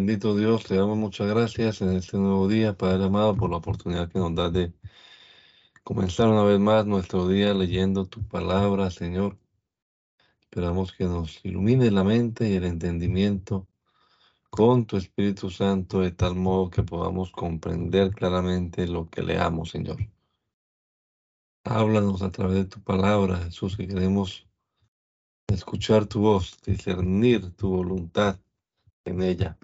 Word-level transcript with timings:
Bendito 0.00 0.34
Dios, 0.34 0.64
te 0.64 0.76
damos 0.76 0.96
muchas 0.96 1.28
gracias 1.28 1.82
en 1.82 1.94
este 1.94 2.16
nuevo 2.16 2.48
día, 2.48 2.74
Padre 2.74 3.04
amado, 3.04 3.36
por 3.36 3.50
la 3.50 3.58
oportunidad 3.58 4.10
que 4.10 4.18
nos 4.18 4.34
da 4.34 4.48
de 4.48 4.72
comenzar 5.84 6.28
una 6.28 6.42
vez 6.42 6.58
más 6.58 6.86
nuestro 6.86 7.28
día 7.28 7.52
leyendo 7.52 8.06
tu 8.06 8.26
palabra, 8.26 8.90
Señor. 8.90 9.36
Esperamos 10.40 10.92
que 10.92 11.04
nos 11.04 11.44
ilumine 11.44 11.90
la 11.90 12.02
mente 12.02 12.48
y 12.48 12.54
el 12.54 12.64
entendimiento 12.64 13.68
con 14.48 14.86
tu 14.86 14.96
Espíritu 14.96 15.50
Santo 15.50 16.00
de 16.00 16.12
tal 16.12 16.34
modo 16.34 16.70
que 16.70 16.82
podamos 16.82 17.30
comprender 17.30 18.10
claramente 18.14 18.86
lo 18.86 19.10
que 19.10 19.22
leamos, 19.22 19.68
Señor. 19.68 19.98
Háblanos 21.62 22.22
a 22.22 22.30
través 22.30 22.56
de 22.56 22.64
tu 22.64 22.80
palabra, 22.80 23.36
Jesús, 23.36 23.76
que 23.76 23.86
queremos 23.86 24.46
escuchar 25.48 26.06
tu 26.06 26.22
voz, 26.22 26.56
discernir 26.64 27.54
tu 27.54 27.68
voluntad 27.68 28.40
en 29.04 29.20
ella. 29.20 29.58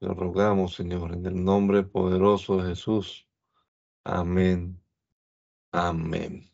Te 0.00 0.06
lo 0.06 0.14
rogamos, 0.14 0.76
Señor, 0.76 1.12
en 1.12 1.26
el 1.26 1.44
nombre 1.44 1.82
poderoso 1.82 2.56
de 2.56 2.70
Jesús. 2.70 3.28
Amén. 4.02 4.82
Amén. 5.72 6.50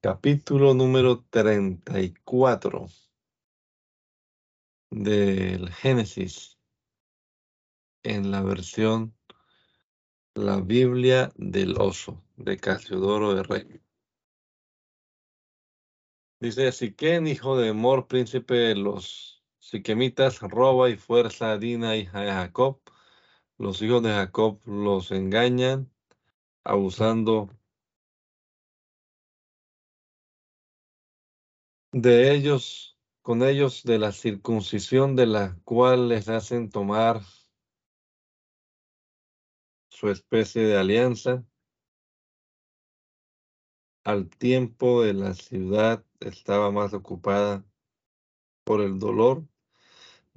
Capítulo 0.00 0.72
número 0.72 1.26
34 1.28 2.86
del 4.88 5.68
Génesis 5.68 6.58
en 8.02 8.30
la 8.30 8.40
versión 8.40 9.14
La 10.32 10.58
Biblia 10.58 11.30
del 11.36 11.78
Oso 11.78 12.24
de 12.36 12.56
Casiodoro 12.56 13.34
de 13.34 13.42
Rey. 13.42 13.82
Dice, 16.40 16.72
Siquén, 16.72 17.26
hijo 17.26 17.58
de 17.58 17.74
Mor, 17.74 18.08
príncipe 18.08 18.54
de 18.54 18.74
los 18.74 19.37
Siquemitas 19.70 20.40
roba 20.40 20.88
y 20.88 20.96
fuerza 20.96 21.52
a 21.52 21.58
Dina, 21.58 21.94
hija 21.94 22.22
de 22.22 22.32
Jacob. 22.32 22.80
Los 23.58 23.82
hijos 23.82 24.02
de 24.02 24.08
Jacob 24.08 24.62
los 24.64 25.10
engañan, 25.10 25.92
abusando 26.64 27.50
de 31.92 32.32
ellos, 32.32 32.98
con 33.20 33.42
ellos 33.42 33.82
de 33.82 33.98
la 33.98 34.12
circuncisión 34.12 35.16
de 35.16 35.26
la 35.26 35.60
cual 35.64 36.08
les 36.08 36.30
hacen 36.30 36.70
tomar 36.70 37.20
su 39.90 40.08
especie 40.08 40.62
de 40.62 40.78
alianza. 40.78 41.44
Al 44.02 44.30
tiempo 44.30 45.02
de 45.02 45.12
la 45.12 45.34
ciudad 45.34 46.06
estaba 46.20 46.70
más 46.70 46.94
ocupada 46.94 47.66
por 48.64 48.80
el 48.80 48.98
dolor 48.98 49.46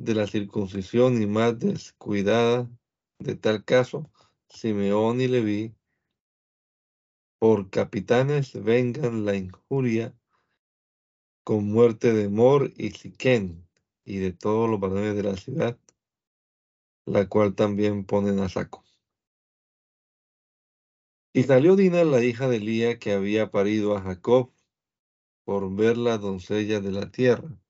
de 0.03 0.15
la 0.15 0.25
circuncisión 0.25 1.21
y 1.21 1.27
más 1.27 1.59
descuidada 1.59 2.67
de 3.19 3.35
tal 3.35 3.63
caso, 3.63 4.11
Simeón 4.49 5.21
y 5.21 5.27
Leví, 5.27 5.75
por 7.37 7.69
capitanes 7.69 8.53
vengan 8.63 9.25
la 9.25 9.35
injuria 9.35 10.15
con 11.43 11.65
muerte 11.65 12.13
de 12.13 12.29
Mor 12.29 12.71
y 12.75 12.91
Siquén 12.91 13.67
y 14.03 14.17
de 14.17 14.33
todos 14.33 14.69
los 14.69 14.79
varones 14.79 15.15
de 15.15 15.23
la 15.23 15.37
ciudad, 15.37 15.77
la 17.05 17.27
cual 17.29 17.53
también 17.53 18.03
ponen 18.05 18.39
a 18.39 18.49
saco. 18.49 18.83
Y 21.33 21.43
salió 21.43 21.75
Dina, 21.75 22.03
la 22.03 22.23
hija 22.23 22.49
de 22.49 22.57
Elía, 22.57 22.99
que 22.99 23.13
había 23.13 23.51
parido 23.51 23.95
a 23.95 24.01
Jacob, 24.01 24.51
por 25.45 25.73
ver 25.75 25.97
la 25.97 26.17
doncella 26.17 26.81
de 26.81 26.91
la 26.91 27.11
tierra. 27.11 27.60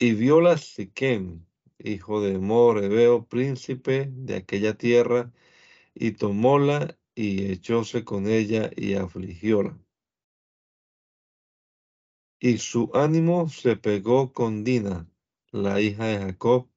Y 0.00 0.12
viola 0.14 0.56
Siquem, 0.58 1.44
hijo 1.78 2.20
de 2.20 2.38
Mor, 2.38 3.26
príncipe 3.26 4.08
de 4.12 4.36
aquella 4.36 4.74
tierra, 4.74 5.32
y 5.92 6.12
tomóla 6.12 6.96
y 7.16 7.50
echóse 7.50 8.04
con 8.04 8.28
ella 8.28 8.70
y 8.76 8.94
afligióla. 8.94 9.76
Y 12.40 12.58
su 12.58 12.92
ánimo 12.94 13.48
se 13.48 13.76
pegó 13.76 14.32
con 14.32 14.62
Dina, 14.62 15.10
la 15.50 15.80
hija 15.80 16.06
de 16.06 16.18
Jacob, 16.18 16.68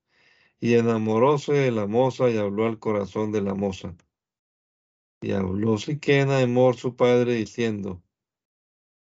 y 0.59 0.74
enamoróse 0.74 1.53
de 1.53 1.72
la 1.72 1.85
moza 1.85 2.29
y 2.31 2.38
habló 2.38 2.66
al 2.66 2.79
corazón 2.79 3.31
de 3.31 3.41
la 3.41 3.53
moza. 3.53 3.95
Y 5.22 5.34
habló 5.34 5.78
Siquena 5.78 6.40
de 6.40 6.47
Mor 6.47 6.75
su 6.75 6.95
padre, 6.95 7.35
diciendo, 7.35 8.01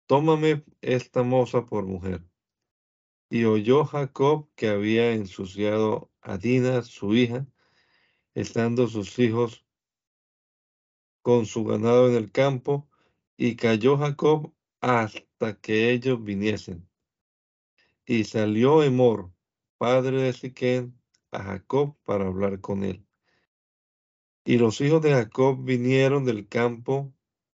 Tómame 0.07 0.63
esta 0.81 1.21
moza 1.21 1.67
por 1.67 1.85
mujer. 1.85 2.28
Y 3.29 3.45
oyó 3.45 3.85
Jacob 3.85 4.49
que 4.55 4.69
había 4.69 5.13
ensuciado 5.13 6.11
a 6.21 6.37
Dina, 6.37 6.81
su 6.81 7.15
hija, 7.15 7.45
estando 8.33 8.87
sus 8.87 9.17
hijos 9.19 9.65
con 11.21 11.45
su 11.45 11.63
ganado 11.63 12.09
en 12.09 12.15
el 12.15 12.31
campo, 12.31 12.89
y 13.37 13.55
cayó 13.55 13.97
Jacob 13.97 14.53
hasta 14.81 15.59
que 15.61 15.91
ellos 15.91 16.23
viniesen. 16.23 16.89
Y 18.05 18.23
salió 18.23 18.83
Emor, 18.83 19.31
padre 19.77 20.21
de 20.23 20.33
Siquén, 20.33 20.99
a 21.31 21.43
Jacob 21.43 21.95
para 22.03 22.25
hablar 22.27 22.59
con 22.59 22.83
él. 22.83 23.05
Y 24.43 24.57
los 24.57 24.81
hijos 24.81 25.01
de 25.01 25.11
Jacob 25.11 25.63
vinieron 25.63 26.25
del 26.25 26.47
campo 26.47 27.13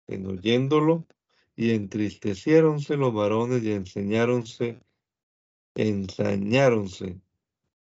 en 0.08 0.28
oyéndolo, 0.28 1.08
y 1.56 1.72
entristeciéronse 1.72 2.98
los 2.98 3.14
varones 3.14 3.64
y 3.64 3.74
enseñáronse 3.74 4.80
ensañáronse 5.76 7.20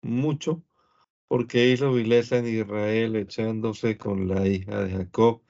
mucho 0.03 0.63
porque 1.29 1.69
hizo 1.71 1.93
vileza 1.93 2.39
en 2.39 2.47
Israel 2.47 3.17
echándose 3.17 3.99
con 3.99 4.29
la 4.29 4.47
hija 4.47 4.85
de 4.85 4.93
Jacob, 4.93 5.43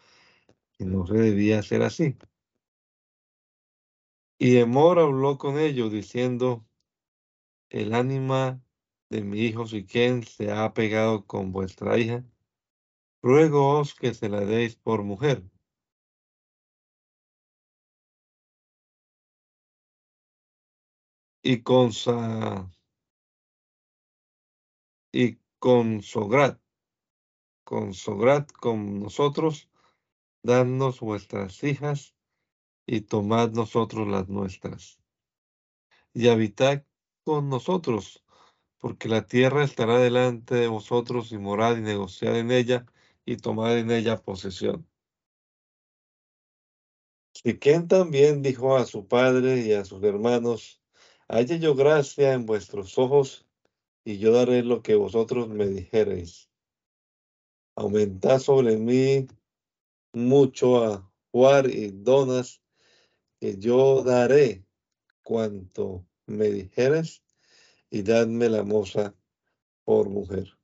y 0.79 0.85
no 0.85 1.07
se 1.07 1.15
debía 1.15 1.61
hacer 1.61 1.83
así. 1.83 2.17
Y 4.39 4.57
Emor 4.57 4.99
habló 4.99 5.39
con 5.39 5.59
ellos 5.59 5.93
diciendo, 5.93 6.67
el 7.71 7.95
ánima 7.95 8.63
de 9.11 9.23
mi 9.23 9.41
hijo 9.41 9.67
Siquén 9.67 10.23
se 10.25 10.53
ha 10.53 10.73
pegado 10.75 11.27
con 11.27 11.53
vuestra 11.53 11.99
hija, 11.99 12.25
ruegoos 13.23 13.95
que 13.95 14.15
se 14.15 14.29
la 14.29 14.41
deis 14.41 14.77
por 14.77 15.03
mujer. 15.03 15.43
Y 21.47 21.62
con 21.62 21.93
y 25.12 25.39
con 25.61 26.03
Sograt, 26.03 26.61
con 27.62 27.95
Sograt 27.95 28.51
con 28.51 28.99
nosotros, 28.99 29.71
dadnos 30.43 30.99
vuestras 30.99 31.62
hijas 31.62 32.17
y 32.84 33.03
tomad 33.03 33.53
nosotros 33.53 34.09
las 34.09 34.29
nuestras. 34.29 34.99
Y 36.12 36.27
habitad 36.27 36.84
con 37.23 37.49
nosotros, 37.49 38.25
porque 38.78 39.09
la 39.09 39.28
tierra 39.28 39.63
estará 39.63 39.99
delante 39.99 40.57
de 40.57 40.67
vosotros 40.67 41.31
y 41.31 41.39
morad 41.39 41.77
y 41.77 41.81
negociad 41.81 42.37
en 42.41 42.51
ella 42.51 42.87
y 43.25 43.37
tomad 43.37 43.78
en 43.78 43.93
ella 43.93 44.21
posesión. 44.21 44.84
Siquén 47.34 47.87
también 47.87 48.43
dijo 48.43 48.77
a 48.77 48.84
su 48.84 49.07
padre 49.07 49.61
y 49.61 49.73
a 49.75 49.84
sus 49.84 50.03
hermanos, 50.03 50.83
Halle 51.29 51.59
yo 51.59 51.75
gracia 51.75 52.33
en 52.33 52.47
vuestros 52.47 52.97
ojos, 52.99 53.47
y 54.05 54.19
yo 54.19 54.33
daré 54.33 54.63
lo 54.63 54.83
que 54.83 54.95
vosotros 54.95 55.49
me 55.49 55.67
dijereis. 55.67 56.49
Aumentad 57.75 58.39
sobre 58.39 58.77
mí 58.77 59.27
mucho 60.13 60.85
a 60.85 61.13
juar 61.33 61.69
y 61.69 61.91
donas, 61.91 62.63
que 63.41 63.59
yo 63.59 64.05
daré 64.05 64.65
cuanto 65.25 66.07
me 66.27 66.49
dijeres, 66.49 67.25
y 67.91 68.03
dadme 68.03 68.49
la 68.49 68.63
moza 68.63 69.15
por 69.84 70.09
mujer. 70.09 70.57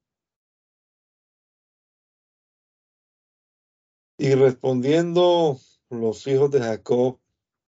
Y 4.17 4.35
respondiendo 4.35 5.59
los 5.91 6.27
hijos 6.29 6.53
de 6.53 6.61
Jacob 6.61 7.22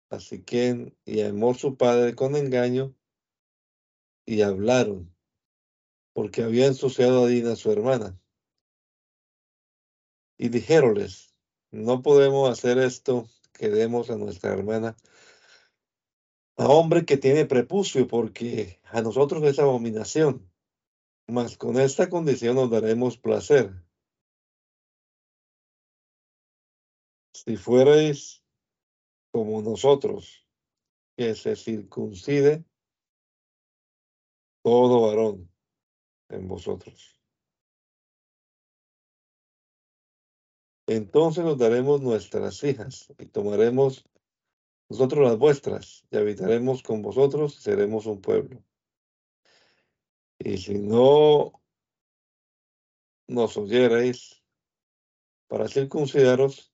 a 0.09 0.19
Siquén 0.19 0.95
y 1.05 1.21
a 1.21 1.31
su 1.53 1.77
padre 1.77 2.15
con 2.15 2.35
engaño 2.35 2.95
y 4.25 4.41
hablaron, 4.41 5.13
porque 6.13 6.43
había 6.43 6.67
ensuciado 6.67 7.25
a 7.25 7.27
Dina 7.27 7.55
su 7.55 7.71
hermana. 7.71 8.19
Y 10.37 10.49
dijéronles, 10.49 11.33
no 11.71 12.01
podemos 12.01 12.49
hacer 12.49 12.77
esto 12.77 13.27
que 13.53 13.69
demos 13.69 14.09
a 14.09 14.17
nuestra 14.17 14.53
hermana 14.53 14.95
a 16.57 16.67
hombre 16.67 17.05
que 17.05 17.17
tiene 17.17 17.45
prepucio, 17.45 18.07
porque 18.07 18.79
a 18.85 19.01
nosotros 19.01 19.43
es 19.43 19.59
abominación, 19.59 20.49
mas 21.27 21.57
con 21.57 21.77
esta 21.79 22.09
condición 22.09 22.55
nos 22.55 22.69
daremos 22.69 23.17
placer. 23.17 23.73
Si 27.33 27.57
fuerais 27.57 28.44
como 29.35 29.61
nosotros, 29.61 30.47
que 31.17 31.35
se 31.35 31.57
circuncide 31.57 32.63
todo 34.63 35.01
varón, 35.07 35.51
en 36.29 36.47
vosotros. 36.47 37.21
Entonces 40.87 41.43
nos 41.43 41.57
daremos 41.57 41.99
nuestras 41.99 42.63
hijas 42.63 43.13
y 43.19 43.25
tomaremos 43.25 44.05
nosotros 44.87 45.27
las 45.27 45.37
vuestras 45.37 46.05
y 46.09 46.15
habitaremos 46.15 46.81
con 46.81 47.01
vosotros 47.01 47.57
y 47.57 47.61
seremos 47.61 48.05
un 48.05 48.21
pueblo. 48.21 48.63
Y 50.39 50.59
si 50.59 50.75
no 50.75 51.61
nos 53.27 53.57
oyereis 53.57 54.41
para 55.49 55.67
circuncidaros, 55.67 56.71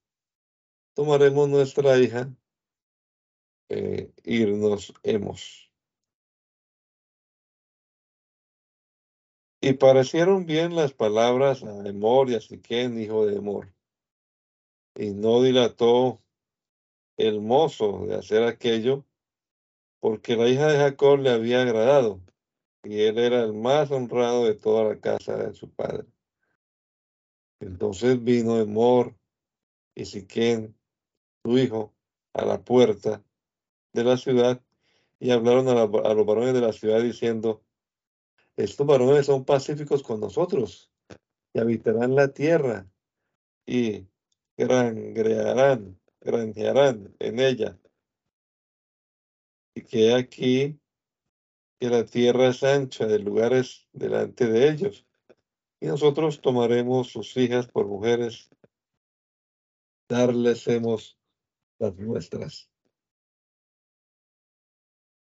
tomaremos 0.93 1.49
nuestra 1.49 1.97
hija, 1.97 2.31
eh, 3.73 4.11
irnos 4.25 4.93
hemos. 5.01 5.71
Y 9.61 9.73
parecieron 9.73 10.45
bien 10.45 10.75
las 10.75 10.93
palabras 10.93 11.63
a 11.63 11.87
Emor 11.87 12.29
y 12.29 12.35
a 12.35 12.41
Siquén, 12.41 12.99
hijo 12.99 13.25
de 13.25 13.37
Emor. 13.37 13.73
Y 14.95 15.11
no 15.11 15.41
dilató 15.41 16.21
el 17.15 17.39
mozo 17.39 18.05
de 18.07 18.15
hacer 18.15 18.43
aquello, 18.43 19.05
porque 20.01 20.35
la 20.35 20.49
hija 20.49 20.67
de 20.67 20.77
Jacob 20.77 21.19
le 21.19 21.29
había 21.29 21.61
agradado, 21.61 22.19
y 22.83 22.99
él 23.03 23.19
era 23.19 23.41
el 23.43 23.53
más 23.53 23.89
honrado 23.91 24.45
de 24.45 24.55
toda 24.55 24.83
la 24.83 24.99
casa 24.99 25.37
de 25.37 25.53
su 25.53 25.69
padre. 25.69 26.07
Entonces 27.61 28.21
vino 28.21 28.59
Emor 28.59 29.15
y 29.95 30.03
Siquén, 30.03 30.75
su 31.45 31.57
hijo, 31.57 31.93
a 32.33 32.43
la 32.43 32.61
puerta 32.61 33.23
de 33.93 34.03
la 34.03 34.17
ciudad, 34.17 34.61
y 35.19 35.31
hablaron 35.31 35.67
a, 35.69 35.85
los 35.85 36.25
varones 36.25 36.53
de 36.53 36.61
la 36.61 36.73
ciudad 36.73 37.01
diciendo, 37.01 37.63
estos 38.57 38.87
varones 38.87 39.27
son 39.27 39.45
pacíficos 39.45 40.03
con 40.03 40.19
nosotros 40.19 40.91
y 41.53 41.59
habitarán 41.59 42.15
la 42.15 42.29
tierra 42.29 42.89
y 43.65 44.07
granjearán, 44.57 45.99
granjearán 46.19 47.15
en 47.19 47.39
ella. 47.39 47.77
Y 49.75 49.83
que 49.83 50.13
aquí 50.13 50.81
que 51.79 51.89
la 51.89 52.05
tierra 52.05 52.49
es 52.49 52.63
ancha 52.63 53.07
de 53.07 53.17
lugares 53.17 53.87
delante 53.91 54.45
de 54.47 54.69
ellos. 54.69 55.07
Y 55.79 55.87
nosotros 55.87 56.39
tomaremos 56.39 57.11
sus 57.11 57.35
hijas 57.37 57.67
por 57.67 57.87
mujeres, 57.87 58.51
darles 60.07 60.67
hemos 60.67 61.17
las 61.79 61.95
nuestras. 61.95 62.70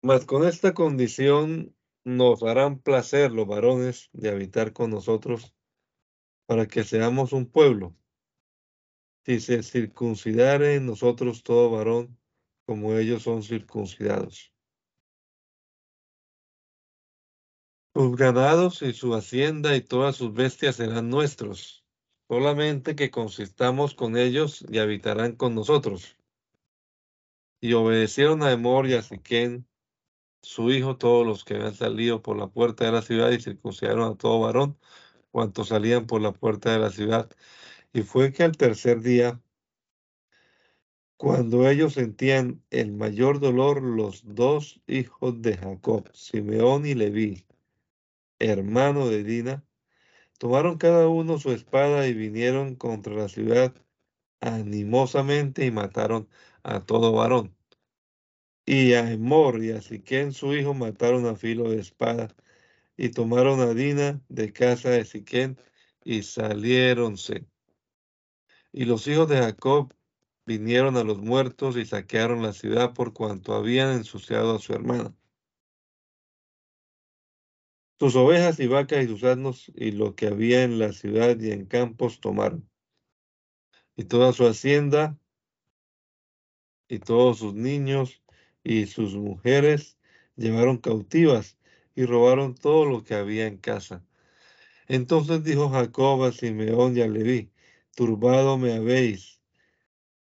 Mas 0.08 0.24
con 0.24 0.48
esta 0.48 0.72
condición 0.72 1.76
nos 2.02 2.42
harán 2.42 2.80
placer 2.80 3.30
los 3.30 3.46
varones 3.46 4.08
de 4.14 4.30
habitar 4.30 4.72
con 4.72 4.90
nosotros 4.90 5.54
para 6.46 6.64
que 6.66 6.82
seamos 6.82 7.34
un 7.34 7.44
pueblo. 7.44 7.94
Si 9.26 9.38
se 9.38 9.62
circuncidare 9.62 10.76
en 10.76 10.86
nosotros 10.86 11.42
todo 11.42 11.70
varón, 11.72 12.18
como 12.64 12.94
ellos 12.94 13.24
son 13.24 13.42
circuncidados. 13.42 14.54
Sus 17.92 18.16
ganados 18.16 18.80
y 18.80 18.94
su 18.94 19.14
hacienda 19.14 19.76
y 19.76 19.82
todas 19.82 20.16
sus 20.16 20.32
bestias 20.32 20.76
serán 20.76 21.10
nuestros, 21.10 21.84
solamente 22.28 22.96
que 22.96 23.10
consistamos 23.10 23.94
con 23.94 24.16
ellos 24.16 24.64
y 24.70 24.78
habitarán 24.78 25.36
con 25.36 25.54
nosotros. 25.54 26.16
Y 27.60 27.74
obedecieron 27.74 28.42
a 28.42 28.52
Emor 28.52 28.86
y 28.86 28.94
a 28.94 29.02
Siquén, 29.02 29.67
su 30.42 30.70
hijo, 30.70 30.96
todos 30.96 31.26
los 31.26 31.44
que 31.44 31.54
habían 31.54 31.74
salido 31.74 32.22
por 32.22 32.36
la 32.36 32.48
puerta 32.48 32.84
de 32.84 32.92
la 32.92 33.02
ciudad 33.02 33.30
y 33.30 33.40
circuncidaron 33.40 34.12
a 34.12 34.16
todo 34.16 34.40
varón, 34.40 34.78
cuantos 35.30 35.68
salían 35.68 36.06
por 36.06 36.20
la 36.22 36.32
puerta 36.32 36.72
de 36.72 36.78
la 36.78 36.90
ciudad. 36.90 37.30
Y 37.92 38.02
fue 38.02 38.32
que 38.32 38.44
al 38.44 38.56
tercer 38.56 39.00
día, 39.02 39.40
cuando 41.16 41.68
ellos 41.68 41.94
sentían 41.94 42.62
el 42.70 42.92
mayor 42.92 43.40
dolor, 43.40 43.82
los 43.82 44.22
dos 44.24 44.80
hijos 44.86 45.42
de 45.42 45.56
Jacob, 45.56 46.10
Simeón 46.14 46.86
y 46.86 46.94
Leví, 46.94 47.44
hermano 48.38 49.08
de 49.08 49.24
Dina, 49.24 49.64
tomaron 50.38 50.78
cada 50.78 51.08
uno 51.08 51.38
su 51.38 51.52
espada 51.52 52.06
y 52.08 52.14
vinieron 52.14 52.76
contra 52.76 53.14
la 53.14 53.28
ciudad 53.28 53.74
animosamente 54.40 55.66
y 55.66 55.70
mataron 55.70 56.28
a 56.62 56.84
todo 56.86 57.12
varón. 57.12 57.57
Y 58.70 58.92
a 58.92 59.10
Emor 59.10 59.64
y 59.64 59.70
a 59.70 59.80
Siquén 59.80 60.34
su 60.34 60.52
hijo 60.52 60.74
mataron 60.74 61.24
a 61.24 61.36
filo 61.36 61.70
de 61.70 61.80
espada, 61.80 62.28
y 62.98 63.08
tomaron 63.08 63.60
a 63.60 63.72
Dina 63.72 64.20
de 64.28 64.52
casa 64.52 64.90
de 64.90 65.06
Siquén, 65.06 65.58
y 66.04 66.22
saliéronse. 66.22 67.46
Y 68.70 68.84
los 68.84 69.06
hijos 69.06 69.26
de 69.30 69.38
Jacob 69.38 69.94
vinieron 70.44 70.98
a 70.98 71.02
los 71.02 71.16
muertos 71.16 71.78
y 71.78 71.86
saquearon 71.86 72.42
la 72.42 72.52
ciudad 72.52 72.92
por 72.92 73.14
cuanto 73.14 73.54
habían 73.54 73.92
ensuciado 73.92 74.56
a 74.56 74.58
su 74.58 74.74
hermana. 74.74 75.16
Sus 77.98 78.16
ovejas 78.16 78.60
y 78.60 78.66
vacas 78.66 79.02
y 79.02 79.06
sus 79.06 79.24
asnos 79.24 79.72
y 79.76 79.92
lo 79.92 80.14
que 80.14 80.26
había 80.26 80.62
en 80.62 80.78
la 80.78 80.92
ciudad 80.92 81.40
y 81.40 81.52
en 81.52 81.64
campos 81.64 82.20
tomaron. 82.20 82.68
Y 83.96 84.04
toda 84.04 84.34
su 84.34 84.46
hacienda 84.46 85.18
y 86.86 86.98
todos 86.98 87.38
sus 87.38 87.54
niños 87.54 88.22
y 88.68 88.84
sus 88.84 89.14
mujeres 89.14 89.96
llevaron 90.36 90.76
cautivas 90.76 91.56
y 91.94 92.04
robaron 92.04 92.54
todo 92.54 92.84
lo 92.84 93.02
que 93.02 93.14
había 93.14 93.46
en 93.46 93.56
casa. 93.56 94.04
Entonces 94.88 95.42
dijo 95.42 95.70
Jacob 95.70 96.22
a 96.24 96.32
Simeón 96.32 96.94
y 96.94 97.00
a 97.00 97.08
Leví, 97.08 97.50
turbado 97.96 98.58
me 98.58 98.74
habéis, 98.74 99.40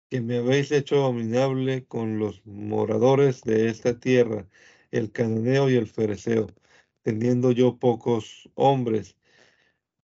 que 0.08 0.22
me 0.22 0.38
habéis 0.38 0.72
hecho 0.72 1.04
abominable 1.04 1.84
con 1.84 2.18
los 2.18 2.40
moradores 2.46 3.42
de 3.42 3.68
esta 3.68 4.00
tierra, 4.00 4.48
el 4.92 5.12
cananeo 5.12 5.68
y 5.68 5.74
el 5.74 5.86
fereceo, 5.86 6.46
teniendo 7.02 7.52
yo 7.52 7.78
pocos 7.78 8.48
hombres, 8.54 9.14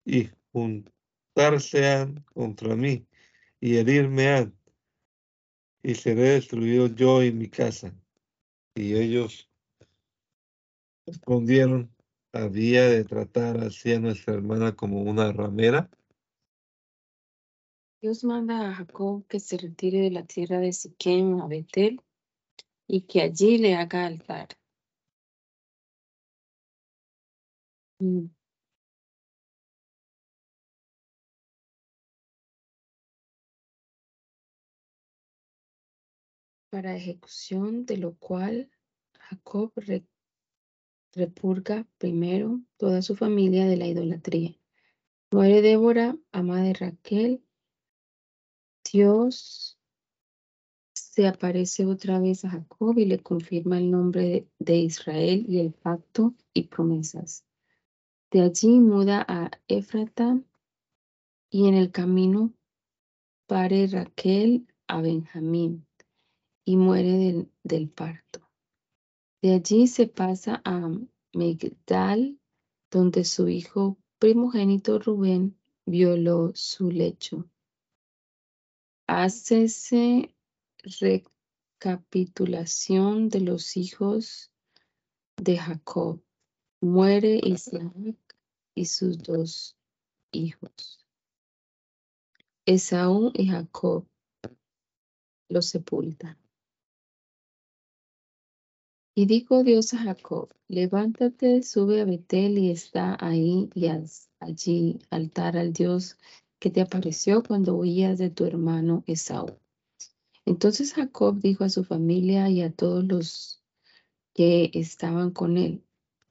y 0.05 0.29
juntarse 0.53 2.07
contra 2.33 2.77
mí, 2.77 3.05
y 3.59 3.75
herirme 3.75 4.29
han, 4.29 4.57
y 5.83 5.95
seré 5.95 6.29
destruido 6.29 6.87
yo 6.87 7.21
y 7.21 7.33
mi 7.33 7.49
casa. 7.49 7.93
Y 8.75 8.93
ellos 8.95 9.49
respondieron, 11.05 11.89
había 12.33 12.89
de 12.89 13.05
tratar 13.05 13.57
así 13.63 13.93
a 13.93 13.99
nuestra 13.99 14.33
hermana 14.33 14.75
como 14.75 15.01
una 15.01 15.31
ramera. 15.31 15.89
Dios 18.01 18.25
manda 18.25 18.69
a 18.69 18.75
Jacob 18.75 19.25
que 19.27 19.39
se 19.39 19.57
retire 19.57 20.01
de 20.01 20.11
la 20.11 20.25
tierra 20.25 20.59
de 20.59 20.73
Siquem 20.73 21.41
a 21.41 21.47
Betel 21.47 22.01
y 22.85 23.01
que 23.01 23.21
allí 23.21 23.57
le 23.57 23.75
haga 23.75 24.05
altar. 24.05 24.49
Para 36.69 36.95
ejecución 36.95 37.85
de 37.85 37.97
lo 37.97 38.15
cual 38.15 38.69
Jacob 39.19 39.71
repurga 41.13 41.87
primero 41.97 42.61
toda 42.77 43.01
su 43.01 43.15
familia 43.15 43.65
de 43.65 43.77
la 43.77 43.87
idolatría. 43.87 44.55
Muere 45.31 45.61
Débora, 45.61 46.17
ama 46.31 46.61
de 46.61 46.73
Raquel. 46.73 47.43
Dios 48.91 49.77
se 50.93 51.27
aparece 51.27 51.85
otra 51.85 52.19
vez 52.19 52.45
a 52.45 52.49
Jacob 52.49 52.97
y 52.97 53.05
le 53.05 53.19
confirma 53.19 53.77
el 53.77 53.89
nombre 53.89 54.47
de, 54.59 54.75
Israel 54.77 55.45
y 55.47 55.59
el 55.59 55.71
pacto 55.73 56.35
y 56.53 56.63
promesas. 56.63 57.45
De 58.31 58.41
allí 58.41 58.79
muda 58.79 59.25
a 59.27 59.49
Éfrata 59.67 60.41
y 61.49 61.67
en 61.67 61.73
el 61.75 61.91
camino 61.91 62.53
pare 63.47 63.87
Raquel 63.87 64.67
a 64.87 65.01
Benjamín 65.01 65.85
y 66.65 66.75
muere 66.77 67.47
del 67.63 67.89
parto. 67.89 68.41
De 69.41 69.53
allí 69.53 69.87
se 69.87 70.07
pasa 70.07 70.61
a 70.65 70.89
Migdal, 71.33 72.39
donde 72.89 73.23
su 73.23 73.47
hijo 73.47 73.97
primogénito 74.17 74.97
Rubén 74.97 75.55
violó 75.85 76.51
su 76.55 76.89
lecho. 76.89 77.47
Hácese 79.07 80.35
recapitulación 81.79 83.29
de 83.29 83.41
los 83.41 83.77
hijos 83.77 84.51
de 85.37 85.57
Jacob. 85.57 86.23
Muere 86.81 87.39
Isaac 87.43 88.17
y 88.73 88.85
sus 88.85 89.19
dos 89.19 89.77
hijos. 90.31 91.05
Esaú 92.65 93.31
y 93.35 93.47
Jacob 93.47 94.07
los 95.49 95.67
sepultan. 95.67 96.44
Y 99.17 99.27
dijo 99.27 99.63
Dios 99.63 99.93
a 99.93 99.99
Jacob, 99.99 100.49
levántate, 100.67 101.63
sube 101.63 102.01
a 102.01 102.05
Betel 102.05 102.57
y 102.57 102.69
está 102.69 103.15
ahí 103.21 103.69
y 103.73 103.87
haz 103.87 104.29
allí 104.41 104.99
altar 105.09 105.55
al 105.55 105.71
Dios 105.71 106.17
que 106.59 106.69
te 106.69 106.81
apareció 106.81 107.41
cuando 107.41 107.75
huías 107.77 108.17
de 108.17 108.29
tu 108.29 108.43
hermano 108.43 109.05
Esaú. 109.07 109.57
Entonces 110.43 110.93
Jacob 110.93 111.39
dijo 111.39 111.63
a 111.63 111.69
su 111.69 111.85
familia 111.85 112.49
y 112.49 112.61
a 112.61 112.73
todos 112.73 113.05
los 113.05 113.63
que 114.33 114.69
estaban 114.73 115.31
con 115.31 115.55
él, 115.55 115.81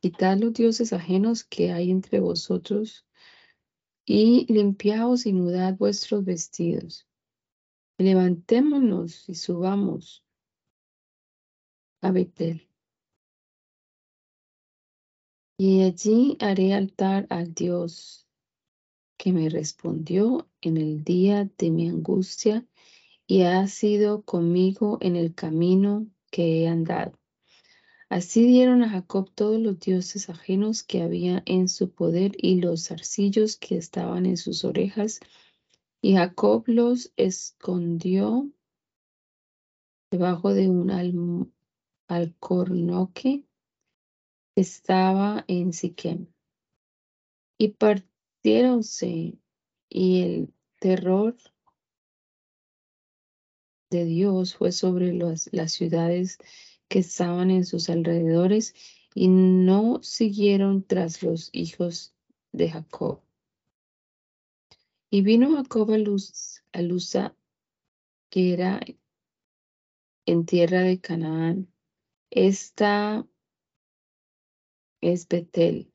quitad 0.01 0.37
los 0.37 0.53
dioses 0.53 0.93
ajenos 0.93 1.43
que 1.43 1.73
hay 1.73 1.91
entre 1.91 2.21
vosotros 2.21 3.07
y 4.05 4.45
limpiaos 4.53 5.25
y 5.25 5.33
mudad 5.33 5.75
vuestros 5.79 6.23
vestidos. 6.23 7.09
Levantémonos 7.97 9.27
y 9.27 9.37
subamos 9.37 10.23
a 12.03 12.11
Betel. 12.11 12.69
Y 15.67 15.81
allí 15.81 16.37
haré 16.41 16.75
altar 16.75 17.27
al 17.31 17.55
Dios 17.55 18.29
que 19.17 19.33
me 19.33 19.49
respondió 19.49 20.47
en 20.61 20.77
el 20.77 21.05
día 21.05 21.51
de 21.57 21.71
mi 21.71 21.89
angustia 21.89 22.67
y 23.27 23.45
ha 23.45 23.67
sido 23.67 24.21
conmigo 24.25 24.99
en 25.01 25.17
el 25.17 25.35
camino 25.35 26.07
que 26.31 26.61
he 26.61 26.69
andado. 26.69 27.19
Así 28.11 28.47
dieron 28.47 28.83
a 28.83 28.91
Jacob 28.91 29.31
todos 29.35 29.59
los 29.59 29.81
dioses 29.81 30.29
ajenos 30.29 30.83
que 30.83 31.01
había 31.01 31.43
en 31.47 31.71
su 31.71 31.91
poder 31.91 32.33
y 32.37 32.61
los 32.61 32.89
zarcillos 32.89 33.57
que 33.57 33.79
estaban 33.79 34.27
en 34.27 34.37
sus 34.37 34.67
orejas, 34.67 35.21
y 36.03 36.17
Jacob 36.17 36.65
los 36.67 37.11
escondió 37.17 38.51
debajo 40.11 40.53
de 40.53 40.69
un 40.69 41.51
alcornoque 42.07 43.47
estaba 44.57 45.45
en 45.49 45.73
Siquem. 45.73 46.27
Y 47.59 47.69
partiéronse, 47.69 49.39
y 49.89 50.23
el 50.23 50.55
terror 50.81 51.37
de 53.91 54.05
Dios 54.05 54.57
fue 54.57 54.73
sobre 54.73 55.13
las 55.13 55.73
ciudades 55.73 56.39
que 56.89 56.99
estaban 57.01 57.51
en 57.51 57.65
sus 57.65 57.89
alrededores, 57.89 58.75
y 59.15 59.29
no 59.29 60.03
siguieron 60.03 60.83
tras 60.83 61.23
los 61.23 61.51
hijos 61.53 62.15
de 62.53 62.71
Jacob. 62.71 63.23
Y 65.11 65.23
vino 65.23 65.55
Jacob 65.55 65.93
a, 65.93 65.99
Luz, 65.99 66.65
a 66.73 66.83
Luza, 66.83 67.37
que 68.31 68.53
era 68.53 68.81
en 70.27 70.45
tierra 70.45 70.81
de 70.81 71.01
Canaán. 71.01 71.73
Esta 72.31 73.25
es 75.05 75.29
Betel, 75.29 75.93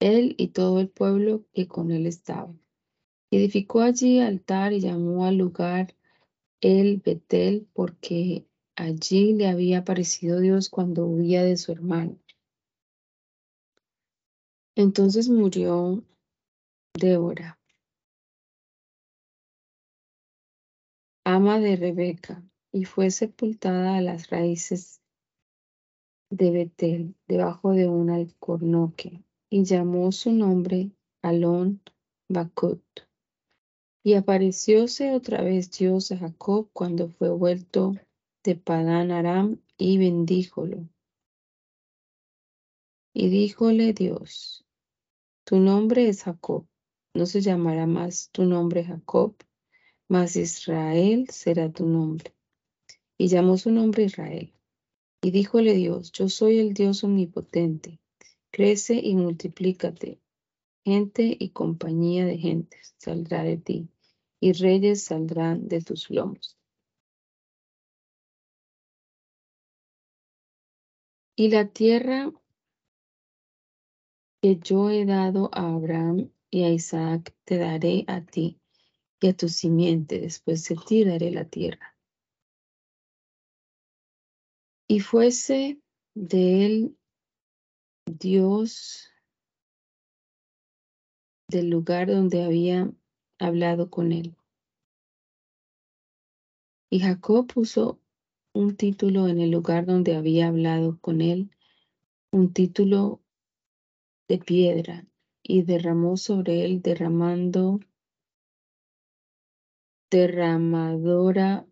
él 0.00 0.34
y 0.36 0.48
todo 0.48 0.80
el 0.80 0.88
pueblo 0.88 1.44
que 1.52 1.68
con 1.68 1.92
él 1.92 2.06
estaba. 2.06 2.52
Edificó 3.30 3.82
allí 3.82 4.18
altar 4.18 4.72
y 4.72 4.80
llamó 4.80 5.26
al 5.26 5.36
lugar 5.36 5.94
el 6.60 6.96
Betel 6.98 7.68
porque 7.72 8.46
allí 8.74 9.32
le 9.32 9.46
había 9.46 9.78
aparecido 9.78 10.40
Dios 10.40 10.70
cuando 10.70 11.06
huía 11.06 11.44
de 11.44 11.56
su 11.56 11.70
hermano. 11.70 12.18
Entonces 14.74 15.28
murió 15.28 16.02
Débora, 16.94 17.58
ama 21.24 21.60
de 21.60 21.76
Rebeca, 21.76 22.42
y 22.72 22.84
fue 22.84 23.10
sepultada 23.10 23.96
a 23.96 24.00
las 24.00 24.30
raíces 24.30 25.00
de 26.30 26.50
Betel, 26.50 27.14
debajo 27.26 27.72
de 27.72 27.88
un 27.88 28.10
alcornoque, 28.10 29.24
y 29.50 29.64
llamó 29.64 30.12
su 30.12 30.32
nombre 30.32 30.90
Alon 31.22 31.80
Bakut. 32.28 32.82
Y 34.04 34.14
aparecióse 34.14 35.14
otra 35.14 35.42
vez 35.42 35.70
Dios 35.70 36.12
a 36.12 36.18
Jacob 36.18 36.68
cuando 36.72 37.08
fue 37.08 37.30
vuelto 37.30 37.94
de 38.44 38.56
Padán 38.56 39.10
Aram 39.10 39.60
y 39.76 39.98
bendíjolo. 39.98 40.88
Y 43.12 43.28
díjole 43.28 43.92
Dios, 43.92 44.64
tu 45.44 45.56
nombre 45.56 46.08
es 46.08 46.22
Jacob, 46.22 46.66
no 47.14 47.26
se 47.26 47.40
llamará 47.40 47.86
más 47.86 48.30
tu 48.30 48.44
nombre 48.44 48.84
Jacob, 48.84 49.34
mas 50.08 50.36
Israel 50.36 51.28
será 51.30 51.72
tu 51.72 51.86
nombre. 51.86 52.34
Y 53.16 53.28
llamó 53.28 53.56
su 53.58 53.70
nombre 53.70 54.04
Israel. 54.04 54.52
Y 55.20 55.32
díjole 55.32 55.74
Dios, 55.74 56.12
yo 56.12 56.28
soy 56.28 56.60
el 56.60 56.74
Dios 56.74 57.02
omnipotente, 57.02 57.98
crece 58.52 58.94
y 58.94 59.16
multiplícate, 59.16 60.20
gente 60.84 61.36
y 61.38 61.50
compañía 61.50 62.24
de 62.24 62.38
gentes 62.38 62.94
saldrá 62.98 63.42
de 63.42 63.56
ti, 63.56 63.88
y 64.38 64.52
reyes 64.52 65.02
saldrán 65.02 65.66
de 65.66 65.80
tus 65.80 66.08
lomos. 66.08 66.56
Y 71.34 71.50
la 71.50 71.68
tierra 71.68 72.32
que 74.40 74.56
yo 74.56 74.88
he 74.90 75.04
dado 75.04 75.50
a 75.52 75.74
Abraham 75.74 76.30
y 76.48 76.62
a 76.62 76.70
Isaac 76.70 77.34
te 77.44 77.58
daré 77.58 78.04
a 78.06 78.24
ti 78.24 78.60
y 79.20 79.28
a 79.28 79.36
tu 79.36 79.48
simiente, 79.48 80.20
después 80.20 80.68
de 80.68 80.76
ti 80.76 81.04
daré 81.04 81.32
la 81.32 81.44
tierra 81.44 81.97
y 84.88 85.00
fuese 85.00 85.80
de 86.14 86.64
él 86.64 86.98
Dios 88.06 89.10
del 91.48 91.68
lugar 91.68 92.08
donde 92.08 92.42
había 92.42 92.90
hablado 93.38 93.90
con 93.90 94.12
él. 94.12 94.34
Y 96.90 97.00
Jacob 97.00 97.46
puso 97.46 98.00
un 98.54 98.76
título 98.76 99.28
en 99.28 99.40
el 99.40 99.50
lugar 99.50 99.84
donde 99.84 100.16
había 100.16 100.48
hablado 100.48 100.98
con 101.00 101.20
él, 101.20 101.50
un 102.32 102.52
título 102.54 103.20
de 104.26 104.38
piedra, 104.38 105.06
y 105.42 105.62
derramó 105.62 106.16
sobre 106.16 106.64
él 106.64 106.80
derramando 106.80 107.80
derramadora 110.10 111.66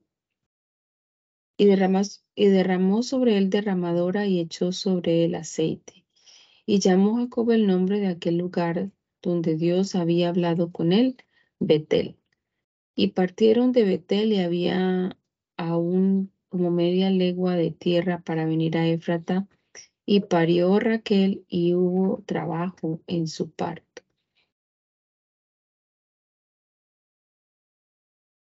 y 1.57 1.67
derramó, 1.67 2.01
y 2.35 2.47
derramó 2.49 3.03
sobre 3.03 3.39
él 3.39 3.51
derramadora 3.51 4.27
y 4.27 4.41
echó 4.41 4.73
sobre 4.73 5.25
él 5.25 5.35
aceite. 5.35 6.05
Y 6.67 6.81
llamó 6.81 7.17
Jacob 7.17 7.51
el 7.51 7.67
nombre 7.67 8.01
de 8.01 8.09
aquel 8.09 8.39
lugar 8.39 8.91
donde 9.23 9.57
Dios 9.57 9.95
había 9.95 10.29
hablado 10.29 10.73
con 10.73 10.93
él, 10.93 11.17
Betel. 11.59 12.19
Y 12.95 13.09
partieron 13.09 13.73
de 13.73 13.85
Betel 13.85 14.33
y 14.33 14.41
había 14.41 15.19
aún 15.57 16.33
como 16.49 16.71
media 16.71 17.11
legua 17.11 17.55
de 17.57 17.71
tierra 17.71 18.23
para 18.23 18.47
venir 18.47 18.77
a 18.77 18.87
Éfrata, 18.87 19.49
y 20.07 20.21
parió 20.21 20.79
Raquel 20.79 21.45
y 21.49 21.75
hubo 21.75 22.23
trabajo 22.27 23.03
en 23.07 23.27
su 23.27 23.51
parto. 23.51 24.03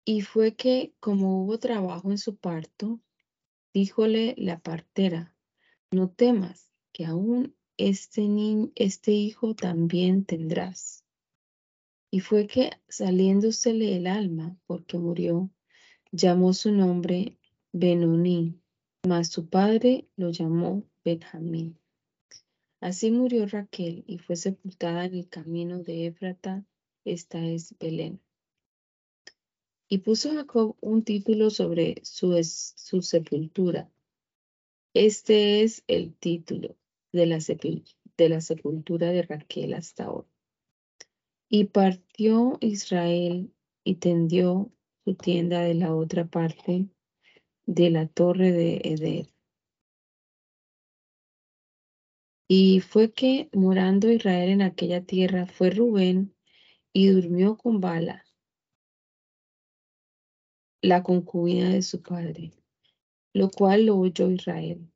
Y 0.05 0.21
fue 0.21 0.55
que 0.55 0.93
como 0.99 1.43
hubo 1.43 1.57
trabajo 1.57 2.11
en 2.11 2.19
su 2.19 2.37
parto, 2.37 2.99
díjole 3.75 4.35
la 4.37 4.57
partera, 4.59 5.35
no 5.91 6.09
temas, 6.09 6.71
que 6.93 7.05
aún 7.05 7.53
este, 7.75 8.25
este 8.75 9.11
hijo 9.11 9.53
también 9.53 10.23
tendrás. 10.23 11.03
Y 12.09 12.21
fue 12.21 12.47
que 12.47 12.71
saliéndosele 12.87 13.97
el 13.97 14.07
alma, 14.07 14.57
porque 14.65 14.97
murió, 14.97 15.51
llamó 16.13 16.53
su 16.53 16.71
nombre 16.71 17.37
Benoní, 17.73 18.61
mas 19.05 19.27
su 19.27 19.49
padre 19.49 20.07
lo 20.15 20.29
llamó 20.29 20.85
Benjamín. 21.03 21.77
Así 22.79 23.11
murió 23.11 23.45
Raquel 23.45 24.05
y 24.07 24.19
fue 24.19 24.37
sepultada 24.37 25.03
en 25.03 25.15
el 25.15 25.27
camino 25.27 25.83
de 25.83 26.05
Éfrata, 26.05 26.63
esta 27.03 27.45
es 27.45 27.77
Belén. 27.77 28.21
Y 29.87 29.99
puso 29.99 30.33
Jacob 30.33 30.75
un 30.81 31.03
título 31.03 31.49
sobre 31.51 32.01
su, 32.03 32.41
sepultura. 33.01 33.91
Este 34.93 35.61
es 35.61 35.83
el 35.87 36.15
título 36.15 36.75
de 37.11 37.27
la, 37.27 38.41
sepultura 38.41 39.11
de 39.11 39.21
Raquel 39.21 39.73
hasta 39.75 40.09
hoy. 40.09 40.25
Y 41.49 41.65
partió 41.65 42.57
Israel 42.61 43.53
y 43.83 43.95
tendió 43.95 44.71
su 45.03 45.13
tienda 45.13 45.61
de 45.61 45.75
la 45.75 45.95
otra 45.95 46.25
parte 46.25 46.89
de 47.67 47.89
la 47.91 48.07
torre 48.07 48.51
de 48.51 48.81
Eder. 48.83 49.27
Y 52.47 52.79
fue 52.79 53.11
que, 53.13 53.49
morando 53.53 54.11
Israel 54.11 54.49
en 54.49 54.61
aquella 54.63 55.03
tierra, 55.03 55.45
fue 55.45 55.69
Rubén 55.69 56.35
y 56.93 57.07
durmió 57.07 57.57
con 57.57 57.81
Bala, 57.81 58.24
la 60.85 61.01
concubina 61.01 61.69
de 61.69 61.81
su 61.81 62.03
padre, 62.03 62.51
lo 63.33 63.49
cual 63.49 63.87
lo 63.87 63.97
oyó 63.97 64.29
Israel. 64.29 64.87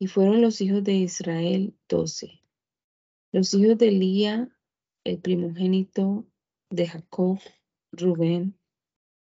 Y 0.00 0.08
fueron 0.08 0.42
los 0.42 0.60
hijos 0.60 0.82
de 0.82 0.94
Israel 0.94 1.76
doce. 1.88 2.42
Los 3.30 3.54
hijos 3.54 3.78
de 3.78 3.92
Lía, 3.92 4.48
el 5.04 5.20
primogénito 5.20 6.26
de 6.70 6.88
Jacob, 6.88 7.38
Rubén, 7.92 8.58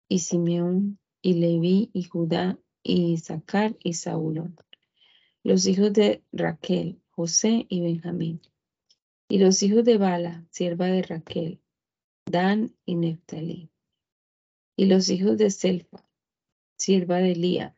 y 0.08 0.20
Simeón, 0.20 0.98
y 1.20 1.34
Leví, 1.34 1.90
y 1.92 2.04
Judá, 2.04 2.58
y 2.82 3.12
Isaacar, 3.12 3.76
y 3.84 3.92
Saúl. 3.92 4.54
Los 5.42 5.66
hijos 5.66 5.92
de 5.92 6.24
Raquel, 6.32 7.02
José 7.10 7.66
y 7.68 7.82
Benjamín. 7.82 8.40
Y 9.28 9.38
los 9.38 9.62
hijos 9.62 9.84
de 9.84 9.98
Bala, 9.98 10.46
sierva 10.50 10.86
de 10.86 11.02
Raquel, 11.02 11.60
Dan 12.24 12.74
y 12.86 12.94
Neftalí. 12.94 13.70
Y 14.78 14.86
los 14.86 15.08
hijos 15.08 15.36
de 15.38 15.50
Selfa, 15.50 16.08
sierva 16.76 17.16
de 17.16 17.34
Lía, 17.34 17.74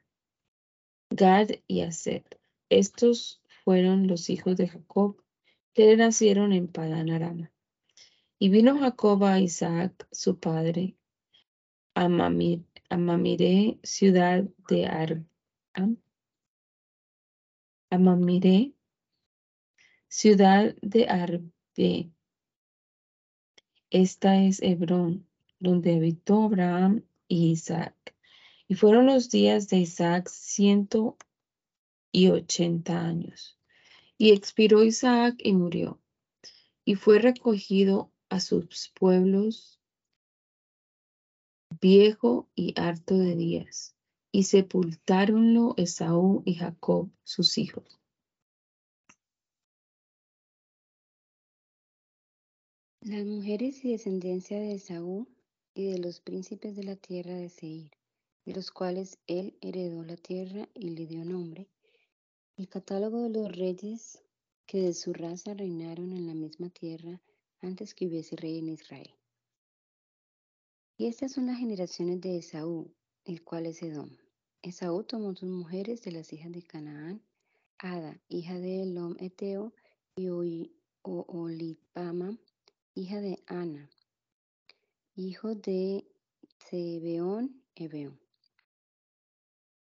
Gad 1.09 1.49
y 1.67 1.81
Aser. 1.81 2.25
Estos 2.69 3.41
fueron 3.65 4.07
los 4.07 4.29
hijos 4.29 4.59
de 4.59 4.69
Jacob 4.69 5.17
que 5.73 5.87
le 5.87 5.97
nacieron 5.97 6.53
en 6.53 6.69
Padán 6.69 7.09
Arama. 7.09 7.51
Y 8.39 8.51
vino 8.51 8.79
Jacob 8.79 9.25
a 9.25 9.41
Isaac, 9.41 10.09
su 10.13 10.39
padre, 10.39 10.95
a, 11.95 12.07
Mamiré, 12.11 13.79
ciudad 13.83 14.45
de 14.69 14.85
Aram, 14.85 15.27
a 17.89 17.99
Mamiré, 17.99 18.75
ciudad 20.07 20.77
de 20.83 21.09
Arbe. 21.09 22.13
Esta 23.89 24.45
es 24.45 24.61
Hebrón, 24.61 25.30
donde 25.61 25.95
habitó 25.95 26.45
Abraham 26.45 27.05
y 27.29 27.53
Isaac. 27.53 27.95
Y 28.67 28.75
fueron 28.75 29.07
los 29.07 29.31
días 29.31 29.69
de 29.69 29.79
Isaac 29.79 30.29
ciento 30.29 31.17
y 32.11 32.29
ochenta 32.29 33.01
años. 33.01 33.59
Y 34.19 34.33
expiró 34.33 34.83
Isaac 34.83 35.37
y 35.39 35.53
murió. 35.53 36.01
Y 36.85 36.97
fue 36.97 37.19
recogido 37.19 38.11
a 38.29 38.41
sus 38.41 38.91
pueblos 38.99 39.81
viejo 41.81 42.49
y 42.55 42.75
harto 42.81 43.17
de 43.17 43.37
días. 43.37 43.95
Y 44.33 44.45
sepultáronlo 44.45 45.75
Esaú 45.77 46.43
y 46.45 46.55
Jacob, 46.55 47.11
sus 47.25 47.59
hijos. 47.59 48.01
Las 53.01 53.25
mujeres 53.25 53.85
y 53.85 53.93
descendencia 53.93 54.61
de 54.61 54.75
Esaú 54.75 55.27
y 55.75 55.91
de 55.91 55.99
los 55.99 56.21
príncipes 56.21 56.77
de 56.77 56.85
la 56.85 56.97
tierra 56.97 57.35
de 57.35 57.49
Seir, 57.49 57.91
de 58.45 58.55
los 58.55 58.71
cuales 58.71 59.19
él 59.27 59.57
heredó 59.61 60.05
la 60.05 60.17
tierra 60.17 60.69
y 60.75 60.91
le 60.91 61.07
dio 61.07 61.25
nombre, 61.25 61.69
el 62.57 62.69
catálogo 62.69 63.23
de 63.23 63.31
los 63.31 63.51
reyes 63.57 64.23
que 64.67 64.81
de 64.81 64.95
su 64.95 65.13
raza 65.13 65.55
reinaron 65.55 66.13
en 66.13 66.27
la 66.27 66.35
misma 66.35 66.71
tierra 66.71 67.21
antes 67.61 67.95
que 67.95 68.07
hubiese 68.07 68.37
rey 68.37 68.59
en 68.59 68.69
Israel. 68.69 69.15
Y 70.97 71.07
estas 71.07 71.33
son 71.33 71.47
las 71.47 71.59
generaciones 71.59 72.21
de 72.21 72.39
Esaú, 72.39 72.93
el 73.25 73.43
cual 73.43 73.67
es 73.67 73.83
Edom. 73.83 74.17
Esaú 74.63 75.05
tomó 75.05 75.35
sus 75.35 75.49
mujeres 75.49 76.03
de 76.03 76.13
las 76.13 76.33
hijas 76.33 76.53
de 76.53 76.63
Canaán, 76.63 77.23
Ada, 77.79 78.21
hija 78.29 78.59
de 78.59 78.83
Elom 78.83 79.17
Eteo, 79.19 79.73
y 80.15 80.29
Olipama, 81.03 82.39
hija 82.95 83.21
de 83.23 83.43
Ana, 83.47 83.89
hijo 85.21 85.55
de 85.55 86.07
Zebeón, 86.71 87.63
Ebeón. 87.75 88.19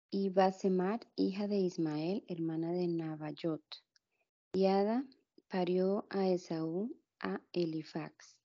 Y 0.10 0.30
Basemat, 0.30 1.06
hija 1.16 1.48
de 1.48 1.58
Ismael, 1.58 2.24
hermana 2.28 2.72
de 2.72 2.88
Nabayot. 2.88 3.62
Y 4.52 4.66
Ada 4.66 5.06
parió 5.48 6.08
a 6.10 6.28
Esaú 6.28 6.98
a 7.20 7.40
Elifax. 7.54 8.36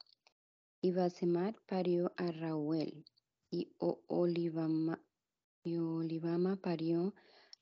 Y 0.82 0.90
Basemat 0.90 1.56
parió 1.66 2.12
a 2.18 2.30
Rauel. 2.30 3.06
Y 3.50 3.72
Olivama, 3.78 5.00
parió 6.60 7.14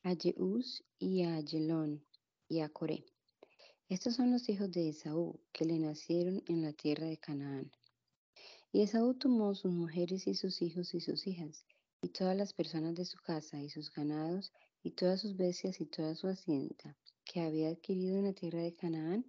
a 0.03 0.13
Jeús 0.13 0.83
y 0.99 1.23
a 1.23 1.39
Yelón 1.39 2.03
y 2.49 2.59
a 2.59 2.67
Coré. 2.67 3.05
Estos 3.87 4.15
son 4.15 4.31
los 4.31 4.49
hijos 4.49 4.69
de 4.71 4.89
Esaú, 4.89 5.39
que 5.53 5.63
le 5.63 5.79
nacieron 5.79 6.43
en 6.47 6.63
la 6.63 6.73
tierra 6.73 7.05
de 7.05 7.17
Canaán. 7.17 7.71
Y 8.75 8.81
Esaú 8.81 9.13
tomó 9.13 9.55
sus 9.55 9.71
mujeres 9.71 10.27
y 10.27 10.33
sus 10.33 10.61
hijos 10.61 10.93
y 10.93 10.99
sus 10.99 11.27
hijas, 11.27 11.65
y 12.01 12.09
todas 12.09 12.35
las 12.35 12.51
personas 12.51 12.93
de 12.93 13.05
su 13.05 13.17
casa 13.19 13.63
y 13.63 13.69
sus 13.69 13.89
ganados, 13.89 14.51
y 14.83 14.91
todas 14.91 15.21
sus 15.21 15.37
bestias 15.37 15.79
y 15.79 15.85
toda 15.85 16.13
su 16.13 16.27
hacienda, 16.27 16.97
que 17.23 17.39
había 17.39 17.69
adquirido 17.69 18.17
en 18.17 18.25
la 18.25 18.33
tierra 18.33 18.61
de 18.61 18.73
Canaán, 18.73 19.25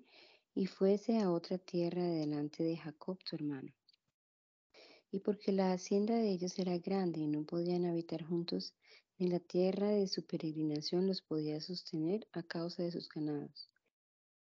y 0.52 0.66
fuese 0.66 1.20
a 1.20 1.30
otra 1.30 1.58
tierra 1.58 2.02
delante 2.02 2.64
de 2.64 2.76
Jacob 2.76 3.20
su 3.24 3.36
hermano. 3.36 3.72
Y 5.12 5.20
porque 5.20 5.52
la 5.52 5.70
hacienda 5.70 6.16
de 6.16 6.28
ellos 6.28 6.58
era 6.58 6.76
grande 6.78 7.20
y 7.20 7.28
no 7.28 7.44
podían 7.44 7.84
habitar 7.84 8.24
juntos, 8.24 8.74
ni 9.16 9.28
la 9.28 9.38
tierra 9.38 9.90
de 9.90 10.08
su 10.08 10.26
peregrinación 10.26 11.06
los 11.06 11.22
podía 11.22 11.60
sostener 11.60 12.26
a 12.32 12.42
causa 12.42 12.82
de 12.82 12.90
sus 12.90 13.08
ganados. 13.08 13.70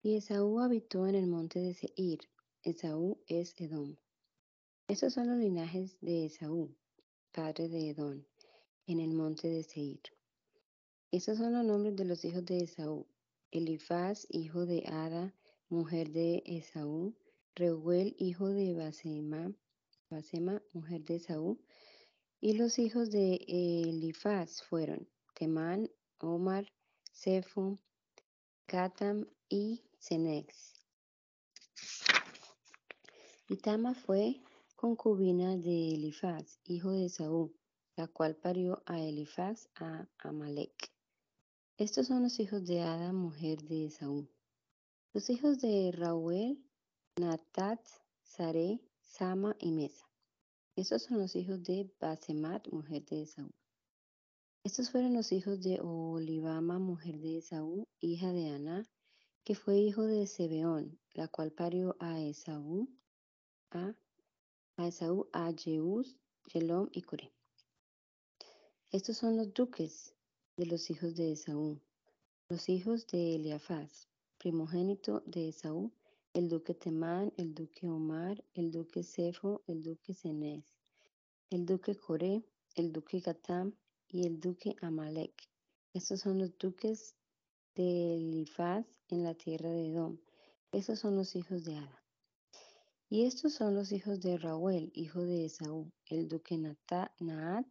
Y 0.02 0.15
Esaú 0.15 0.62
habitó 0.62 1.06
en 1.06 1.13
el 1.13 1.28
monte 1.28 1.60
de 1.60 1.76
Seir. 1.76 2.22
Esaú 2.63 3.20
es 3.28 3.54
Edom. 3.62 3.98
Estos 4.88 5.13
son 5.13 5.28
los 5.28 5.38
linajes 5.38 5.98
de 6.00 6.28
Esaú, 6.28 6.76
padre 7.32 7.69
de 7.69 7.89
Edom, 7.89 8.24
en 8.86 9.00
el 9.00 9.13
monte 9.13 9.48
de 9.48 9.63
Seir. 9.63 10.00
Estos 11.10 11.39
son 11.39 11.54
los 11.54 11.65
nombres 11.65 11.95
de 11.95 12.06
los 12.06 12.24
hijos 12.24 12.45
de 12.45 12.60
Esaú. 12.60 13.08
Elifaz, 13.50 14.28
hijo 14.30 14.67
de 14.67 14.84
Ada, 14.86 15.34
mujer 15.69 16.12
de 16.12 16.43
Esaú. 16.45 17.15
Reuel, 17.56 18.15
hijo 18.19 18.50
de 18.50 18.76
Basema, 18.76 19.52
Basema, 20.12 20.62
mujer 20.71 21.04
de 21.04 21.15
Esaú. 21.15 21.60
Y 22.39 22.54
los 22.54 22.78
hijos 22.78 23.10
de 23.10 23.43
Elifaz 23.48 24.62
fueron 24.62 25.10
Temán, 25.34 25.89
Omar, 26.19 26.71
Sefo, 27.12 27.80
Gatam 28.67 29.26
y 29.50 29.82
Cenex. 29.98 30.74
Y 33.50 33.58
Tama 33.58 33.95
fue 33.95 34.45
concubina 34.86 35.58
de 35.58 35.95
Elifaz, 35.95 36.60
hijo 36.63 36.91
de 36.91 37.10
Saúl, 37.10 37.52
la 37.95 38.08
cual 38.08 38.36
parió 38.36 38.84
a 38.86 39.02
Elifaz 39.02 39.67
a 39.74 40.08
Amalek. 40.19 40.93
Estos 41.76 42.06
son 42.06 42.21
los 42.21 42.39
hijos 42.39 42.67
de 42.67 42.82
Ada, 42.82 43.12
mujer 43.12 43.63
de 43.63 43.89
Saúl. 43.89 44.30
Los 45.12 45.32
hijos 45.32 45.58
de 45.58 45.91
Rauel, 45.91 46.63
Natat, 47.19 47.80
Sare, 48.21 48.80
Sama 49.02 49.56
y 49.60 49.71
Mesa. 49.71 50.06
Estos 50.76 51.02
son 51.02 51.17
los 51.17 51.36
hijos 51.36 51.63
de 51.63 51.91
Basemat, 52.00 52.67
mujer 52.67 53.04
de 53.06 53.26
Saúl. 53.26 53.56
Estos 54.63 54.91
fueron 54.91 55.15
los 55.15 55.32
hijos 55.32 55.63
de 55.63 55.80
Olivama, 55.82 56.78
mujer 56.78 57.17
de 57.17 57.41
Saúl, 57.41 57.88
hija 58.02 58.32
de 58.32 58.50
Aná, 58.50 58.88
que 59.43 59.56
fue 59.56 59.78
hijo 59.78 60.04
de 60.04 60.28
Zebeón, 60.28 61.00
la 61.15 61.28
cual 61.28 61.52
parió 61.52 61.95
a 62.00 62.21
Esaú, 62.21 62.88
a, 63.71 63.95
a 64.78 64.88
Esaú, 64.88 65.28
a 65.32 65.54
Jeús, 65.54 66.18
y 66.92 67.02
Coré. 67.02 67.32
Estos 68.92 69.18
son 69.18 69.36
los 69.36 69.54
duques 69.54 70.14
de 70.58 70.66
los 70.66 70.90
hijos 70.90 71.16
de 71.16 71.32
Esaú, 71.32 71.82
los 72.50 72.70
hijos 72.70 73.08
de 73.08 73.36
Eliafaz, 73.36 74.08
primogénito 74.38 75.22
de 75.26 75.50
Esaú, 75.50 75.92
el 76.34 76.50
duque 76.50 76.74
Temán, 76.74 77.34
el 77.38 77.54
duque 77.56 77.88
Omar, 77.88 78.44
el 78.54 78.72
duque 78.72 79.04
Sefo, 79.04 79.64
el 79.68 79.82
duque 79.82 80.14
Cenez, 80.14 80.66
el 81.50 81.66
duque 81.66 81.96
Coré, 81.96 82.44
el 82.76 82.92
duque 82.92 83.20
Gatam 83.20 83.74
y 84.08 84.28
el 84.28 84.40
duque 84.40 84.76
Amalek. 84.82 85.50
Estos 85.94 86.20
son 86.22 86.40
los 86.40 86.58
duques 86.58 87.16
de 87.76 88.16
Elifaz 88.16 88.86
en 89.08 89.24
la 89.24 89.34
tierra 89.34 89.70
de 89.72 89.88
Edom. 89.88 90.20
Estos 90.72 91.00
son 91.00 91.16
los 91.16 91.36
hijos 91.36 91.64
de 91.64 91.76
Ada. 91.76 92.05
Y 93.08 93.26
estos 93.26 93.54
son 93.54 93.76
los 93.76 93.91
hijos 93.91 94.20
de 94.20 94.36
Rauel, 94.36 94.91
hijo 94.96 95.22
de 95.22 95.46
Esaú, 95.46 95.91
el 96.08 96.28
duque 96.28 96.58
Naat, 96.58 97.68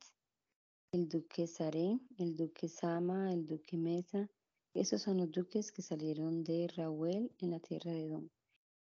el 0.93 1.09
duque 1.09 1.49
Saré, 1.49 1.99
el 2.19 2.37
duque 2.37 2.69
Sama, 2.69 3.33
el 3.33 3.45
duque 3.45 3.77
Mesa. 3.77 4.31
Estos 4.75 5.03
son 5.03 5.17
los 5.17 5.33
duques 5.33 5.73
que 5.73 5.83
salieron 5.83 6.45
de 6.45 6.69
Rauel 6.77 7.33
en 7.41 7.51
la 7.51 7.59
tierra 7.59 7.91
de 7.91 8.05
Edom. 8.05 8.29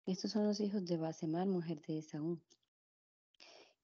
Estos 0.07 0.31
son 0.31 0.47
los 0.47 0.61
hijos 0.61 0.87
de 0.87 0.97
Basemar, 0.97 1.47
mujer 1.47 1.83
de 1.87 1.99
Esaú. 1.99 2.41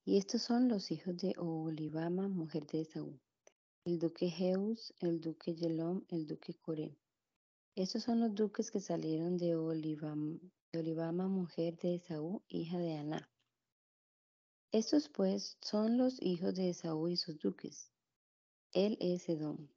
Y 0.07 0.17
estos 0.17 0.41
son 0.41 0.69
los 0.69 0.91
hijos 0.91 1.15
de 1.19 1.35
Olivama, 1.37 2.27
mujer 2.27 2.67
de 2.69 2.81
Esaú. 2.81 3.21
El 3.85 3.99
duque 3.99 4.31
Jeus, 4.31 4.95
el 5.01 5.21
duque 5.21 5.55
Yelom, 5.55 6.07
el 6.09 6.27
duque 6.27 6.55
Coré. 6.55 6.97
Estos 7.75 8.05
son 8.05 8.21
los 8.21 8.35
duques 8.35 8.71
que 8.71 8.81
salieron 8.81 9.37
de 9.37 9.55
Olivama, 10.79 11.29
mujer 11.29 11.77
de 11.79 11.97
Esaú, 11.97 12.43
hija 12.49 12.79
de 12.79 12.97
Aná. 12.97 13.31
Estos 14.73 15.09
pues 15.09 15.57
son 15.61 15.97
los 15.97 16.21
hijos 16.21 16.55
de 16.55 16.71
Esaú 16.71 17.09
y 17.09 17.17
sus 17.17 17.39
duques. 17.39 17.93
Él 18.73 18.99
es 19.01 19.29
Edom. 19.29 19.69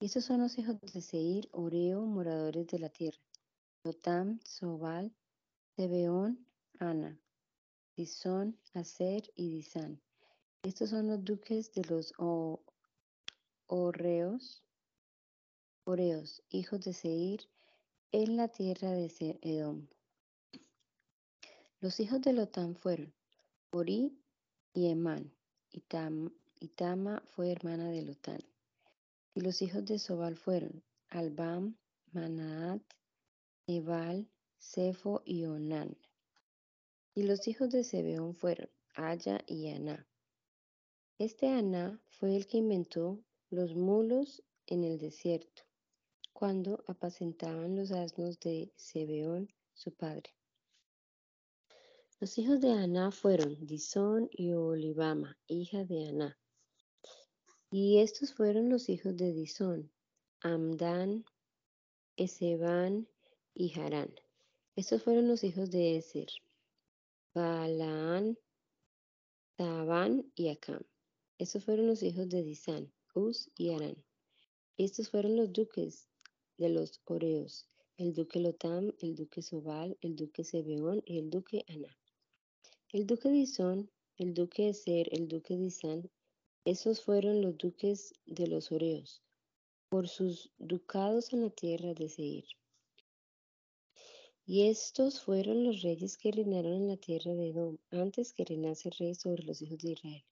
Estos 0.00 0.24
son 0.24 0.40
los 0.40 0.58
hijos 0.58 0.80
de 0.80 1.00
Seir, 1.00 1.48
Oreo, 1.52 2.02
moradores 2.02 2.66
de 2.66 2.78
la 2.78 2.88
tierra. 2.88 3.18
Lotam, 3.84 4.40
Sobal, 4.44 5.14
Tebeón, 5.74 6.46
Ana, 6.78 7.20
Disón, 7.96 8.58
Aser 8.74 9.30
y 9.34 9.50
Disán. 9.50 10.00
Estos 10.62 10.90
son 10.90 11.06
los 11.06 11.24
duques 11.24 11.72
de 11.72 11.84
los 11.84 12.12
Orreos, 13.66 14.62
Oreos, 15.84 16.42
hijos 16.50 16.80
de 16.80 16.92
Seir, 16.92 17.48
en 18.10 18.36
la 18.36 18.48
tierra 18.48 18.90
de 18.90 19.38
Edom. 19.42 19.86
Los 21.80 22.00
hijos 22.00 22.20
de 22.22 22.32
Lotam 22.32 22.74
fueron 22.74 23.14
Ori 23.70 24.18
y 24.74 24.88
Emán, 24.88 25.32
y, 25.70 25.80
Tama 26.70 27.22
fue 27.24 27.52
hermana 27.52 27.88
de 27.88 28.02
Lotán. 28.02 28.40
Y 29.32 29.42
los 29.42 29.62
hijos 29.62 29.84
de 29.84 30.00
Sobal 30.00 30.36
fueron 30.36 30.82
Albam, 31.08 31.76
Manaat, 32.10 32.82
Ebal, 33.68 34.28
Sefo 34.58 35.22
y 35.24 35.44
Onán. 35.44 35.96
Y 37.14 37.22
los 37.22 37.46
hijos 37.46 37.70
de 37.70 37.84
Zebeón 37.84 38.34
fueron 38.34 38.68
Aya 38.96 39.38
y 39.46 39.68
Aná. 39.68 40.04
Este 41.16 41.46
Aná 41.46 42.02
fue 42.08 42.34
el 42.34 42.48
que 42.48 42.58
inventó 42.58 43.22
los 43.50 43.76
mulos 43.76 44.42
en 44.66 44.82
el 44.82 44.98
desierto, 44.98 45.62
cuando 46.32 46.82
apacentaban 46.88 47.76
los 47.76 47.92
asnos 47.92 48.40
de 48.40 48.72
Zebeón, 48.76 49.48
su 49.74 49.92
padre. 49.92 50.37
Los 52.20 52.36
hijos 52.36 52.60
de 52.60 52.72
Aná 52.72 53.12
fueron 53.12 53.64
Disón 53.64 54.28
y 54.32 54.52
Olivama, 54.52 55.38
hija 55.46 55.84
de 55.84 56.08
Aná. 56.08 56.36
Y 57.70 58.00
estos 58.00 58.34
fueron 58.34 58.68
los 58.68 58.88
hijos 58.88 59.16
de 59.16 59.32
Disón, 59.32 59.92
Amdán, 60.40 61.24
Eseban 62.16 63.06
y 63.54 63.78
Harán. 63.78 64.12
Estos 64.74 65.04
fueron 65.04 65.28
los 65.28 65.44
hijos 65.44 65.70
de 65.70 65.96
Eser, 65.96 66.26
Balaán, 67.34 68.36
Tabán 69.54 70.32
y 70.34 70.48
Acam. 70.48 70.82
Estos 71.38 71.64
fueron 71.64 71.86
los 71.86 72.02
hijos 72.02 72.28
de 72.28 72.42
Disán, 72.42 72.92
Uz 73.14 73.48
y 73.56 73.74
Arán. 73.74 74.04
Estos 74.76 75.08
fueron 75.08 75.36
los 75.36 75.52
duques 75.52 76.08
de 76.56 76.68
los 76.68 77.00
Oreos, 77.04 77.68
el 77.96 78.12
duque 78.12 78.40
Lotam, 78.40 78.92
el 78.98 79.14
duque 79.14 79.40
Sobal, 79.40 79.96
el 80.00 80.16
duque 80.16 80.42
Sebeón 80.42 81.00
y 81.06 81.20
el 81.20 81.30
duque 81.30 81.64
Aná. 81.68 81.96
El 82.90 83.06
duque 83.06 83.28
de 83.28 83.36
Isón, 83.36 83.90
el 84.16 84.32
duque 84.32 84.62
de 84.62 84.72
Ser, 84.72 85.08
el 85.12 85.28
duque 85.28 85.58
de 85.58 85.66
Isán, 85.66 86.10
esos 86.64 87.02
fueron 87.02 87.42
los 87.42 87.58
duques 87.58 88.14
de 88.24 88.46
los 88.46 88.72
Oreos, 88.72 89.20
por 89.90 90.08
sus 90.08 90.50
ducados 90.56 91.34
en 91.34 91.42
la 91.42 91.50
tierra 91.50 91.92
de 91.92 92.08
Seir. 92.08 92.46
Y 94.46 94.68
estos 94.68 95.20
fueron 95.20 95.64
los 95.64 95.82
reyes 95.82 96.16
que 96.16 96.32
reinaron 96.32 96.72
en 96.72 96.88
la 96.88 96.96
tierra 96.96 97.34
de 97.34 97.48
Edom, 97.48 97.76
antes 97.90 98.32
que 98.32 98.46
reinase 98.46 98.88
el 98.88 98.94
rey 98.98 99.14
sobre 99.14 99.42
los 99.42 99.60
hijos 99.60 99.80
de 99.80 99.90
Israel. 99.90 100.24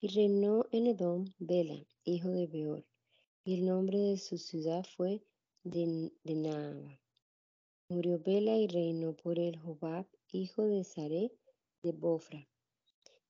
Y 0.00 0.08
reinó 0.08 0.64
en 0.72 0.86
Edom 0.86 1.26
Bela, 1.38 1.84
hijo 2.04 2.30
de 2.30 2.46
Beor, 2.46 2.86
y 3.44 3.52
el 3.52 3.66
nombre 3.66 3.98
de 3.98 4.16
su 4.16 4.38
ciudad 4.38 4.86
fue 4.96 5.22
Denaba. 5.62 6.98
Murió 7.90 8.18
Bela 8.18 8.56
y 8.56 8.66
reinó 8.66 9.14
por 9.14 9.38
él 9.38 9.58
Jobab, 9.58 10.06
hijo 10.30 10.64
de 10.64 10.84
Saré, 10.84 11.30
de 11.82 11.92
Bofra. 11.92 12.48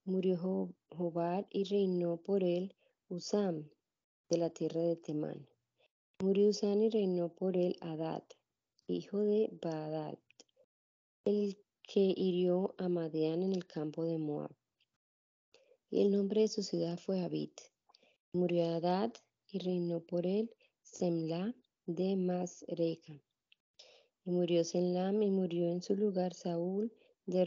Murió 0.04 0.74
Jobad 0.90 1.46
y 1.50 1.64
reinó 1.64 2.18
por 2.18 2.42
él 2.42 2.74
Usam 3.08 3.70
de 4.28 4.38
la 4.38 4.50
tierra 4.50 4.80
de 4.80 4.96
Temán. 4.96 5.48
Murió 6.20 6.48
Usam 6.48 6.82
y 6.82 6.90
reinó 6.90 7.28
por 7.30 7.56
él 7.56 7.76
Adad, 7.80 8.24
hijo 8.86 9.20
de 9.20 9.48
Badad, 9.62 10.18
el 11.24 11.56
que 11.82 12.14
hirió 12.16 12.74
a 12.78 12.88
Madián 12.88 13.42
en 13.42 13.52
el 13.52 13.66
campo 13.66 14.04
de 14.04 14.18
Moab. 14.18 14.54
Y 15.90 16.02
el 16.02 16.10
nombre 16.10 16.42
de 16.42 16.48
su 16.48 16.62
ciudad 16.62 16.98
fue 16.98 17.22
Abit. 17.22 17.60
Murió 18.32 18.64
Adad 18.64 19.12
y 19.50 19.58
reinó 19.58 20.00
por 20.00 20.26
él 20.26 20.54
Semla 20.82 21.54
de 21.86 22.16
Masreca. 22.16 23.12
Y 24.24 24.30
murió 24.30 24.64
Semlam 24.64 25.22
y 25.22 25.30
murió 25.30 25.68
en 25.68 25.82
su 25.82 25.96
lugar 25.96 26.34
Saúl 26.34 26.92
de 27.26 27.44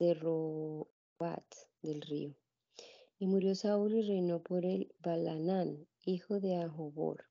de 0.00 0.14
Robat 0.14 1.44
del 1.82 2.00
río. 2.00 2.34
Y 3.20 3.26
murió 3.26 3.54
Saúl 3.54 3.94
y 3.94 4.02
reinó 4.02 4.42
por 4.42 4.64
él 4.64 4.92
Balanán, 4.98 5.86
hijo 6.04 6.40
de 6.40 6.56
Ahobor. 6.56 7.26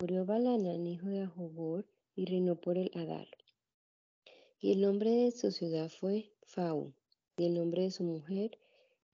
Murió 0.00 0.24
Balanán, 0.24 0.86
hijo 0.86 1.06
de 1.06 1.22
Ahobor, 1.22 1.86
y 2.16 2.24
reinó 2.24 2.56
por 2.60 2.78
él 2.78 2.90
Adar. 2.94 3.28
Y 4.58 4.72
el 4.72 4.80
nombre 4.80 5.10
de 5.10 5.30
su 5.30 5.52
ciudad 5.52 5.90
fue 5.90 6.32
Fau, 6.42 6.94
y 7.36 7.44
el 7.44 7.54
nombre 7.54 7.82
de 7.82 7.90
su 7.90 8.02
mujer 8.02 8.58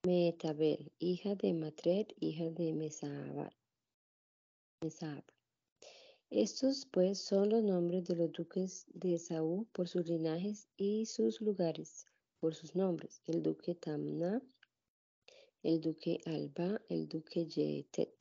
Metabel, 0.07 0.93
hija 0.99 1.35
de 1.35 1.53
Matred, 1.53 2.07
hija 2.21 2.51
de 2.51 2.73
Mesab. 2.73 3.53
Estos 6.31 6.87
pues 6.87 7.19
son 7.19 7.51
los 7.51 7.63
nombres 7.65 8.05
de 8.07 8.15
los 8.15 8.33
duques 8.33 8.87
de 8.95 9.19
Saúl 9.19 9.67
por 9.73 9.89
sus 9.89 10.07
linajes 10.07 10.69
y 10.77 11.05
sus 11.07 11.41
lugares, 11.41 12.07
por 12.41 12.55
sus 12.55 12.75
nombres, 12.75 13.23
el 13.27 13.43
duque 13.43 13.75
Tamna, 13.75 14.43
el 15.63 15.81
duque 15.81 16.21
Alba, 16.25 16.81
el 16.89 17.07
duque 17.07 17.47
Yetet, 17.47 18.15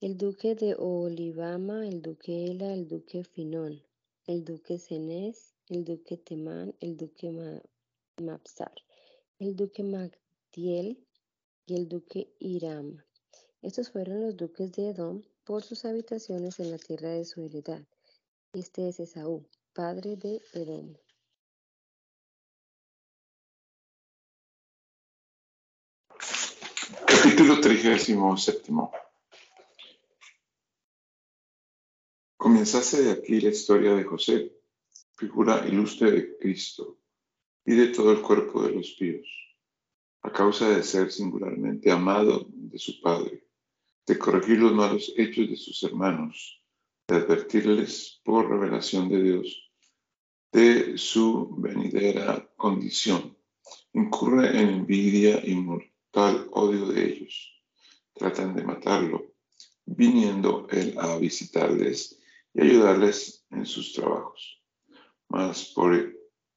el 0.00 0.16
duque 0.16 0.54
de 0.54 0.76
Olivama, 0.78 1.86
el 1.86 2.00
duque 2.00 2.46
Ela, 2.46 2.72
el 2.72 2.86
duque 2.86 3.24
Finón, 3.24 3.82
el 4.26 4.44
duque 4.44 4.78
Cenés, 4.78 5.54
el 5.68 5.84
duque 5.84 6.16
Temán, 6.16 6.74
el 6.80 6.96
duque 6.96 7.30
Mapsar, 8.16 8.74
el 9.38 9.56
duque 9.56 9.82
Magdiel 9.82 11.04
y 11.66 11.74
el 11.74 11.88
duque 11.88 12.32
Iram. 12.38 13.02
Estos 13.60 13.90
fueron 13.90 14.20
los 14.20 14.36
duques 14.36 14.72
de 14.72 14.90
Edom 14.90 15.22
por 15.44 15.62
sus 15.62 15.84
habitaciones 15.84 16.60
en 16.60 16.70
la 16.70 16.78
tierra 16.78 17.10
de 17.10 17.24
su 17.24 17.42
heredad. 17.42 17.82
Este 18.52 18.88
es 18.88 19.00
Esaú, 19.00 19.46
padre 19.74 20.16
de 20.16 20.40
Edom. 20.54 20.94
Capítulo 27.40 27.62
37. 27.62 28.70
Comenzase 32.36 33.02
de 33.02 33.12
aquí 33.12 33.40
la 33.40 33.48
historia 33.48 33.94
de 33.94 34.04
José, 34.04 34.52
figura 35.16 35.66
ilustre 35.66 36.10
de 36.10 36.36
Cristo 36.36 36.98
y 37.64 37.76
de 37.76 37.86
todo 37.88 38.12
el 38.12 38.20
cuerpo 38.20 38.62
de 38.62 38.72
los 38.72 38.90
píos, 38.90 39.26
a 40.20 40.30
causa 40.30 40.68
de 40.68 40.82
ser 40.82 41.10
singularmente 41.10 41.90
amado 41.90 42.46
de 42.50 42.78
su 42.78 43.00
Padre, 43.00 43.46
de 44.06 44.18
corregir 44.18 44.58
los 44.58 44.74
malos 44.74 45.10
hechos 45.16 45.48
de 45.48 45.56
sus 45.56 45.82
hermanos, 45.82 46.62
de 47.08 47.16
advertirles 47.16 48.20
por 48.22 48.50
revelación 48.50 49.08
de 49.08 49.22
Dios 49.22 49.72
de 50.52 50.98
su 50.98 51.56
venidera 51.56 52.52
condición. 52.54 53.34
Incurre 53.94 54.60
en 54.60 54.68
envidia 54.68 55.40
y 55.42 55.54
tal 56.10 56.48
odio 56.52 56.86
de 56.86 57.04
ellos. 57.04 57.62
Tratan 58.14 58.54
de 58.54 58.64
matarlo, 58.64 59.34
viniendo 59.86 60.66
él 60.70 60.94
a 60.98 61.16
visitarles 61.16 62.20
y 62.52 62.62
ayudarles 62.62 63.46
en 63.50 63.64
sus 63.64 63.92
trabajos. 63.92 64.62
Mas 65.28 65.66
por 65.66 65.94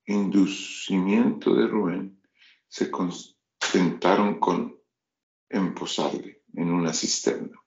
inducimiento 0.06 1.54
de 1.56 1.68
Rubén, 1.68 2.22
se 2.68 2.90
contentaron 2.90 4.40
con 4.40 4.80
emposarle 5.50 6.42
en 6.56 6.72
una 6.72 6.94
cisterna, 6.94 7.62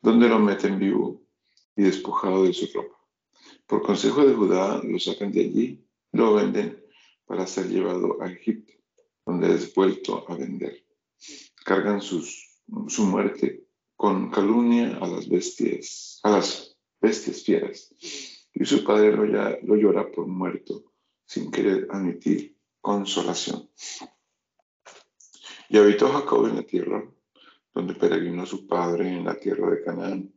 donde 0.00 0.28
lo 0.28 0.38
meten 0.38 0.78
vivo 0.78 1.22
y 1.74 1.82
despojado 1.82 2.44
de 2.44 2.52
su 2.52 2.66
ropa. 2.72 2.96
Por 3.66 3.82
consejo 3.82 4.24
de 4.24 4.34
Judá 4.34 4.80
lo 4.82 4.98
sacan 4.98 5.32
de 5.32 5.40
allí, 5.40 5.84
lo 6.12 6.34
venden 6.34 6.82
para 7.24 7.46
ser 7.46 7.68
llevado 7.68 8.22
a 8.22 8.30
Egipto, 8.30 8.72
donde 9.26 9.52
es 9.54 9.74
vuelto 9.74 10.24
a 10.28 10.36
vender 10.36 10.85
cargan 11.64 12.00
su 12.00 12.22
muerte 13.04 13.66
con 13.96 14.30
calumnia 14.30 14.98
a 15.00 15.06
las 15.08 15.28
bestias, 15.28 16.20
a 16.22 16.30
las 16.30 16.76
bestias 17.00 17.42
fieras. 17.42 17.94
Y 18.52 18.64
su 18.64 18.84
padre 18.84 19.12
lo, 19.12 19.24
lo 19.24 19.76
llora 19.76 20.10
por 20.10 20.26
muerto, 20.26 20.92
sin 21.24 21.50
querer 21.50 21.88
admitir 21.90 22.56
consolación. 22.80 23.68
Y 25.68 25.78
habitó 25.78 26.08
Jacob 26.08 26.46
en 26.46 26.56
la 26.56 26.62
tierra, 26.62 27.04
donde 27.74 27.94
peregrinó 27.94 28.46
su 28.46 28.66
padre 28.66 29.08
en 29.08 29.24
la 29.24 29.34
tierra 29.38 29.70
de 29.70 29.82
Canaán. 29.82 30.34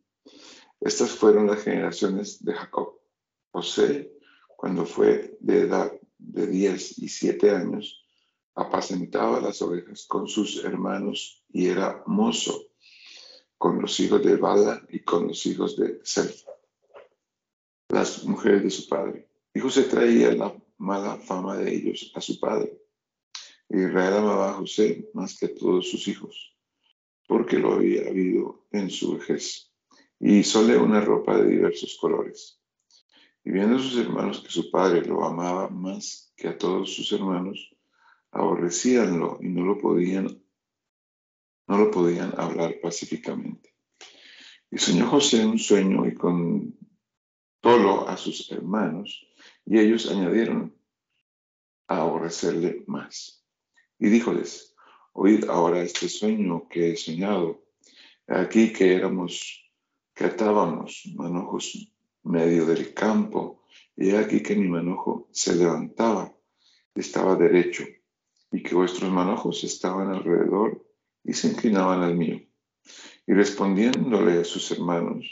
Estas 0.81 1.11
fueron 1.11 1.47
las 1.47 1.63
generaciones 1.63 2.43
de 2.43 2.53
Jacob. 2.53 2.99
José, 3.51 4.11
cuando 4.55 4.85
fue 4.85 5.37
de 5.39 5.61
edad 5.61 5.91
de 6.17 6.47
diez 6.47 6.97
y 6.97 7.07
siete 7.09 7.51
años, 7.51 8.05
apacentaba 8.59 9.39
las 9.39 9.61
ovejas 9.61 10.05
con 10.05 10.27
sus 10.27 10.63
hermanos 10.63 11.43
y 11.51 11.67
era 11.67 12.03
mozo. 12.05 12.65
con 13.57 13.81
los 13.81 13.99
hijos 13.99 14.23
de 14.23 14.37
Bala 14.37 14.81
y 14.89 15.01
con 15.01 15.27
los 15.27 15.45
hijos 15.45 15.75
de 15.75 15.99
Selfa, 16.01 16.49
las 17.89 18.23
mujeres 18.23 18.63
de 18.63 18.69
su 18.69 18.87
padre. 18.87 19.27
Y 19.53 19.59
José 19.59 19.83
traía 19.83 20.31
la 20.31 20.55
mala 20.77 21.17
fama 21.17 21.57
de 21.57 21.75
ellos 21.75 22.09
a 22.15 22.21
su 22.21 22.39
padre. 22.39 22.81
Israel 23.67 24.13
amaba 24.13 24.51
a 24.51 24.53
José 24.53 25.09
más 25.13 25.37
que 25.37 25.47
a 25.47 25.55
todos 25.55 25.89
sus 25.89 26.07
hijos, 26.07 26.55
porque 27.27 27.59
lo 27.59 27.73
había 27.73 28.07
habido 28.07 28.65
en 28.71 28.89
su 28.89 29.17
vejez, 29.17 29.73
y 30.21 30.41
sole 30.43 30.77
una 30.77 31.01
ropa 31.01 31.37
de 31.37 31.49
diversos 31.49 31.97
colores. 31.99 32.61
Y 33.43 33.51
viendo 33.51 33.77
sus 33.77 33.97
hermanos 33.97 34.39
que 34.39 34.51
su 34.51 34.71
padre 34.71 35.01
lo 35.01 35.25
amaba 35.25 35.67
más 35.67 36.31
que 36.37 36.47
a 36.47 36.57
todos 36.57 36.93
sus 36.93 37.11
hermanos, 37.11 37.75
aborrecíanlo 38.31 39.39
y 39.41 39.49
no 39.49 39.65
lo 39.65 39.77
podían 39.77 40.41
no 41.67 41.77
lo 41.77 41.91
podían 41.91 42.33
hablar 42.35 42.79
pacíficamente. 42.81 43.75
Y 44.71 44.79
soñó 44.79 45.07
José 45.07 45.45
un 45.45 45.59
sueño 45.59 46.07
y 46.07 46.15
contó 46.15 48.07
a 48.07 48.17
sus 48.17 48.51
hermanos, 48.51 49.27
y 49.67 49.77
ellos 49.77 50.09
añadieron 50.09 50.75
a 51.87 51.97
aborrecerle 51.97 52.83
más. 52.87 53.45
Y 53.99 54.09
díjoles, 54.09 54.75
oíd 55.13 55.45
ahora 55.45 55.83
este 55.83 56.09
sueño 56.09 56.67
que 56.67 56.91
he 56.91 56.95
soñado. 56.97 57.63
Aquí 58.27 58.73
que 58.73 58.95
éramos, 58.95 59.63
que 60.15 60.25
atábamos 60.25 61.03
manojos 61.15 61.93
medio 62.23 62.65
del 62.65 62.95
campo, 62.95 63.63
y 63.95 64.11
aquí 64.15 64.41
que 64.41 64.55
mi 64.55 64.67
manojo 64.67 65.29
se 65.31 65.55
levantaba 65.55 66.33
estaba 66.95 67.35
derecho, 67.35 67.83
y 68.51 68.63
que 68.63 68.75
vuestros 68.75 69.11
manojos 69.11 69.63
estaban 69.63 70.13
alrededor 70.13 70.85
y 71.23 71.33
se 71.33 71.49
inclinaban 71.49 72.01
al 72.01 72.15
mío. 72.15 72.41
Y 73.27 73.33
respondiéndole 73.33 74.41
a 74.41 74.43
sus 74.43 74.71
hermanos, 74.71 75.25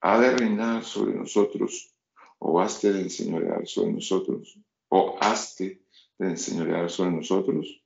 ¿ha 0.00 0.18
de 0.18 0.36
reinar 0.36 0.84
sobre 0.84 1.14
nosotros 1.14 1.94
o 2.38 2.60
haste 2.60 2.92
de 2.92 3.02
enseñorear 3.02 3.66
sobre 3.66 3.92
nosotros 3.92 4.58
o 4.88 5.16
haste 5.20 5.82
de 6.18 6.26
enseñorear 6.28 6.90
sobre 6.90 7.12
nosotros? 7.12 7.80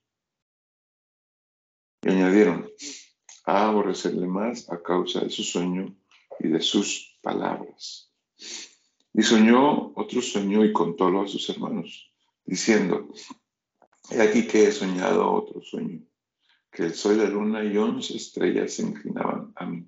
Y 2.02 2.08
añadieron, 2.08 2.70
a 3.44 3.68
aborrecerle 3.68 4.26
más 4.26 4.70
a 4.70 4.82
causa 4.82 5.20
de 5.20 5.30
su 5.30 5.42
sueño 5.42 5.94
y 6.38 6.48
de 6.48 6.60
sus 6.60 7.18
palabras. 7.22 8.12
Y 9.14 9.22
soñó 9.22 9.92
otro 9.96 10.22
sueño 10.22 10.64
y 10.64 10.72
contólo 10.72 11.22
a 11.22 11.28
sus 11.28 11.48
hermanos, 11.48 12.12
diciendo, 12.44 13.08
he 14.10 14.20
aquí 14.22 14.46
que 14.46 14.68
he 14.68 14.72
soñado 14.72 15.30
otro 15.32 15.60
sueño 15.60 16.08
que 16.70 16.84
el 16.84 16.94
sol, 16.94 17.18
la 17.18 17.28
luna 17.28 17.64
y 17.64 17.76
once 17.76 18.16
estrellas 18.16 18.74
se 18.74 18.82
inclinaban 18.82 19.52
a 19.56 19.66
mí. 19.66 19.86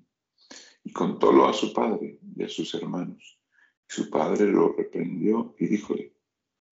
Y 0.83 0.91
contólo 0.91 1.47
a 1.47 1.53
su 1.53 1.71
padre 1.73 2.19
y 2.35 2.43
a 2.43 2.49
sus 2.49 2.73
hermanos. 2.73 3.39
Y 3.87 3.93
su 3.93 4.09
padre 4.09 4.47
lo 4.47 4.73
reprendió 4.73 5.55
y 5.59 5.67
díjole, 5.67 6.13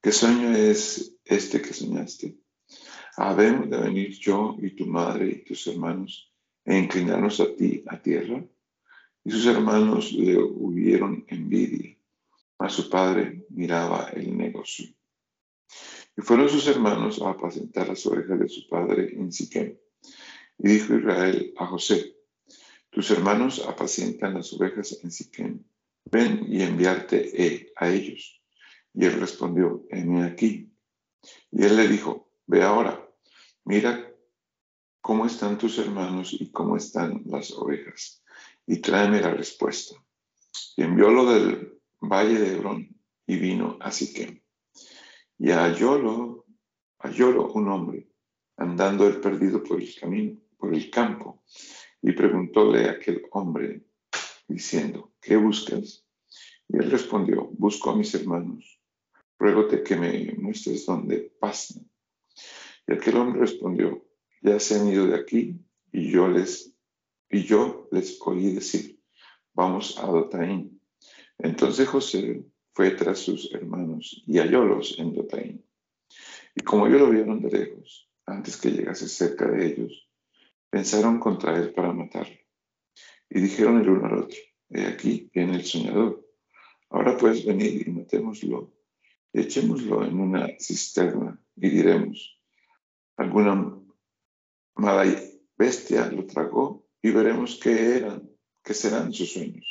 ¿qué 0.01 0.11
sueño 0.11 0.51
es 0.51 1.15
este 1.23 1.61
que 1.61 1.73
soñaste? 1.73 2.37
¿Habemos 3.17 3.69
de 3.69 3.77
venir 3.77 4.09
yo 4.19 4.57
y 4.61 4.71
tu 4.71 4.87
madre 4.87 5.29
y 5.29 5.45
tus 5.45 5.67
hermanos 5.67 6.33
e 6.65 6.77
inclinarnos 6.77 7.39
a 7.39 7.55
ti 7.55 7.83
a 7.87 8.01
tierra? 8.01 8.43
Y 9.23 9.31
sus 9.31 9.45
hermanos 9.45 10.11
le 10.13 10.37
hubieron 10.37 11.25
envidia, 11.27 11.97
mas 12.57 12.73
su 12.73 12.89
padre 12.89 13.45
miraba 13.49 14.09
el 14.09 14.35
negocio. 14.35 14.87
Y 16.17 16.21
fueron 16.21 16.49
sus 16.49 16.67
hermanos 16.67 17.21
a 17.21 17.29
apacentar 17.29 17.87
las 17.87 18.05
ovejas 18.05 18.39
de 18.39 18.49
su 18.49 18.67
padre 18.67 19.13
en 19.13 19.31
Siquem. 19.31 19.77
Y 20.57 20.67
dijo 20.67 20.95
Israel 20.95 21.53
a 21.57 21.65
José, 21.67 22.15
tus 22.89 23.11
hermanos 23.11 23.65
apacientan 23.67 24.33
las 24.33 24.51
ovejas 24.53 24.99
en 25.03 25.11
Siquem, 25.11 25.63
ven 26.05 26.45
y 26.47 26.63
enviarte 26.63 27.71
a 27.75 27.89
ellos. 27.89 28.41
Y 28.93 29.05
él 29.05 29.19
respondió, 29.19 29.85
heme 29.89 30.23
aquí. 30.23 30.73
Y 31.51 31.63
él 31.63 31.77
le 31.77 31.87
dijo, 31.87 32.31
ve 32.47 32.63
ahora, 32.63 33.07
mira 33.63 34.09
cómo 35.01 35.25
están 35.25 35.57
tus 35.57 35.77
hermanos 35.77 36.33
y 36.33 36.51
cómo 36.51 36.77
están 36.77 37.23
las 37.25 37.51
ovejas, 37.51 38.23
y 38.65 38.77
tráeme 38.77 39.21
la 39.21 39.33
respuesta. 39.33 39.95
Y 40.75 40.83
enviólo 40.83 41.31
del 41.31 41.79
valle 42.01 42.39
de 42.39 42.53
Hebrón 42.53 42.95
y 43.25 43.37
vino 43.37 43.77
a 43.81 43.91
Siquem. 43.91 44.41
Y 45.39 45.51
hallólo, 45.51 46.45
hallólo 46.99 47.51
un 47.53 47.69
hombre, 47.69 48.09
andando 48.57 49.07
el 49.07 49.19
perdido 49.19 49.63
por 49.63 49.81
el 49.81 49.95
camino 49.95 50.39
por 50.59 50.75
el 50.75 50.91
campo 50.91 51.41
y 52.01 52.11
preguntóle 52.11 52.87
a 52.87 52.91
aquel 52.91 53.23
hombre 53.31 53.81
diciendo, 54.47 55.13
¿qué 55.21 55.37
buscas? 55.37 56.05
Y 56.67 56.77
él 56.77 56.91
respondió, 56.91 57.49
busco 57.57 57.89
a 57.89 57.95
mis 57.95 58.13
hermanos, 58.13 58.79
ruégote 59.39 59.81
que 59.81 59.95
me 59.95 60.33
muestres 60.37 60.85
dónde 60.85 61.33
pasan. 61.39 61.89
Y 62.85 62.93
aquel 62.93 63.17
hombre 63.17 63.39
respondió, 63.39 64.05
ya 64.41 64.59
se 64.59 64.79
han 64.79 64.87
ido 64.87 65.07
de 65.07 65.15
aquí 65.15 65.59
y 65.91 66.11
yo 66.11 66.27
les, 66.27 66.73
y 67.29 67.43
yo 67.43 67.87
les 67.91 68.19
oí 68.21 68.53
decir, 68.53 68.99
vamos 69.53 69.97
a 69.97 70.05
Dotaín. 70.05 70.81
Entonces 71.37 71.87
José 71.87 72.43
fue 72.79 72.91
tras 72.91 73.19
sus 73.19 73.53
hermanos 73.53 74.23
y 74.25 74.37
hallólos 74.37 74.95
en 74.99 75.13
Dotaín. 75.13 75.65
Y 76.55 76.61
como 76.61 76.87
ellos 76.87 77.01
lo 77.01 77.09
vieron 77.09 77.41
de 77.41 77.51
lejos, 77.51 78.09
antes 78.25 78.55
que 78.55 78.71
llegase 78.71 79.09
cerca 79.09 79.51
de 79.51 79.67
ellos, 79.67 80.09
pensaron 80.69 81.19
contra 81.19 81.57
él 81.57 81.73
para 81.73 81.91
matarlo. 81.91 82.37
Y 83.29 83.41
dijeron 83.41 83.81
el 83.81 83.89
uno 83.89 84.05
al 84.05 84.19
otro, 84.19 84.39
he 84.69 84.85
aquí 84.85 85.29
viene 85.33 85.57
el 85.57 85.65
soñador. 85.65 86.25
Ahora 86.89 87.17
puedes 87.17 87.45
venir 87.45 87.85
y 87.85 87.91
matémoslo, 87.91 88.73
echémoslo 89.33 90.05
en 90.05 90.17
una 90.17 90.47
cisterna 90.57 91.37
y 91.57 91.69
diremos, 91.71 92.41
alguna 93.17 93.77
mala 94.75 95.21
bestia 95.57 96.09
lo 96.09 96.25
tragó 96.25 96.87
y 97.01 97.11
veremos 97.11 97.59
qué 97.61 97.97
eran, 97.97 98.29
qué 98.63 98.73
serán 98.73 99.11
sus 99.11 99.33
sueños. 99.33 99.67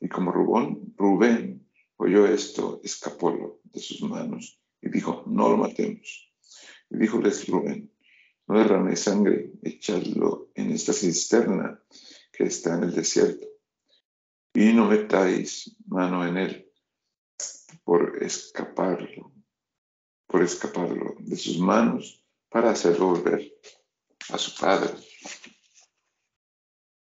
Y 0.00 0.08
como 0.08 0.32
Rubén, 0.32 0.94
Rubén 0.96 1.62
oyó 2.02 2.26
esto, 2.26 2.80
escapólo 2.82 3.60
de 3.64 3.80
sus 3.80 4.02
manos 4.02 4.60
y 4.80 4.90
dijo, 4.90 5.22
no 5.26 5.48
lo 5.48 5.56
matemos. 5.56 6.32
Y 6.90 6.98
díjoles 6.98 7.46
Rubén, 7.46 7.92
no 8.48 8.58
derraméis 8.58 9.00
sangre, 9.00 9.52
echadlo 9.62 10.50
en 10.54 10.72
esta 10.72 10.92
cisterna 10.92 11.80
que 12.32 12.44
está 12.44 12.74
en 12.74 12.84
el 12.84 12.94
desierto. 12.94 13.46
Y 14.52 14.72
no 14.72 14.88
metáis 14.88 15.76
mano 15.86 16.26
en 16.26 16.36
él 16.38 16.72
por 17.84 18.22
escaparlo, 18.22 19.32
por 20.26 20.42
escaparlo 20.42 21.14
de 21.20 21.36
sus 21.36 21.58
manos 21.58 22.24
para 22.48 22.70
hacerlo 22.70 23.10
volver 23.10 23.58
a 24.28 24.38
su 24.38 24.60
padre. 24.60 24.92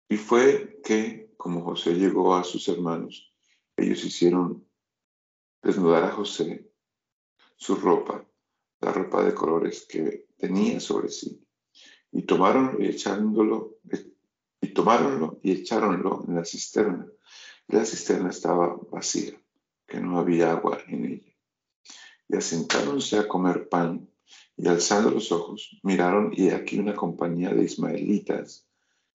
Y 0.09 0.17
fue 0.17 0.81
que, 0.83 1.33
como 1.37 1.63
José 1.63 1.95
llegó 1.95 2.35
a 2.35 2.43
sus 2.43 2.67
hermanos, 2.69 3.33
ellos 3.77 4.05
hicieron 4.05 4.68
desnudar 5.63 6.05
a 6.05 6.11
José 6.13 6.71
su 7.57 7.75
ropa, 7.75 8.25
la 8.81 8.93
ropa 8.93 9.23
de 9.25 9.35
colores 9.35 9.87
que 9.89 10.27
tenía 10.37 10.81
sobre 10.81 11.09
sí. 11.09 11.45
Y 12.13 12.23
tomaron 12.23 12.77
y 12.81 12.87
echándolo, 12.87 13.79
y 14.61 14.69
tomáronlo 14.69 15.41
y 15.43 15.53
echáronlo 15.53 16.25
en 16.27 16.37
la 16.37 16.45
cisterna. 16.45 17.07
la 17.67 17.85
cisterna 17.85 18.31
estaba 18.31 18.79
vacía, 18.91 19.35
que 19.87 20.01
no 20.01 20.19
había 20.19 20.53
agua 20.53 20.79
en 20.87 21.05
ella. 21.05 21.33
Y 22.29 22.37
asentáronse 22.37 23.19
a 23.19 23.29
comer 23.29 23.69
pan, 23.69 24.09
y 24.57 24.69
alzando 24.69 25.11
los 25.11 25.33
ojos, 25.33 25.79
miraron, 25.83 26.33
y 26.35 26.51
aquí 26.51 26.79
una 26.79 26.95
compañía 26.95 27.51
de 27.51 27.65
ismaelitas 27.65 28.67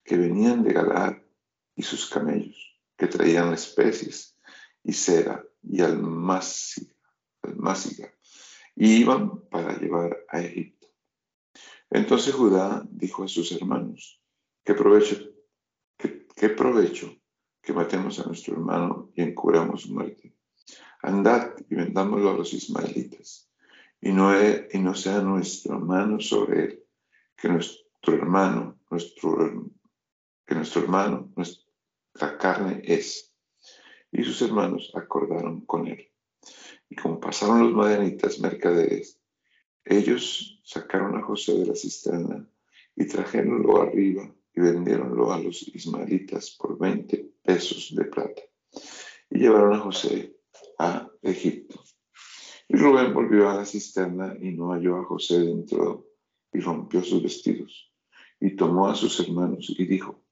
que 0.04 0.16
venían 0.16 0.62
de 0.62 0.72
Galar 0.72 1.26
y 1.74 1.82
sus 1.82 2.08
camellos, 2.08 2.78
que 2.96 3.06
traían 3.06 3.52
especies 3.52 4.36
y 4.82 4.92
cera 4.92 5.44
y 5.68 5.80
almáciga, 5.82 6.94
almáciga 7.42 8.14
y 8.76 8.96
iban 8.96 9.40
para 9.48 9.78
llevar 9.78 10.24
a 10.28 10.40
Egipto. 10.40 10.88
Entonces 11.90 12.34
Judá 12.34 12.84
dijo 12.90 13.24
a 13.24 13.28
sus 13.28 13.52
hermanos, 13.52 14.20
¿qué 14.64 14.74
provecho, 14.74 15.16
qué, 15.96 16.48
provecho 16.48 17.14
que 17.62 17.72
matemos 17.72 18.18
a 18.18 18.24
nuestro 18.24 18.54
hermano 18.54 19.12
y 19.14 19.22
encubramos 19.22 19.82
su 19.82 19.94
muerte? 19.94 20.34
Andad 21.02 21.54
y 21.68 21.74
vendámoslo 21.74 22.30
a 22.30 22.34
los 22.34 22.52
ismaelitas, 22.52 23.50
y 24.00 24.12
no, 24.12 24.32
y 24.34 24.78
no 24.78 24.94
sea 24.94 25.20
nuestra 25.20 25.78
mano 25.78 26.18
sobre 26.20 26.64
él, 26.64 26.84
que 27.36 27.48
nuestro 27.48 28.14
hermano, 28.14 28.80
nuestro, 28.90 29.70
que 30.46 30.54
nuestro 30.54 30.82
hermano, 30.82 31.30
nuestra 31.36 32.38
carne 32.38 32.82
es. 32.84 33.33
Y 34.16 34.22
sus 34.22 34.40
hermanos 34.42 34.92
acordaron 34.94 35.62
con 35.62 35.88
él. 35.88 36.08
Y 36.88 36.94
como 36.94 37.18
pasaron 37.18 37.64
los 37.64 37.72
madianitas 37.72 38.38
mercaderes, 38.38 39.20
ellos 39.84 40.62
sacaron 40.64 41.16
a 41.16 41.22
José 41.22 41.58
de 41.58 41.66
la 41.66 41.74
cisterna 41.74 42.48
y 42.94 43.08
trajeronlo 43.08 43.82
arriba 43.82 44.32
y 44.54 44.60
vendieronlo 44.60 45.32
a 45.32 45.40
los 45.40 45.66
ismaelitas 45.66 46.52
por 46.52 46.78
20 46.78 47.32
pesos 47.42 47.92
de 47.96 48.04
plata. 48.04 48.40
Y 49.30 49.40
llevaron 49.40 49.74
a 49.74 49.80
José 49.80 50.36
a 50.78 51.10
Egipto. 51.20 51.82
Y 52.68 52.76
Rubén 52.76 53.12
volvió 53.12 53.50
a 53.50 53.56
la 53.56 53.64
cisterna 53.64 54.36
y 54.40 54.52
no 54.52 54.68
halló 54.68 54.96
a 54.98 55.04
José 55.04 55.40
dentro 55.40 56.06
y 56.52 56.60
rompió 56.60 57.02
sus 57.02 57.20
vestidos. 57.20 57.92
Y 58.38 58.54
tomó 58.54 58.88
a 58.88 58.94
sus 58.94 59.18
hermanos 59.18 59.74
y 59.76 59.84
dijo, 59.86 60.22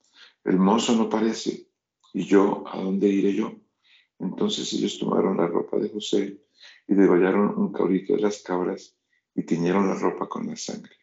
el 0.44 0.58
mozo 0.58 0.94
no 0.94 1.08
parece, 1.08 1.66
y 2.14 2.26
yo, 2.26 2.62
¿a 2.68 2.80
dónde 2.80 3.08
iré 3.08 3.34
yo? 3.34 3.56
Entonces 4.22 4.72
ellos 4.72 5.00
tomaron 5.00 5.36
la 5.36 5.48
ropa 5.48 5.78
de 5.78 5.88
José 5.88 6.40
y 6.86 6.94
degollaron 6.94 7.58
un 7.58 7.72
cabrito 7.72 8.14
de 8.14 8.22
las 8.22 8.40
cabras 8.42 8.96
y 9.34 9.42
tiñeron 9.42 9.88
la 9.88 9.96
ropa 9.96 10.28
con 10.28 10.46
la 10.46 10.54
sangre. 10.54 10.94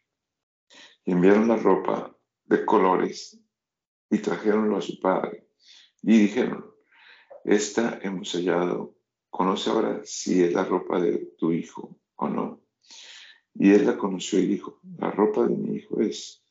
Y 1.03 1.11
enviaron 1.11 1.49
la 1.49 1.57
ropa 1.57 2.15
de 2.45 2.63
colores 2.65 3.37
y 4.09 4.19
trajeronlo 4.19 4.77
a 4.77 4.81
su 4.81 5.01
padre. 5.01 5.49
Y 6.01 6.17
dijeron, 6.17 6.65
esta 7.43 7.99
hemos 8.01 8.31
hallado, 8.31 8.95
conoce 9.29 9.69
ahora 9.69 10.01
si 10.05 10.41
es 10.41 10.53
la 10.53 10.63
ropa 10.63 11.01
de 11.01 11.17
tu 11.37 11.51
hijo 11.51 11.99
o 12.15 12.29
no. 12.29 12.61
Y 13.53 13.71
él 13.71 13.85
la 13.85 13.97
conoció 13.97 14.39
y 14.39 14.45
dijo, 14.45 14.79
la 14.97 15.11
ropa 15.11 15.45
de 15.45 15.57
mi 15.57 15.75
hijo 15.75 15.99
es, 15.99 16.41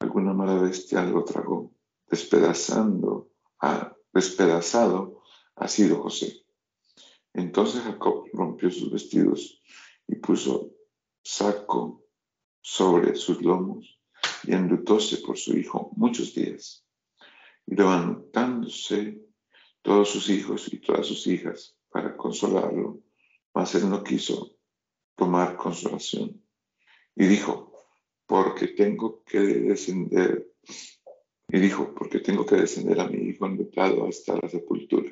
alguna 0.00 0.34
mala 0.34 0.60
bestia 0.60 1.02
lo 1.04 1.24
tragó, 1.24 1.72
despedazando, 2.06 3.30
a, 3.60 3.96
despedazado 4.12 5.17
ha 5.60 5.68
sido 5.68 6.02
José. 6.02 6.44
Entonces 7.34 7.82
Jacob 7.82 8.24
rompió 8.32 8.70
sus 8.70 8.90
vestidos 8.90 9.62
y 10.06 10.16
puso 10.16 10.72
saco 11.22 12.04
sobre 12.60 13.14
sus 13.16 13.42
lomos 13.42 14.00
y 14.44 14.52
enlutóse 14.52 15.18
por 15.18 15.36
su 15.36 15.56
hijo 15.56 15.92
muchos 15.96 16.34
días. 16.34 16.84
Y 17.66 17.74
levantándose 17.74 19.20
todos 19.82 20.10
sus 20.10 20.28
hijos 20.30 20.72
y 20.72 20.78
todas 20.78 21.06
sus 21.06 21.26
hijas 21.26 21.76
para 21.90 22.16
consolarlo, 22.16 23.00
mas 23.54 23.74
él 23.74 23.88
no 23.88 24.02
quiso 24.02 24.56
tomar 25.14 25.56
consolación. 25.56 26.42
Y 27.14 27.26
dijo, 27.26 27.72
porque 28.26 28.68
tengo 28.68 29.22
que 29.24 29.40
descender, 29.40 30.52
y 31.48 31.58
dijo, 31.58 31.94
porque 31.94 32.20
tengo 32.20 32.44
que 32.44 32.56
descender 32.56 33.00
a 33.00 33.08
mi 33.08 33.28
hijo 33.28 33.46
enlutado 33.46 34.06
hasta 34.06 34.36
la 34.36 34.48
sepultura. 34.48 35.10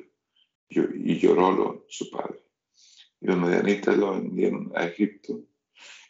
Y 0.69 1.19
llorólo 1.19 1.85
su 1.87 2.09
padre. 2.09 2.43
Y 3.21 3.27
los 3.27 3.37
medianitas 3.37 3.97
lo 3.97 4.11
vendieron 4.11 4.71
a 4.75 4.85
Egipto. 4.85 5.41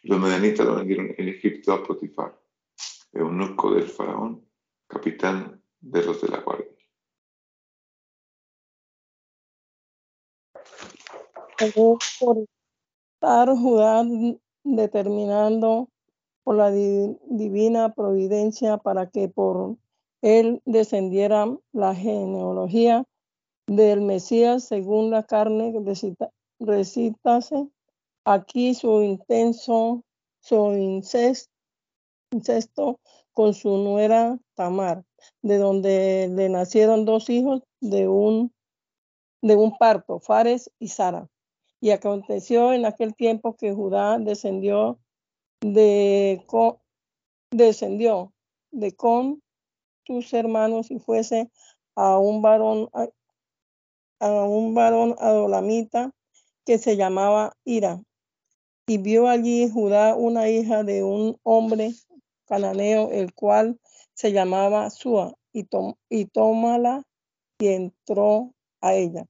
Y 0.02 0.08
los 0.08 0.20
medianitas 0.20 0.66
lo 0.66 0.76
vendieron 0.76 1.14
en 1.16 1.28
Egipto 1.28 1.72
a 1.72 1.82
Potifar 1.82 2.38
eunuco 3.12 3.74
del 3.74 3.88
faraón, 3.88 4.46
capitán 4.86 5.62
de 5.80 6.04
los 6.04 6.20
de 6.20 6.28
la 6.28 6.40
guardia. 6.40 6.66
por 12.20 12.46
estar 13.14 13.48
Judá 13.48 14.04
determinando 14.62 15.88
por 16.44 16.54
la 16.54 16.70
divina 16.70 17.92
providencia 17.94 18.78
para 18.78 19.10
que 19.10 19.28
por 19.28 19.76
él 20.22 20.62
descendiera 20.64 21.46
la 21.72 21.94
genealogía 21.96 23.04
del 23.68 24.00
Mesías 24.00 24.64
según 24.64 25.10
la 25.10 25.22
carne 25.22 25.72
recitase 26.58 27.68
aquí 28.24 28.74
su 28.74 29.02
intenso, 29.02 30.02
su 30.40 30.72
incesto 30.72 31.52
incesto 32.30 33.00
con 33.32 33.54
su 33.54 33.78
nuera 33.78 34.38
Tamar, 34.54 35.04
de 35.42 35.58
donde 35.58 36.28
le 36.30 36.48
nacieron 36.48 37.04
dos 37.04 37.30
hijos 37.30 37.62
de 37.80 38.08
un, 38.08 38.52
de 39.42 39.56
un 39.56 39.76
parto, 39.78 40.20
Fares 40.20 40.70
y 40.78 40.88
Sara. 40.88 41.28
Y 41.80 41.90
aconteció 41.90 42.72
en 42.72 42.84
aquel 42.84 43.14
tiempo 43.14 43.56
que 43.56 43.72
Judá 43.72 44.18
descendió 44.18 44.98
de 45.60 46.42
con, 46.46 46.78
descendió 47.50 48.32
de 48.72 48.94
con 48.94 49.42
sus 50.04 50.32
hermanos 50.32 50.90
y 50.90 50.98
fuese 50.98 51.50
a 51.94 52.18
un 52.18 52.42
varón 52.42 52.90
a, 54.20 54.44
un 54.44 54.74
varón 54.74 55.16
adolamita 55.18 56.10
que 56.64 56.78
se 56.78 56.96
llamaba 56.96 57.52
Ira. 57.64 58.02
Y 58.86 58.98
vio 58.98 59.28
allí 59.28 59.68
Judá 59.70 60.14
una 60.14 60.48
hija 60.48 60.82
de 60.82 61.02
un 61.02 61.38
hombre 61.42 61.92
cananeo, 62.46 63.10
el 63.10 63.34
cual 63.34 63.78
se 64.14 64.32
llamaba 64.32 64.90
Sua, 64.90 65.34
y, 65.52 65.66
y 66.08 66.24
tómala 66.26 67.02
y 67.58 67.68
entró 67.68 68.52
a 68.80 68.94
ella, 68.94 69.26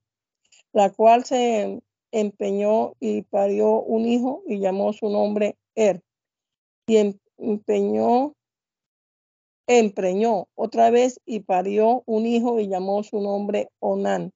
la 0.72 0.90
cual 0.90 1.24
se 1.24 1.80
empeñó 2.12 2.94
y 3.00 3.22
parió 3.22 3.82
un 3.82 4.06
hijo 4.06 4.42
y 4.46 4.60
llamó 4.60 4.92
su 4.92 5.08
nombre 5.08 5.56
Er, 5.74 6.02
y 6.86 6.96
em, 6.96 7.18
empeñó, 7.36 8.34
empreñó 9.66 10.48
otra 10.54 10.90
vez 10.90 11.20
y 11.24 11.40
parió 11.40 12.02
un 12.06 12.26
hijo 12.26 12.58
y 12.58 12.68
llamó 12.68 13.02
su 13.02 13.20
nombre 13.20 13.68
Onán, 13.78 14.32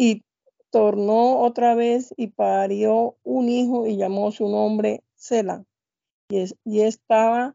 y 0.00 0.24
tornó 0.70 1.40
otra 1.42 1.74
vez 1.74 2.14
y 2.16 2.28
parió 2.28 3.18
un 3.22 3.50
hijo 3.50 3.86
y 3.86 3.98
llamó 3.98 4.32
su 4.32 4.48
nombre 4.48 5.04
Sela 5.14 5.66
y, 6.30 6.80
estaba 6.80 7.54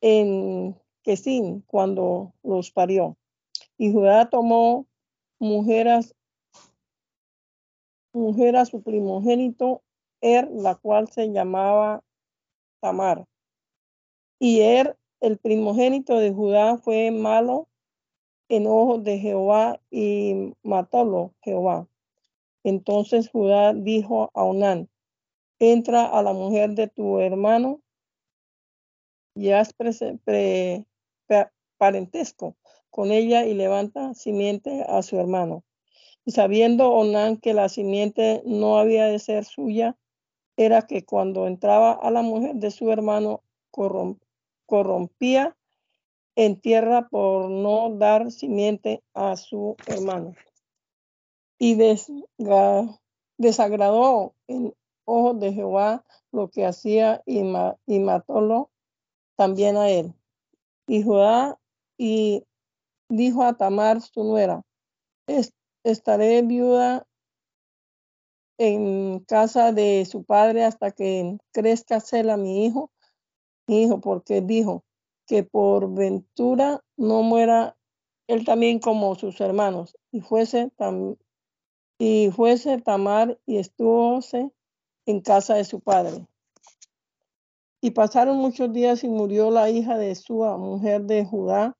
en 0.00 0.80
Quesín 1.02 1.64
cuando 1.66 2.32
los 2.44 2.70
parió. 2.70 3.16
Y 3.76 3.92
Judá 3.92 4.30
tomó 4.30 4.86
mujeres, 5.40 6.14
mujer 8.12 8.54
a 8.54 8.64
su 8.64 8.80
primogénito, 8.80 9.82
Er, 10.20 10.48
la 10.52 10.76
cual 10.76 11.08
se 11.08 11.32
llamaba 11.32 12.04
Tamar. 12.78 13.24
Y 14.38 14.60
Er, 14.60 14.96
el 15.20 15.38
primogénito 15.38 16.20
de 16.20 16.32
Judá, 16.32 16.78
fue 16.78 17.10
malo 17.10 17.66
en 18.48 18.66
ojos 18.66 19.04
de 19.04 19.18
Jehová 19.18 19.80
y 19.90 20.54
matólo 20.62 21.34
Jehová. 21.42 21.86
Entonces 22.64 23.28
Judá 23.30 23.74
dijo 23.74 24.30
a 24.34 24.44
Onán, 24.44 24.88
entra 25.58 26.06
a 26.06 26.22
la 26.22 26.32
mujer 26.32 26.70
de 26.70 26.88
tu 26.88 27.18
hermano 27.18 27.80
y 29.34 29.50
haz 29.50 29.72
parentesco 31.76 32.56
con 32.90 33.12
ella 33.12 33.44
y 33.46 33.54
levanta 33.54 34.14
simiente 34.14 34.84
a 34.88 35.02
su 35.02 35.18
hermano. 35.18 35.64
Y 36.24 36.32
sabiendo 36.32 36.92
Onán 36.92 37.36
que 37.36 37.54
la 37.54 37.68
simiente 37.68 38.42
no 38.44 38.78
había 38.78 39.06
de 39.06 39.18
ser 39.18 39.44
suya, 39.44 39.96
era 40.56 40.82
que 40.82 41.04
cuando 41.04 41.46
entraba 41.46 41.92
a 41.92 42.10
la 42.10 42.22
mujer 42.22 42.56
de 42.56 42.70
su 42.70 42.90
hermano 42.90 43.42
corrompía 44.66 45.56
en 46.38 46.60
tierra 46.60 47.08
por 47.08 47.50
no 47.50 47.96
dar 47.96 48.30
simiente 48.30 49.02
a 49.12 49.36
su 49.36 49.74
hermano. 49.88 50.36
Y 51.58 51.74
desagradó 53.36 54.36
en 54.46 54.72
ojos 55.04 55.40
de 55.40 55.52
Jehová 55.52 56.04
lo 56.30 56.48
que 56.48 56.64
hacía 56.64 57.24
y, 57.26 57.42
y 57.86 57.98
matólo 57.98 58.70
también 59.34 59.76
a 59.76 59.90
él. 59.90 60.14
Y 60.86 61.02
Judá 61.02 61.58
y 61.96 62.44
dijo 63.08 63.42
a 63.42 63.56
Tamar 63.56 64.00
su 64.00 64.22
nuera, 64.22 64.62
estaré 65.82 66.42
viuda 66.42 67.04
en 68.58 69.18
casa 69.26 69.72
de 69.72 70.06
su 70.08 70.22
padre 70.22 70.62
hasta 70.64 70.92
que 70.92 71.36
crezca 71.50 71.98
Sela 71.98 72.36
mi 72.36 72.64
hijo, 72.64 72.92
mi 73.66 73.82
hijo, 73.82 74.00
porque 74.00 74.40
dijo 74.40 74.84
que 75.28 75.44
por 75.44 75.94
ventura 75.94 76.82
no 76.96 77.22
muera 77.22 77.76
él 78.26 78.44
también 78.44 78.80
como 78.80 79.14
sus 79.14 79.40
hermanos, 79.40 79.96
y 80.10 80.22
fuese, 80.22 80.72
y 81.98 82.30
fuese 82.30 82.78
Tamar 82.78 83.38
y 83.46 83.58
estuvose 83.58 84.50
en 85.06 85.20
casa 85.20 85.54
de 85.54 85.64
su 85.64 85.80
padre. 85.80 86.26
Y 87.80 87.92
pasaron 87.92 88.38
muchos 88.38 88.72
días 88.72 89.04
y 89.04 89.08
murió 89.08 89.50
la 89.50 89.70
hija 89.70 89.98
de 89.98 90.14
Sua, 90.14 90.56
mujer 90.56 91.04
de 91.04 91.24
Judá, 91.24 91.76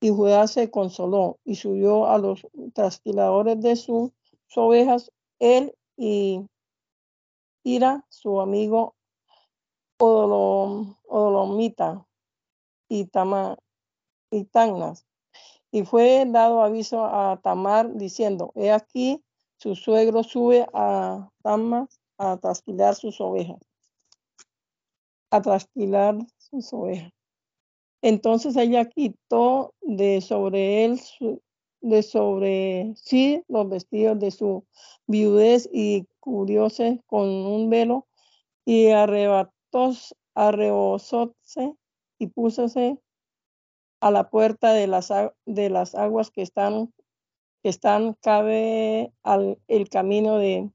y 0.00 0.10
Judá 0.10 0.46
se 0.46 0.70
consoló 0.70 1.38
y 1.44 1.54
subió 1.54 2.06
a 2.06 2.18
los 2.18 2.46
trasquiladores 2.74 3.60
de 3.60 3.76
sus 3.76 4.10
ovejas, 4.54 5.10
él 5.38 5.74
y 5.96 6.44
Ira, 7.64 8.04
su 8.08 8.40
amigo 8.40 8.94
Odolomita 9.98 12.07
y, 12.88 13.06
Tama, 13.06 13.56
y. 14.30 14.46
Y 15.70 15.84
fue 15.84 16.24
dado 16.26 16.62
aviso 16.62 17.04
a 17.04 17.38
Tamar 17.42 17.94
diciendo, 17.94 18.52
he 18.54 18.70
aquí, 18.70 19.22
su 19.58 19.74
suegro 19.74 20.22
sube 20.22 20.66
a 20.72 21.28
Tamas 21.42 22.00
a 22.16 22.36
trasquilar 22.38 22.94
sus 22.94 23.20
ovejas, 23.20 23.58
a 25.30 25.42
trasquilar 25.42 26.16
sus 26.38 26.72
ovejas. 26.72 27.12
Entonces 28.02 28.56
ella 28.56 28.84
quitó 28.86 29.74
de 29.80 30.20
sobre 30.20 30.84
él 30.84 31.00
de 31.80 32.02
sobre 32.02 32.92
sí 32.96 33.42
los 33.48 33.68
vestidos 33.68 34.18
de 34.18 34.30
su 34.30 34.64
viudez 35.06 35.68
y 35.72 36.06
cubrióse 36.20 37.00
con 37.06 37.28
un 37.28 37.70
velo 37.70 38.06
y 38.64 38.88
arrebató, 38.88 39.92
y 42.18 42.28
púsose 42.28 42.98
a 44.00 44.10
la 44.10 44.30
puerta 44.30 44.72
de 44.72 44.86
las, 44.86 45.12
de 45.46 45.70
las 45.70 45.94
aguas 45.94 46.30
que 46.30 46.42
están, 46.42 46.92
que 47.62 47.68
están 47.68 48.14
cabe 48.20 49.12
al 49.22 49.58
el 49.68 49.88
camino 49.88 50.38
de 50.38 50.70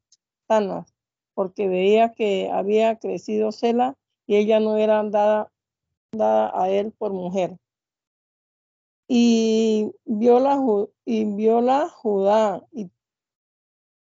Tanas, 0.48 0.94
porque 1.34 1.68
veía 1.68 2.12
que 2.12 2.50
había 2.52 2.98
crecido 2.98 3.52
Cela 3.52 3.96
y 4.28 4.36
ella 4.36 4.60
no 4.60 4.78
era 4.78 5.04
dada, 5.04 5.50
a 6.20 6.70
él 6.70 6.91
por 6.91 7.12
mujer. 7.12 7.58
Y 9.08 9.91
vio 10.06 10.39
la, 10.39 10.60
y 11.06 11.26
vio 11.26 11.62
la 11.62 11.89
Judá 11.89 12.66
y, 12.72 12.89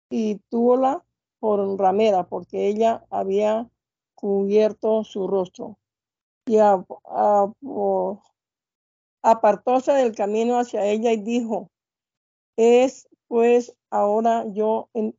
y 0.10 0.36
túvola 0.50 1.04
por 1.40 1.78
ramera, 1.80 2.28
porque 2.28 2.68
ella 2.68 3.06
había 3.10 3.70
cubierto 4.16 5.04
su 5.04 5.28
rostro. 5.28 5.79
Y 6.50 6.58
apartóse 9.22 9.92
del 9.92 10.16
camino 10.16 10.58
hacia 10.58 10.84
ella 10.84 11.12
y 11.12 11.18
dijo, 11.18 11.70
es 12.58 13.08
pues 13.28 13.76
ahora 13.92 14.46
yo, 14.52 14.90
en, 14.96 15.16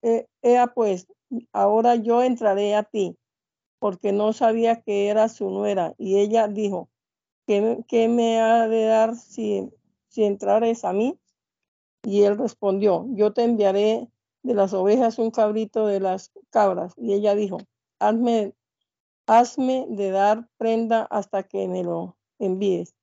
eh, 0.00 0.26
pues, 0.74 1.06
ahora 1.52 1.96
yo 1.96 2.22
entraré 2.22 2.74
a 2.74 2.84
ti, 2.84 3.18
porque 3.78 4.12
no 4.12 4.32
sabía 4.32 4.80
que 4.80 5.08
era 5.08 5.28
su 5.28 5.50
nuera. 5.50 5.94
Y 5.98 6.16
ella 6.16 6.48
dijo, 6.48 6.88
¿qué, 7.46 7.84
qué 7.86 8.08
me 8.08 8.40
ha 8.40 8.66
de 8.66 8.84
dar 8.86 9.16
si, 9.16 9.68
si 10.08 10.24
entrares 10.24 10.86
a 10.86 10.94
mí? 10.94 11.18
Y 12.02 12.22
él 12.22 12.38
respondió, 12.38 13.04
yo 13.10 13.34
te 13.34 13.42
enviaré 13.42 14.08
de 14.42 14.54
las 14.54 14.72
ovejas 14.72 15.18
un 15.18 15.30
cabrito 15.30 15.86
de 15.86 16.00
las 16.00 16.32
cabras. 16.48 16.94
Y 16.96 17.12
ella 17.12 17.34
dijo, 17.34 17.58
hazme, 17.98 18.54
hazme 19.26 19.86
de 19.88 20.10
dar 20.10 20.48
prenda 20.56 21.02
hasta 21.04 21.42
que 21.42 21.68
me 21.68 21.82
lo 21.82 22.16
envíes. 22.38 22.94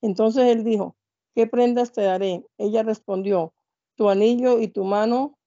Entonces 0.00 0.44
él 0.44 0.64
dijo, 0.64 0.96
¿qué 1.34 1.46
prendas 1.46 1.92
te 1.92 2.02
daré? 2.02 2.44
Ella 2.58 2.82
respondió, 2.82 3.54
tu 3.96 4.08
anillo 4.08 4.60
y 4.60 4.68
tu 4.68 4.84
mano, 4.84 5.38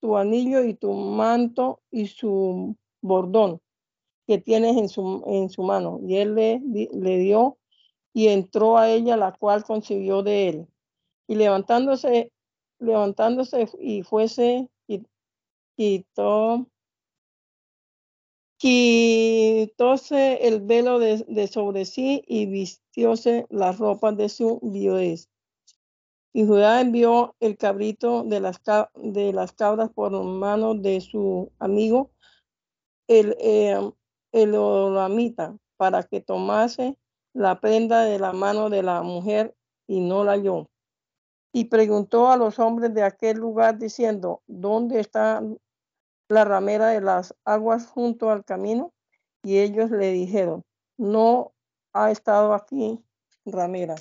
tu 0.00 0.16
anillo 0.16 0.64
y 0.64 0.74
tu 0.74 0.92
manto 0.92 1.80
y 1.90 2.06
su 2.06 2.76
bordón 3.00 3.60
que 4.26 4.38
tienes 4.38 4.76
en 4.76 4.88
su, 5.48 5.62
mano. 5.62 6.00
Y 6.02 6.16
él 6.16 6.34
le, 6.34 6.60
le 6.60 7.18
dio 7.18 7.56
y 8.12 8.28
entró 8.28 8.76
a 8.76 8.90
ella, 8.90 9.16
la 9.16 9.32
cual 9.32 9.64
concibió 9.64 10.22
de 10.22 10.48
él. 10.48 10.68
Y 11.26 11.34
levantándose, 11.34 12.30
levantándose 12.78 13.68
y 13.80 14.02
fuese, 14.02 14.68
y 14.86 15.02
quitó 15.76 16.66
quitóse 18.58 20.46
el 20.46 20.60
velo 20.60 20.98
de, 20.98 21.46
sobre 21.46 21.84
sí 21.84 22.22
y 22.26 22.46
vistióse 22.46 23.46
las 23.50 23.78
ropas 23.78 24.16
de 24.16 24.28
su 24.28 24.58
viudez. 24.62 25.28
Y 26.32 26.44
Judá 26.44 26.80
envió 26.80 27.34
el 27.40 27.56
cabrito 27.56 28.24
de 28.24 28.40
las, 28.40 28.60
de 28.94 29.32
las 29.32 29.52
cabras 29.52 29.90
por 29.90 30.12
mano 30.24 30.74
de 30.74 31.00
su 31.00 31.50
amigo, 31.58 32.10
el, 33.06 33.36
eh, 33.40 33.92
para 35.76 36.02
que 36.02 36.20
tomase 36.20 36.96
la 37.32 37.60
prenda 37.60 38.02
de 38.02 38.18
la 38.18 38.32
mano 38.32 38.68
de 38.68 38.82
la 38.82 39.02
mujer 39.02 39.54
y 39.86 40.00
no 40.00 40.24
la 40.24 40.32
halló. 40.32 40.68
Y 41.52 41.66
preguntó 41.66 42.28
a 42.28 42.36
los 42.36 42.58
hombres 42.58 42.92
de 42.92 43.02
aquel 43.02 43.38
lugar 43.38 43.78
diciendo, 43.78 44.42
¿dónde 44.46 45.00
está 45.00 45.42
la 46.28 46.44
ramera 46.44 46.88
de 46.88 47.00
las 47.00 47.34
aguas 47.44 47.86
junto 47.86 48.30
al 48.30 48.44
camino? 48.44 48.92
Y 49.42 49.58
ellos 49.58 49.90
le 49.90 50.12
dijeron, 50.12 50.64
no 50.96 51.52
ha 51.92 52.10
estado 52.10 52.54
aquí 52.54 53.02
ramera. 53.44 53.96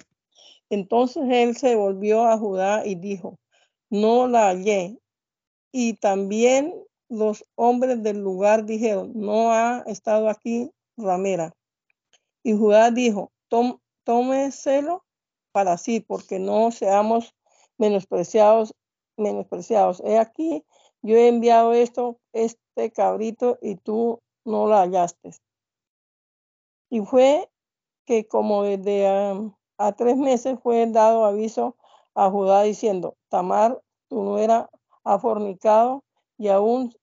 Entonces 0.69 1.23
él 1.29 1.55
se 1.55 1.75
volvió 1.75 2.25
a 2.25 2.37
Judá 2.37 2.85
y 2.85 2.95
dijo, 2.95 3.39
no 3.89 4.27
la 4.27 4.47
hallé. 4.47 4.99
Y 5.71 5.93
también 5.93 6.73
los 7.09 7.45
hombres 7.55 8.03
del 8.03 8.19
lugar 8.19 8.65
dijeron, 8.65 9.11
no 9.15 9.51
ha 9.51 9.83
estado 9.87 10.29
aquí 10.29 10.71
ramera. 10.97 11.53
Y 12.43 12.53
Judá 12.53 12.91
dijo, 12.91 13.31
tómeselo 14.03 15.05
para 15.51 15.77
sí, 15.77 15.99
porque 15.99 16.39
no 16.39 16.71
seamos 16.71 17.33
menospreciados, 17.77 18.73
menospreciados. 19.17 20.01
He 20.05 20.17
aquí 20.17 20.63
yo 21.01 21.15
he 21.15 21.27
enviado 21.27 21.73
esto, 21.73 22.19
este 22.33 22.91
cabrito, 22.91 23.57
y 23.61 23.75
tú 23.75 24.19
no 24.45 24.67
la 24.67 24.81
hallaste. 24.81 25.31
Y 26.89 27.01
fue 27.01 27.49
que 28.05 28.27
como 28.27 28.63
desde 28.63 29.07
a, 29.77 29.91
tres 29.93 30.17
meses 30.17 30.59
fue 30.63 30.85
dado 30.87 31.25
aviso 31.25 31.75
a 32.15 32.29
Judá 32.29 32.63
diciendo, 32.63 33.15
Tamar, 33.29 33.81
tu 34.07 34.23
nuera, 34.23 34.69
ha 35.03 35.19
fornicado 35.19 36.03
y 36.37 36.47
aún, 36.47 36.93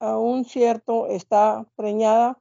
aún 0.00 0.44
cierto 0.44 1.06
está 1.06 1.66
preñada 1.76 2.38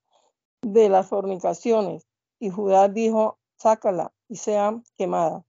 de 0.62 0.90
las 0.90 1.08
fornicaciones. 1.08 2.08
Y 2.40 2.50
Judá 2.50 2.88
dijo, 2.90 3.38
sácala 3.58 4.14
y 4.28 4.38
sea 4.38 4.82
quemada. 4.98 5.44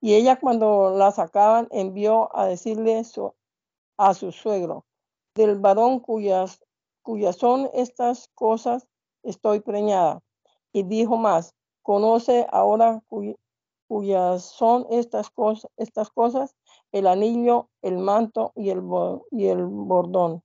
Y 0.00 0.14
ella 0.14 0.38
cuando 0.40 0.90
la 0.96 1.10
sacaban 1.12 1.68
envió 1.70 2.34
a 2.36 2.46
decirle 2.46 3.04
su, 3.04 3.34
a 4.00 4.14
su 4.14 4.32
suegro, 4.32 4.86
del 5.34 5.58
varón 5.58 6.00
cuyas, 6.00 6.58
cuyas 7.02 7.36
son 7.36 7.68
estas 7.74 8.28
cosas 8.34 8.88
estoy 9.22 9.60
preñada. 9.60 10.22
Y 10.72 10.84
dijo 10.84 11.18
más, 11.18 11.54
conoce 11.82 12.46
ahora 12.50 13.02
cuyas 13.88 14.42
son 14.42 14.86
estas 14.88 15.28
cosas, 15.28 15.70
estas 15.76 16.08
cosas, 16.08 16.56
el 16.92 17.06
anillo, 17.06 17.68
el 17.82 17.98
manto 17.98 18.52
y 18.56 18.70
el, 18.70 18.82
y 19.32 19.48
el 19.48 19.66
bordón. 19.66 20.42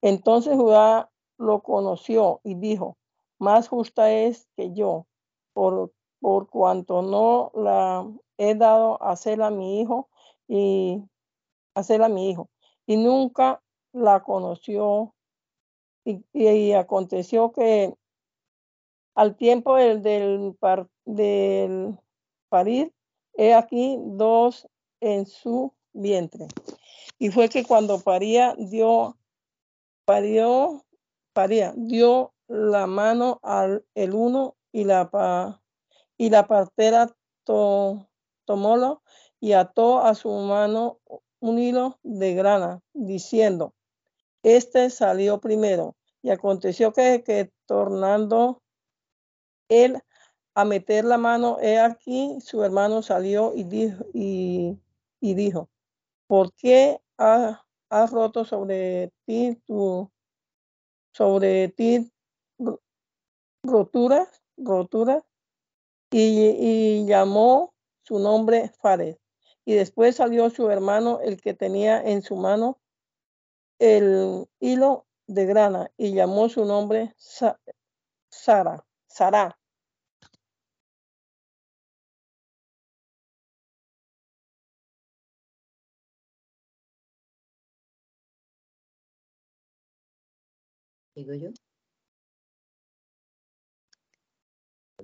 Entonces 0.00 0.54
Judá 0.54 1.10
lo 1.38 1.60
conoció 1.64 2.40
y 2.44 2.54
dijo, 2.54 2.96
más 3.40 3.66
justa 3.66 4.12
es 4.12 4.46
que 4.56 4.72
yo, 4.72 5.06
por, 5.54 5.92
por 6.20 6.48
cuanto 6.48 7.02
no 7.02 7.50
la 7.54 8.08
he 8.36 8.54
dado 8.54 9.02
a 9.02 9.10
hacer 9.10 9.42
a 9.42 9.50
mi 9.50 9.80
hijo 9.80 10.08
y 10.46 11.02
hacerla 11.78 12.08
mi 12.08 12.30
hijo. 12.30 12.50
Y 12.86 12.96
nunca 12.96 13.62
la 13.92 14.22
conoció. 14.22 15.14
Y, 16.04 16.72
aconteció 16.72 17.52
que 17.52 17.94
al 19.14 19.36
tiempo 19.36 19.76
del, 19.76 20.02
del, 20.02 20.56
del 21.04 21.98
parir, 22.48 22.94
he 23.34 23.52
aquí 23.52 23.98
dos 24.00 24.66
en 25.00 25.26
su 25.26 25.74
vientre. 25.92 26.48
Y 27.18 27.30
fue 27.30 27.48
que 27.48 27.64
cuando 27.64 28.00
paría, 28.00 28.54
dio, 28.58 29.18
parió, 30.06 30.84
paría, 31.34 31.74
dio 31.76 32.32
la 32.46 32.86
mano 32.86 33.40
al 33.42 33.84
el 33.94 34.14
uno 34.14 34.56
y 34.72 34.84
la, 34.84 35.60
y 36.16 36.30
la 36.30 36.46
partera 36.46 37.14
to, 37.44 38.08
tomólo 38.44 39.02
y 39.40 39.52
ató 39.52 40.00
a 40.00 40.14
su 40.14 40.30
mano 40.30 41.00
un 41.40 41.58
hilo 41.58 41.98
de 42.02 42.34
grana, 42.34 42.82
diciendo, 42.94 43.74
este 44.42 44.90
salió 44.90 45.40
primero. 45.40 45.96
Y 46.22 46.30
aconteció 46.30 46.92
que, 46.92 47.22
que 47.24 47.52
tornando 47.66 48.62
él 49.68 50.02
a 50.54 50.64
meter 50.64 51.04
la 51.04 51.18
mano, 51.18 51.58
he 51.60 51.78
aquí, 51.78 52.38
su 52.40 52.64
hermano 52.64 53.02
salió 53.02 53.52
y 53.54 53.62
dijo, 53.64 54.04
y, 54.12 54.76
dijo 55.20 55.68
¿por 56.26 56.52
qué 56.54 57.00
has, 57.16 57.60
roto 58.10 58.44
sobre 58.44 59.12
ti 59.24 59.56
tu, 59.66 60.10
sobre 61.12 61.68
ti 61.68 62.10
rotura, 63.62 64.28
rotura? 64.56 65.24
Y, 66.10 66.56
y 66.58 67.06
llamó 67.06 67.74
su 68.02 68.18
nombre 68.18 68.72
Fares. 68.80 69.16
Y 69.68 69.74
después 69.74 70.16
salió 70.16 70.48
su 70.48 70.70
hermano, 70.70 71.20
el 71.20 71.42
que 71.42 71.52
tenía 71.52 72.00
en 72.02 72.22
su 72.22 72.36
mano 72.36 72.80
el 73.78 74.46
hilo 74.60 75.06
de 75.26 75.44
grana, 75.44 75.92
y 75.98 76.14
llamó 76.14 76.48
su 76.48 76.64
nombre 76.64 77.14
Sara, 78.30 78.86
Sara. 79.08 79.58
¿Digo 91.14 91.34
yo? 91.34 91.50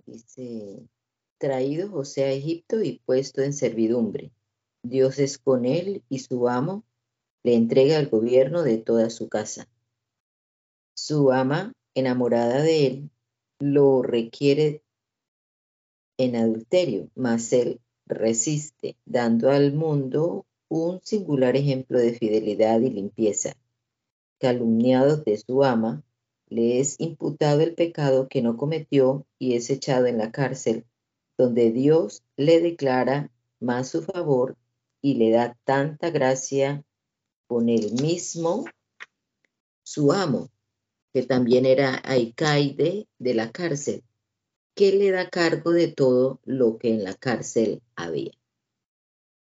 dice, 0.07 0.89
traído 1.39 1.91
José 1.91 2.25
a 2.25 2.33
Egipto 2.33 2.83
y 2.83 3.01
puesto 3.05 3.43
en 3.43 3.53
servidumbre. 3.53 4.33
Dios 4.85 5.19
es 5.19 5.39
con 5.39 5.65
él 5.65 6.05
y 6.11 6.19
su 6.19 6.47
amo 6.47 6.85
le 7.43 7.55
entrega 7.55 7.99
el 7.99 8.11
gobierno 8.11 8.63
de 8.63 8.77
toda 8.77 9.09
su 9.09 9.31
casa. 9.31 9.67
Su 10.95 11.33
ama, 11.33 11.73
enamorada 11.95 12.61
de 12.63 12.87
él, 12.87 13.11
lo 13.59 14.03
requiere 14.03 14.83
en 16.19 16.37
adulterio, 16.37 17.09
mas 17.15 17.51
él 17.55 17.81
resiste, 18.07 18.99
dando 19.07 19.51
al 19.51 19.73
mundo 19.73 20.45
un 20.69 21.01
singular 21.03 21.57
ejemplo 21.57 21.99
de 21.99 22.13
fidelidad 22.13 22.79
y 22.81 22.91
limpieza. 22.91 23.55
Calumniado 24.39 25.17
de 25.17 25.39
su 25.39 25.65
ama, 25.65 26.05
le 26.51 26.79
es 26.79 27.01
imputado 27.01 27.63
el 27.63 27.75
pecado 27.75 28.29
que 28.29 28.43
no 28.43 28.59
cometió 28.59 29.27
y 29.39 29.55
es 29.55 29.71
echado 29.71 30.05
en 30.07 30.19
la 30.19 30.31
cárcel, 30.31 30.85
donde 31.39 31.73
Dios 31.73 32.23
le 32.37 32.61
declara 32.61 33.31
más 33.61 33.89
su 33.89 34.03
favor 34.03 34.59
y 35.05 35.17
le 35.17 35.33
da 35.33 35.55
tanta 35.65 36.09
gracia 36.09 36.83
con 37.47 37.69
el 37.69 37.93
mismo 37.93 38.65
su 39.83 40.13
amo, 40.13 40.49
que 41.13 41.25
también 41.25 41.67
era 41.67 41.95
alcaide 41.95 43.07
de 43.19 43.35
la 43.35 43.53
cárcel, 43.53 44.03
que 44.75 44.93
le 44.93 45.11
da 45.11 45.29
cargo 45.29 45.73
de 45.73 45.89
todo 45.89 46.41
lo 46.47 46.79
que 46.79 46.89
en 46.89 47.05
la 47.05 47.13
cárcel 47.13 47.83
había. 47.95 48.33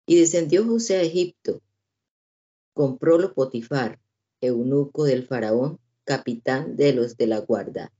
Y 0.06 0.20
descendió 0.20 0.64
José 0.64 0.98
a 0.98 1.02
Egipto, 1.02 1.60
comprólo 2.72 3.34
Potifar, 3.34 3.98
eunuco 4.40 5.02
del 5.06 5.26
faraón, 5.26 5.80
capitán 6.04 6.76
de 6.76 6.92
los 6.92 7.16
de 7.16 7.26
la 7.26 7.40
guarda, 7.40 7.92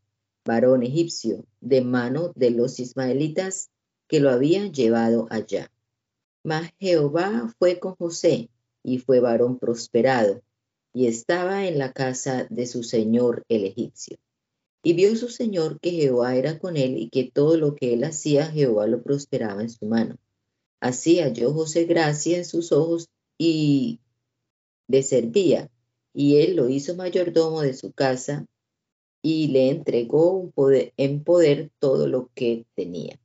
varón 0.44 0.84
egipcio, 0.84 1.44
de 1.60 1.80
mano 1.80 2.30
de 2.36 2.52
los 2.52 2.78
ismaelitas 2.78 3.72
que 4.06 4.20
lo 4.20 4.30
habían 4.30 4.72
llevado 4.72 5.26
allá. 5.28 5.72
Mas 6.48 6.70
Jehová 6.80 7.54
fue 7.58 7.78
con 7.78 7.94
José, 7.96 8.48
y 8.82 9.00
fue 9.00 9.20
varón 9.20 9.58
prosperado, 9.58 10.40
y 10.94 11.06
estaba 11.06 11.66
en 11.66 11.76
la 11.76 11.92
casa 11.92 12.46
de 12.48 12.66
su 12.66 12.84
señor 12.84 13.44
el 13.50 13.66
egipcio. 13.66 14.16
Y 14.82 14.94
vio 14.94 15.14
su 15.14 15.28
señor 15.28 15.78
que 15.78 15.90
Jehová 15.90 16.36
era 16.36 16.58
con 16.58 16.78
él 16.78 16.96
y 16.96 17.10
que 17.10 17.30
todo 17.30 17.58
lo 17.58 17.74
que 17.74 17.92
él 17.92 18.02
hacía 18.02 18.46
Jehová 18.46 18.86
lo 18.86 19.02
prosperaba 19.02 19.60
en 19.60 19.68
su 19.68 19.84
mano. 19.84 20.16
Así 20.80 21.20
halló 21.20 21.52
José 21.52 21.84
gracia 21.84 22.38
en 22.38 22.46
sus 22.46 22.72
ojos 22.72 23.10
y 23.36 24.00
le 24.86 25.02
servía, 25.02 25.70
y 26.14 26.36
él 26.36 26.56
lo 26.56 26.70
hizo 26.70 26.96
mayordomo 26.96 27.60
de 27.60 27.74
su 27.74 27.92
casa 27.92 28.46
y 29.20 29.48
le 29.48 29.68
entregó 29.68 30.50
en 30.96 31.24
poder 31.24 31.70
todo 31.78 32.06
lo 32.06 32.30
que 32.34 32.64
tenía. 32.74 33.20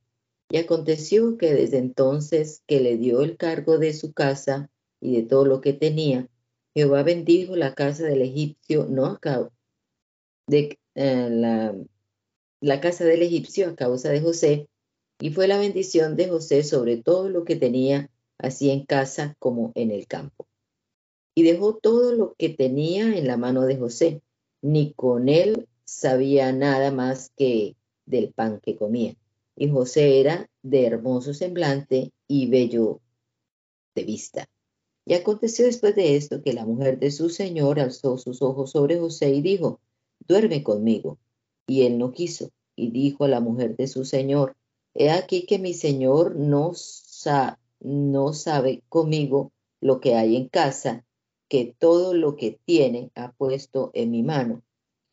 Y 0.54 0.58
aconteció 0.58 1.36
que 1.36 1.52
desde 1.52 1.78
entonces 1.78 2.62
que 2.68 2.78
le 2.78 2.96
dio 2.96 3.22
el 3.22 3.36
cargo 3.36 3.78
de 3.78 3.92
su 3.92 4.12
casa 4.12 4.70
y 5.00 5.16
de 5.16 5.24
todo 5.24 5.44
lo 5.44 5.60
que 5.60 5.72
tenía, 5.72 6.28
Jehová 6.76 7.02
bendijo 7.02 7.56
la 7.56 7.74
casa 7.74 8.04
del 8.04 8.22
egipcio, 8.22 8.86
no 8.88 9.06
a 9.06 9.18
cabo 9.18 9.50
de 10.46 10.78
eh, 10.94 11.28
la, 11.28 11.74
la 12.60 12.80
casa 12.80 13.04
del 13.04 13.22
egipcio 13.22 13.68
a 13.68 13.74
causa 13.74 14.10
de 14.10 14.20
José, 14.20 14.68
y 15.18 15.30
fue 15.30 15.48
la 15.48 15.58
bendición 15.58 16.14
de 16.14 16.28
José 16.28 16.62
sobre 16.62 16.98
todo 16.98 17.28
lo 17.28 17.44
que 17.44 17.56
tenía, 17.56 18.08
así 18.38 18.70
en 18.70 18.86
casa 18.86 19.34
como 19.40 19.72
en 19.74 19.90
el 19.90 20.06
campo. 20.06 20.46
Y 21.34 21.42
dejó 21.42 21.74
todo 21.74 22.12
lo 22.12 22.36
que 22.38 22.50
tenía 22.50 23.18
en 23.18 23.26
la 23.26 23.36
mano 23.36 23.62
de 23.62 23.76
José, 23.76 24.22
ni 24.62 24.92
con 24.92 25.28
él 25.28 25.66
sabía 25.82 26.52
nada 26.52 26.92
más 26.92 27.32
que 27.36 27.74
del 28.06 28.32
pan 28.32 28.60
que 28.62 28.76
comía. 28.76 29.16
Y 29.56 29.68
José 29.68 30.20
era 30.20 30.48
de 30.62 30.86
hermoso 30.86 31.34
semblante 31.34 32.12
y 32.26 32.48
bello 32.48 33.00
de 33.94 34.04
vista. 34.04 34.48
Y 35.06 35.14
aconteció 35.14 35.66
después 35.66 35.94
de 35.94 36.16
esto 36.16 36.42
que 36.42 36.52
la 36.54 36.64
mujer 36.64 36.98
de 36.98 37.10
su 37.10 37.28
señor 37.28 37.78
alzó 37.78 38.16
sus 38.18 38.42
ojos 38.42 38.70
sobre 38.70 38.98
José 38.98 39.30
y 39.30 39.42
dijo, 39.42 39.80
duerme 40.26 40.62
conmigo. 40.62 41.18
Y 41.66 41.82
él 41.82 41.98
no 41.98 42.12
quiso, 42.12 42.50
y 42.76 42.90
dijo 42.90 43.24
a 43.24 43.28
la 43.28 43.40
mujer 43.40 43.76
de 43.76 43.86
su 43.86 44.04
señor, 44.04 44.56
he 44.94 45.10
aquí 45.10 45.46
que 45.46 45.58
mi 45.58 45.74
señor 45.74 46.36
no, 46.36 46.72
no 47.80 48.32
sabe 48.32 48.82
conmigo 48.88 49.52
lo 49.80 50.00
que 50.00 50.14
hay 50.14 50.36
en 50.36 50.48
casa, 50.48 51.04
que 51.48 51.74
todo 51.78 52.14
lo 52.14 52.36
que 52.36 52.58
tiene 52.64 53.10
ha 53.14 53.32
puesto 53.32 53.90
en 53.94 54.10
mi 54.10 54.22
mano. 54.22 54.62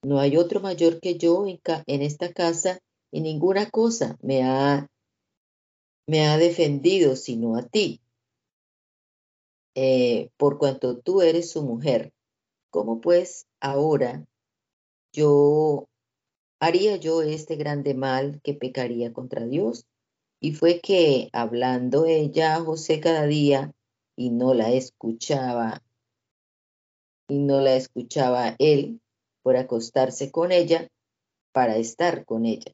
No 0.04 0.20
hay 0.20 0.38
otro 0.38 0.62
mayor 0.62 1.00
que 1.00 1.18
yo 1.18 1.46
en 1.46 2.02
esta 2.02 2.34
casa 2.34 2.80
y 3.12 3.22
ninguna 3.22 3.70
cosa 3.70 4.18
me 4.22 4.44
ha, 4.44 4.90
me 6.08 6.28
ha 6.28 6.38
defendido 6.38 7.16
sino 7.16 7.58
a 7.58 7.64
ti, 7.64 8.02
eh, 9.76 10.30
por 10.38 10.58
cuanto 10.58 11.00
tú 11.00 11.22
eres 11.22 11.52
su 11.52 11.64
mujer. 11.64 12.14
¿Cómo 12.70 13.02
pues 13.02 13.48
ahora 13.60 14.26
yo 15.14 15.90
haría 16.60 16.96
yo 16.96 17.22
este 17.22 17.58
grande 17.58 17.94
mal 17.94 18.40
que 18.44 18.54
pecaría 18.54 19.12
contra 19.12 19.46
Dios? 19.46 19.86
Y 20.40 20.54
fue 20.54 20.80
que 20.80 21.30
hablando 21.34 22.06
ella 22.06 22.56
a 22.56 22.62
José 22.62 23.00
cada 23.00 23.28
día 23.28 23.74
y 24.16 24.30
no 24.32 24.54
la 24.54 24.72
escuchaba, 24.72 25.84
y 27.28 27.40
no 27.40 27.62
la 27.62 27.76
escuchaba 27.76 28.56
él 28.58 29.02
por 29.44 29.56
acostarse 29.56 30.32
con 30.32 30.52
ella 30.52 30.88
para 31.52 31.78
estar 31.78 32.26
con 32.26 32.46
ella. 32.46 32.74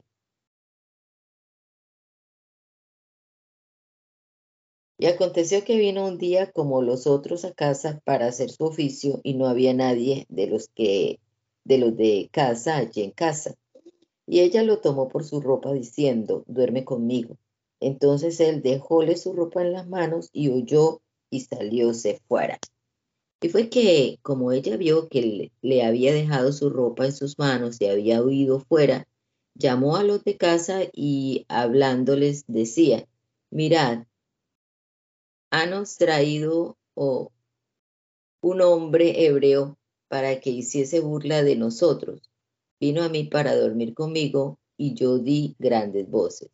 Y 4.98 5.06
aconteció 5.06 5.64
que 5.64 5.78
vino 5.78 6.08
un 6.08 6.18
día 6.18 6.52
como 6.52 6.82
los 6.82 7.06
otros 7.06 7.45
a 7.45 7.54
casa 7.54 8.02
para 8.04 8.28
hacer 8.28 8.50
su 8.50 8.66
oficio 8.66 9.20
y 9.24 9.36
no 9.36 9.48
había 9.48 9.74
nadie 9.74 10.26
de 10.30 10.48
los 10.48 10.70
que 10.70 11.20
de 11.64 11.78
los 11.78 11.95
de 11.98 12.30
casa 12.32 12.78
allí 12.78 13.04
en 13.04 13.12
casa. 13.12 13.56
Y 14.26 14.39
ella 14.39 14.64
lo 14.64 14.80
tomó 14.80 15.08
por 15.08 15.24
su 15.24 15.41
ropa 15.41 15.74
diciendo, 15.74 16.43
duerme 16.48 16.84
conmigo. 16.86 17.38
Entonces 17.80 18.39
él 18.39 18.62
dejóle 18.62 19.18
su 19.18 19.34
ropa 19.34 19.62
en 19.62 19.74
las 19.74 19.88
manos 19.88 20.30
y 20.34 20.50
huyó 20.50 21.02
y 21.30 21.41
salióse 21.41 22.22
fuera. 22.28 22.58
Y 23.39 23.50
fue 23.50 23.70
que, 23.70 24.18
como 24.24 24.52
ella 24.52 24.78
vio 24.78 25.10
que 25.10 25.52
le, 25.62 25.84
había 25.84 26.12
dejado 26.12 26.52
su 26.52 26.70
ropa 26.70 27.06
en 27.06 27.14
sus 27.14 27.38
manos 27.38 27.80
y 27.80 27.86
había 27.86 28.24
huido 28.24 28.62
fuera, 28.62 29.08
llamó 29.54 29.95
a 29.98 30.04
los 30.04 30.24
de 30.24 30.38
casa 30.38 30.82
y 30.91 31.45
hablándoles 31.48 32.45
decía, 32.48 33.08
mirad, 33.52 34.06
hanos 35.50 35.98
traído 35.98 36.78
oh, 36.95 37.32
un 38.41 38.62
hombre 38.62 39.26
hebreo 39.26 39.78
para 40.08 40.39
que 40.39 40.50
hiciese 40.50 41.00
burla 41.00 41.43
de 41.43 41.56
nosotros. 41.56 42.22
Vino 42.80 43.04
a 43.04 43.10
mí 43.10 43.24
para 43.24 43.56
dormir 43.56 43.93
conmigo 43.93 44.60
y 44.78 44.93
yo 44.93 45.18
di 45.18 45.56
grandes 45.60 46.10
voces. 46.10 46.52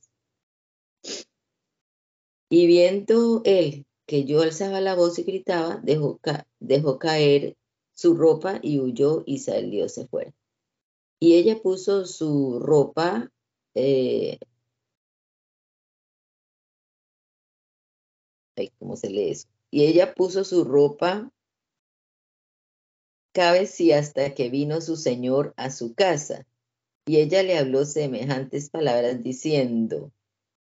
Y 2.49 2.67
viendo 2.67 3.41
él 3.45 3.85
que 4.05 4.25
yo 4.25 4.41
alzaba 4.41 4.79
la 4.81 4.95
voz 4.95 5.19
y 5.19 5.23
gritaba, 5.23 5.81
dejó, 5.81 6.99
caer 6.99 7.57
su 7.93 8.15
ropa 8.15 8.59
y 8.61 8.79
huyó 8.79 9.23
y 9.25 9.39
salióse 9.39 10.07
fuera. 10.07 10.33
Y 11.19 11.35
ella 11.35 11.61
puso 11.61 12.05
su 12.05 12.59
ropa 12.59 13.31
eh, 13.75 14.39
¿cómo 18.79 18.95
se 18.95 19.09
lee 19.09 19.31
eso? 19.31 19.47
Y 19.71 19.85
ella 19.85 20.13
puso 20.13 20.43
su 20.43 20.63
ropa, 20.63 21.31
cabe 23.33 23.65
si 23.65 23.91
hasta 23.91 24.33
que 24.33 24.49
vino 24.49 24.81
su 24.81 24.95
señor 24.95 25.53
a 25.57 25.71
su 25.71 25.93
casa. 25.93 26.45
Y 27.05 27.17
ella 27.17 27.43
le 27.43 27.57
habló 27.57 27.85
semejantes 27.85 28.69
palabras 28.69 29.21
diciendo, 29.23 30.11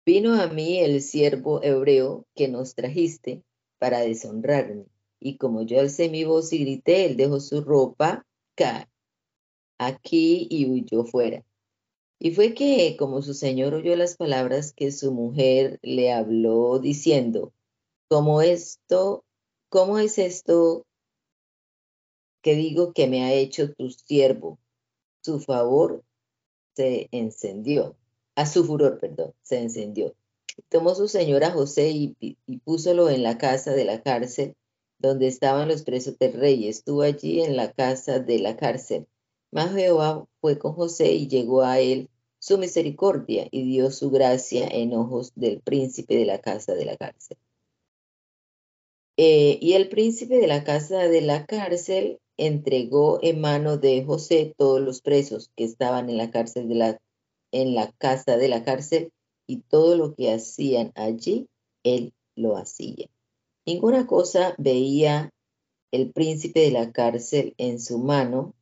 vino 0.05 0.40
a 0.40 0.49
mí 0.49 0.78
el 0.78 1.01
siervo 1.03 1.62
hebreo 1.62 2.26
que 2.34 2.49
nos 2.49 2.74
trajiste 2.74 3.43
para 3.78 4.01
deshonrarme. 4.01 4.86
Y 5.20 5.36
como 5.36 5.62
yo 5.62 5.78
alcé 5.78 6.09
mi 6.09 6.24
voz 6.24 6.53
y 6.53 6.59
grité, 6.59 7.05
él 7.05 7.16
dejó 7.16 7.38
su 7.38 7.62
ropa 7.62 8.26
aquí 9.78 10.47
y 10.51 10.70
huyó 10.70 11.05
fuera. 11.05 11.45
Y 12.18 12.32
fue 12.32 12.55
que, 12.55 12.97
como 12.97 13.22
su 13.22 13.34
señor 13.34 13.74
oyó 13.74 13.97
las 13.97 14.16
palabras 14.16 14.72
que 14.72 14.93
su 14.93 15.12
mujer 15.12 15.80
le 15.82 16.12
habló 16.12 16.78
diciendo, 16.78 17.53
como 18.12 18.42
esto, 18.42 19.24
¿cómo 19.70 19.98
es 19.98 20.18
esto 20.18 20.84
que 22.42 22.54
digo 22.54 22.92
que 22.92 23.06
me 23.06 23.24
ha 23.24 23.32
hecho 23.32 23.72
tu 23.72 23.88
siervo? 23.88 24.58
Su 25.22 25.40
favor 25.40 26.04
se 26.76 27.08
encendió, 27.10 27.96
a 28.34 28.44
su 28.44 28.66
furor, 28.66 28.98
perdón, 28.98 29.32
se 29.40 29.60
encendió. 29.60 30.14
Tomó 30.68 30.94
su 30.94 31.08
señora 31.08 31.52
José 31.52 31.88
y, 31.88 32.14
y 32.20 32.58
púsolo 32.58 33.08
en 33.08 33.22
la 33.22 33.38
casa 33.38 33.72
de 33.72 33.86
la 33.86 34.02
cárcel 34.02 34.56
donde 34.98 35.26
estaban 35.26 35.68
los 35.68 35.82
presos 35.82 36.18
del 36.18 36.34
rey. 36.34 36.68
Estuvo 36.68 37.00
allí 37.00 37.40
en 37.40 37.56
la 37.56 37.72
casa 37.72 38.18
de 38.18 38.38
la 38.40 38.58
cárcel. 38.58 39.06
Mas 39.50 39.72
Jehová 39.72 40.28
fue 40.42 40.58
con 40.58 40.74
José 40.74 41.14
y 41.14 41.28
llegó 41.28 41.62
a 41.62 41.80
él 41.80 42.10
su 42.38 42.58
misericordia 42.58 43.48
y 43.50 43.62
dio 43.62 43.90
su 43.90 44.10
gracia 44.10 44.68
en 44.70 44.92
ojos 44.92 45.32
del 45.34 45.62
príncipe 45.62 46.14
de 46.14 46.26
la 46.26 46.42
casa 46.42 46.74
de 46.74 46.84
la 46.84 46.98
cárcel. 46.98 47.38
Eh, 49.16 49.58
y 49.60 49.74
el 49.74 49.88
príncipe 49.88 50.36
de 50.36 50.46
la 50.46 50.64
casa 50.64 51.08
de 51.08 51.20
la 51.20 51.44
cárcel 51.44 52.18
entregó 52.38 53.18
en 53.22 53.40
mano 53.40 53.76
de 53.76 54.04
José 54.04 54.54
todos 54.56 54.80
los 54.80 55.02
presos 55.02 55.50
que 55.54 55.64
estaban 55.64 56.08
en 56.08 56.16
la 56.16 56.30
cárcel 56.30 56.68
de 56.68 56.74
la, 56.74 56.98
en 57.52 57.74
la 57.74 57.92
casa 57.92 58.36
de 58.36 58.48
la 58.48 58.64
cárcel 58.64 59.12
y 59.46 59.58
todo 59.58 59.96
lo 59.96 60.14
que 60.14 60.32
hacían 60.32 60.92
allí, 60.94 61.48
él 61.82 62.14
lo 62.34 62.56
hacía. 62.56 63.08
Ninguna 63.66 64.06
cosa 64.06 64.54
veía 64.58 65.30
el 65.92 66.10
príncipe 66.10 66.60
de 66.60 66.70
la 66.70 66.90
cárcel 66.90 67.54
en 67.58 67.78
su 67.78 67.98
mano, 67.98 68.54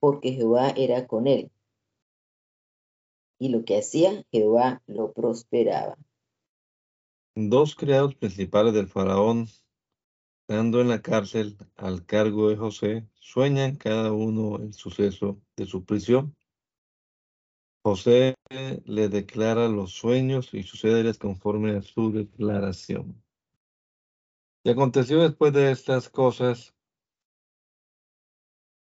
porque 0.00 0.32
Jehová 0.32 0.70
era 0.70 1.06
con 1.06 1.28
él. 1.28 1.50
Y 3.38 3.50
lo 3.50 3.64
que 3.64 3.78
hacía, 3.78 4.24
Jehová 4.32 4.82
lo 4.86 5.12
prosperaba. 5.12 5.96
Dos 7.34 7.76
criados 7.76 8.14
principales 8.14 8.74
del 8.74 8.88
faraón, 8.88 9.46
estando 10.46 10.80
en 10.80 10.88
la 10.88 11.00
cárcel 11.00 11.56
al 11.76 12.04
cargo 12.04 12.48
de 12.48 12.56
José, 12.56 13.08
sueñan 13.14 13.76
cada 13.76 14.12
uno 14.12 14.56
el 14.56 14.74
suceso 14.74 15.40
de 15.56 15.66
su 15.66 15.84
prisión. 15.84 16.36
José 17.84 18.34
le 18.84 19.08
declara 19.08 19.68
los 19.68 19.92
sueños 19.92 20.52
y 20.52 20.62
sucederes 20.62 21.18
conforme 21.18 21.76
a 21.76 21.82
su 21.82 22.12
declaración. 22.12 23.22
Y 24.64 24.70
aconteció 24.70 25.22
después 25.22 25.52
de 25.52 25.70
estas 25.70 26.08
cosas 26.08 26.74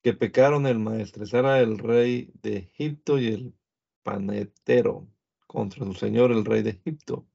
que 0.03 0.13
pecaron 0.15 0.67
el 0.67 0.79
maestresara 0.79 1.61
el 1.61 1.79
rey 1.79 2.33
de 2.43 2.57
Egipto 2.57 3.19
y 3.19 3.29
el 3.29 3.55
panetero 4.03 5.07
contra 5.47 5.85
su 5.85 5.95
señor 5.95 6.33
el 6.33 6.45
rey 6.45 6.63
de 6.63 6.71
Egipto. 6.71 7.27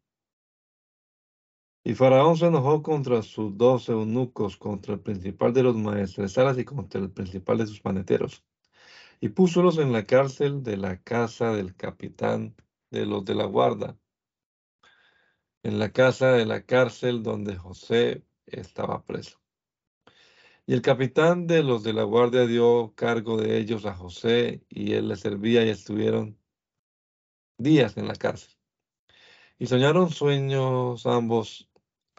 Y 1.88 1.96
Faraón 1.96 2.36
se 2.36 2.48
enojó 2.48 2.84
contra 2.84 3.22
sus 3.22 3.58
dos 3.58 3.88
eunucos, 3.88 4.58
contra 4.58 4.96
el 4.96 5.00
principal 5.00 5.54
de 5.54 5.64
los 5.64 5.78
maestresalas 5.78 6.58
y 6.58 6.66
contra 6.66 7.00
el 7.00 7.10
principal 7.10 7.60
de 7.60 7.66
sus 7.66 7.80
paneteros. 7.80 8.44
Y 9.22 9.30
púsolos 9.30 9.78
en 9.78 9.94
la 9.94 10.04
cárcel 10.04 10.64
de 10.64 10.76
la 10.76 11.02
casa 11.02 11.54
del 11.54 11.78
capitán 11.78 12.54
de 12.92 13.06
los 13.06 13.24
de 13.24 13.36
la 13.36 13.46
guarda, 13.46 13.98
en 15.64 15.80
la 15.80 15.94
casa 15.94 16.34
de 16.34 16.46
la 16.46 16.64
cárcel 16.64 17.24
donde 17.24 17.56
José 17.56 18.26
estaba 18.48 19.06
preso. 19.06 19.40
Y 20.66 20.74
el 20.74 20.82
capitán 20.82 21.48
de 21.48 21.64
los 21.64 21.84
de 21.84 21.94
la 21.94 22.04
guardia 22.04 22.46
dio 22.48 22.92
cargo 22.98 23.38
de 23.38 23.60
ellos 23.60 23.86
a 23.86 23.96
José, 23.96 24.62
y 24.68 24.92
él 24.92 25.08
les 25.08 25.22
servía 25.22 25.66
y 25.66 25.70
estuvieron 25.70 26.38
días 27.58 27.96
en 27.96 28.10
la 28.10 28.16
cárcel. 28.16 28.58
Y 29.58 29.68
soñaron 29.68 30.12
sueños 30.12 31.06
ambos 31.06 31.67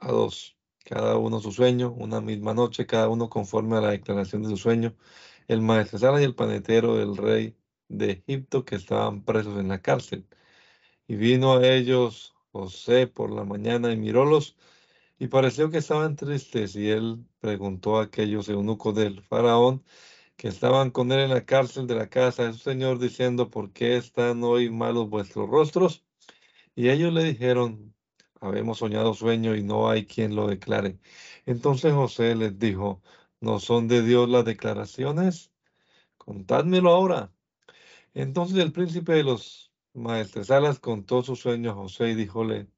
a 0.01 0.11
dos, 0.12 0.57
cada 0.84 1.16
uno 1.16 1.40
su 1.40 1.53
sueño, 1.53 1.92
una 1.92 2.20
misma 2.20 2.55
noche, 2.55 2.86
cada 2.86 3.09
uno 3.09 3.28
conforme 3.28 3.76
a 3.76 3.80
la 3.80 3.90
declaración 3.90 4.42
de 4.42 4.51
su 4.51 4.57
sueño. 4.57 4.96
El 5.49 5.62
maestro 5.62 6.20
y 6.20 6.24
el 6.24 6.34
panetero 6.34 6.96
del 6.96 7.16
rey 7.16 7.57
de 7.88 8.12
Egipto 8.12 8.64
que 8.64 8.76
estaban 8.76 9.24
presos 9.24 9.59
en 9.59 9.68
la 9.68 9.82
cárcel. 9.82 10.26
Y 11.09 11.16
vino 11.16 11.55
a 11.55 11.66
ellos 11.66 12.34
José 12.53 13.07
por 13.07 13.30
la 13.32 13.44
mañana 13.44 13.92
y 13.92 13.96
mirólos 13.96 14.57
y 15.18 15.28
pareció 15.28 15.70
que 15.70 15.78
estaban 15.78 16.16
tristes, 16.16 16.76
y 16.76 16.90
él 16.90 17.24
preguntó 17.40 17.99
a 17.99 18.05
aquellos 18.05 18.49
eunucos 18.49 18.94
del 18.94 19.22
faraón 19.22 19.84
que 20.36 20.49
estaban 20.49 20.90
con 20.92 21.12
él 21.12 21.20
en 21.20 21.30
la 21.30 21.44
cárcel 21.44 21.86
de 21.88 21.96
la 21.96 22.09
casa 22.09 22.44
de 22.44 22.53
su 22.53 22.61
señor, 22.61 22.99
diciendo, 23.01 23.51
¿por 23.51 23.72
qué 23.72 23.96
están 23.96 24.44
hoy 24.44 24.70
malos 24.70 25.11
vuestros 25.11 25.49
rostros? 25.51 26.05
Y 26.76 26.90
ellos 26.90 27.12
le 27.12 27.24
dijeron, 27.24 27.94
habemos 28.41 28.78
soñado 28.78 29.14
sueño 29.14 29.55
y 29.57 29.62
no 29.62 29.91
hay 29.91 30.07
quien 30.07 30.34
lo 30.36 30.49
declare. 30.49 30.99
Entonces 31.47 31.93
José 31.93 32.34
les 32.34 32.59
dijo, 32.59 33.03
¿no 33.41 33.61
son 33.61 33.89
de 33.89 34.03
Dios 34.03 34.28
las 34.28 34.45
declaraciones? 34.45 35.53
Contádmelo 36.18 36.91
ahora. 36.91 37.32
Entonces 38.14 38.59
el 38.59 38.72
príncipe 38.72 39.12
de 39.14 39.24
los 39.24 39.72
maestresalas 39.95 40.80
contó 40.80 41.22
su 41.22 41.36
sueño 41.36 41.72
a 41.72 41.74
José 41.74 42.11
y 42.11 42.14
díjole, 42.14 42.68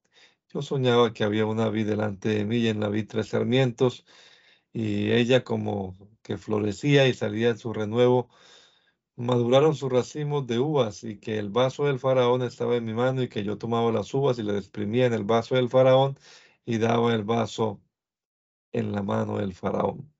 yo 0.52 0.62
soñaba 0.62 1.12
que 1.12 1.24
había 1.24 1.46
una 1.46 1.68
vid 1.70 1.86
delante 1.88 2.30
de 2.30 2.44
mí 2.44 2.58
y 2.58 2.68
en 2.68 2.80
la 2.80 2.88
vid 2.88 3.08
tres 3.08 3.28
sarmientos 3.28 4.04
y 4.72 5.12
ella 5.12 5.44
como 5.44 5.96
que 6.22 6.38
florecía 6.38 7.08
y 7.08 7.14
salía 7.14 7.50
en 7.50 7.58
su 7.58 7.72
renuevo. 7.72 8.30
Maduraron 9.20 9.74
sus 9.74 9.92
racimos 9.92 10.46
de 10.46 10.58
uvas 10.58 11.04
y 11.04 11.18
que 11.18 11.38
el 11.38 11.50
vaso 11.50 11.84
del 11.84 11.98
faraón 11.98 12.42
estaba 12.42 12.76
en 12.76 12.86
mi 12.86 12.94
mano 12.94 13.22
y 13.22 13.28
que 13.28 13.44
yo 13.44 13.58
tomaba 13.58 13.92
las 13.92 14.14
uvas 14.14 14.38
y 14.38 14.42
las 14.42 14.56
exprimía 14.56 15.06
en 15.06 15.12
el 15.12 15.24
vaso 15.24 15.56
del 15.56 15.68
faraón 15.68 16.18
y 16.64 16.78
daba 16.78 17.12
el 17.14 17.24
vaso 17.24 17.82
en 18.72 18.92
la 18.92 19.02
mano 19.02 19.38
del 19.38 19.54
faraón. 19.54 20.12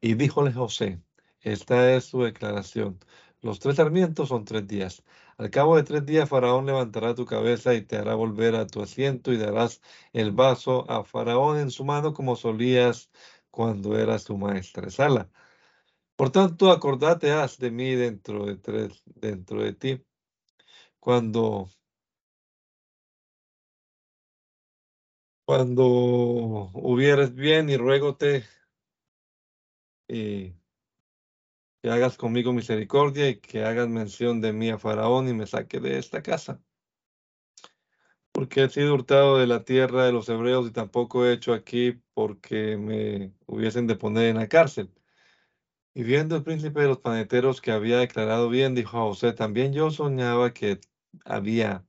Y 0.00 0.14
díjole 0.14 0.52
José, 0.52 1.00
esta 1.40 1.94
es 1.94 2.04
su 2.06 2.22
declaración. 2.22 2.98
Los 3.40 3.60
tres 3.60 3.76
sarmientos 3.76 4.30
son 4.30 4.44
tres 4.44 4.66
días. 4.66 5.04
Al 5.38 5.50
cabo 5.50 5.76
de 5.76 5.84
tres 5.84 6.04
días, 6.06 6.28
Faraón 6.28 6.66
levantará 6.66 7.14
tu 7.14 7.26
cabeza 7.26 7.74
y 7.74 7.82
te 7.82 7.96
hará 7.96 8.14
volver 8.14 8.56
a 8.56 8.66
tu 8.66 8.82
asiento 8.82 9.32
y 9.32 9.36
darás 9.36 9.80
el 10.12 10.32
vaso 10.32 10.90
a 10.90 11.04
Faraón 11.04 11.58
en 11.58 11.70
su 11.70 11.84
mano 11.84 12.14
como 12.14 12.36
solías 12.36 13.10
cuando 13.50 13.98
eras 13.98 14.22
su 14.24 14.36
maestresala. 14.38 15.30
Por 16.16 16.30
tanto, 16.30 16.70
acordate 16.70 17.32
haz 17.32 17.58
de 17.58 17.70
mí 17.70 17.94
dentro 17.94 18.46
de 18.46 18.56
tres, 18.56 19.02
dentro 19.04 19.62
de 19.62 19.72
ti. 19.72 20.04
Cuando 21.00 21.68
cuando 25.44 25.84
hubieres 26.74 27.34
bien 27.34 27.68
y 27.68 27.76
ruégote 27.76 28.44
y 30.08 30.54
que 31.82 31.90
hagas 31.90 32.16
conmigo 32.16 32.52
misericordia 32.52 33.28
y 33.28 33.40
que 33.40 33.64
hagas 33.64 33.88
mención 33.88 34.40
de 34.40 34.52
mí 34.52 34.70
a 34.70 34.78
Faraón 34.78 35.28
y 35.28 35.34
me 35.34 35.46
saque 35.46 35.80
de 35.80 35.98
esta 35.98 36.22
casa. 36.22 36.62
Porque 38.32 38.64
he 38.64 38.68
sido 38.70 38.94
hurtado 38.94 39.38
de 39.38 39.46
la 39.46 39.64
tierra 39.64 40.06
de 40.06 40.12
los 40.12 40.28
hebreos 40.28 40.66
y 40.66 40.72
tampoco 40.72 41.26
he 41.26 41.32
hecho 41.32 41.52
aquí 41.52 42.00
porque 42.14 42.76
me 42.76 43.34
hubiesen 43.46 43.86
de 43.86 43.96
poner 43.96 44.28
en 44.28 44.36
la 44.36 44.48
cárcel. 44.48 44.90
Y 45.94 46.02
viendo 46.02 46.36
el 46.36 46.42
príncipe 46.42 46.80
de 46.80 46.88
los 46.88 46.98
paneteros 46.98 47.60
que 47.60 47.70
había 47.70 47.98
declarado 47.98 48.48
bien, 48.48 48.74
dijo 48.74 48.98
a 48.98 49.02
José, 49.02 49.32
también 49.32 49.72
yo 49.72 49.90
soñaba 49.90 50.52
que 50.52 50.80
había 51.24 51.86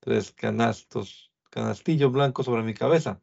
tres 0.00 0.32
canastos, 0.32 1.32
canastillos 1.50 2.10
blancos 2.10 2.46
sobre 2.46 2.62
mi 2.62 2.74
cabeza. 2.74 3.20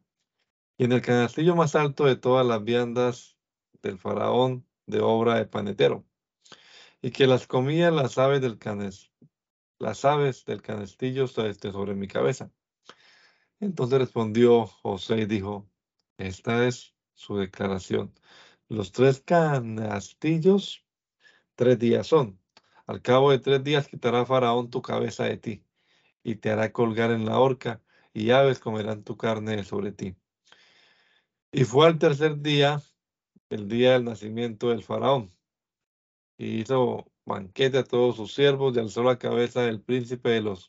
Y 0.78 0.84
en 0.84 0.92
el 0.92 1.02
canastillo 1.02 1.56
más 1.56 1.74
alto 1.74 2.04
de 2.04 2.16
todas 2.16 2.46
las 2.46 2.62
viandas 2.62 3.36
del 3.82 3.98
faraón 3.98 4.66
de 4.86 5.00
obra 5.00 5.36
de 5.36 5.46
panetero 5.46 6.06
y 7.02 7.10
que 7.10 7.26
las 7.26 7.46
comía 7.46 7.90
las 7.90 8.18
aves 8.18 8.40
del 8.40 8.58
canes, 8.58 9.12
las 9.78 10.04
aves 10.04 10.44
del 10.44 10.62
canestillo 10.62 11.24
este, 11.24 11.72
sobre 11.72 11.94
mi 11.94 12.08
cabeza. 12.08 12.50
Entonces 13.58 13.98
respondió 13.98 14.66
José 14.66 15.18
y 15.22 15.26
dijo, 15.26 15.68
esta 16.18 16.66
es 16.66 16.94
su 17.14 17.36
declaración. 17.36 18.14
Los 18.70 18.92
tres 18.92 19.20
canastillos, 19.20 20.86
tres 21.56 21.76
días 21.80 22.06
son. 22.06 22.40
Al 22.86 23.02
cabo 23.02 23.32
de 23.32 23.40
tres 23.40 23.64
días 23.64 23.88
quitará 23.88 24.24
Faraón 24.24 24.70
tu 24.70 24.80
cabeza 24.80 25.24
de 25.24 25.38
ti 25.38 25.64
y 26.22 26.36
te 26.36 26.52
hará 26.52 26.72
colgar 26.72 27.10
en 27.10 27.26
la 27.26 27.40
horca 27.40 27.82
y 28.14 28.30
aves 28.30 28.60
comerán 28.60 29.02
tu 29.02 29.16
carne 29.16 29.64
sobre 29.64 29.90
ti. 29.90 30.14
Y 31.50 31.64
fue 31.64 31.88
al 31.88 31.98
tercer 31.98 32.42
día, 32.42 32.80
el 33.48 33.68
día 33.68 33.94
del 33.94 34.04
nacimiento 34.04 34.68
del 34.68 34.84
Faraón 34.84 35.34
y 36.38 36.60
hizo 36.60 37.10
banquete 37.24 37.78
a 37.78 37.84
todos 37.84 38.14
sus 38.14 38.34
siervos 38.34 38.76
y 38.76 38.78
alzó 38.78 39.02
la 39.02 39.18
cabeza 39.18 39.62
del 39.62 39.80
príncipe 39.80 40.28
de 40.30 40.42
los 40.42 40.68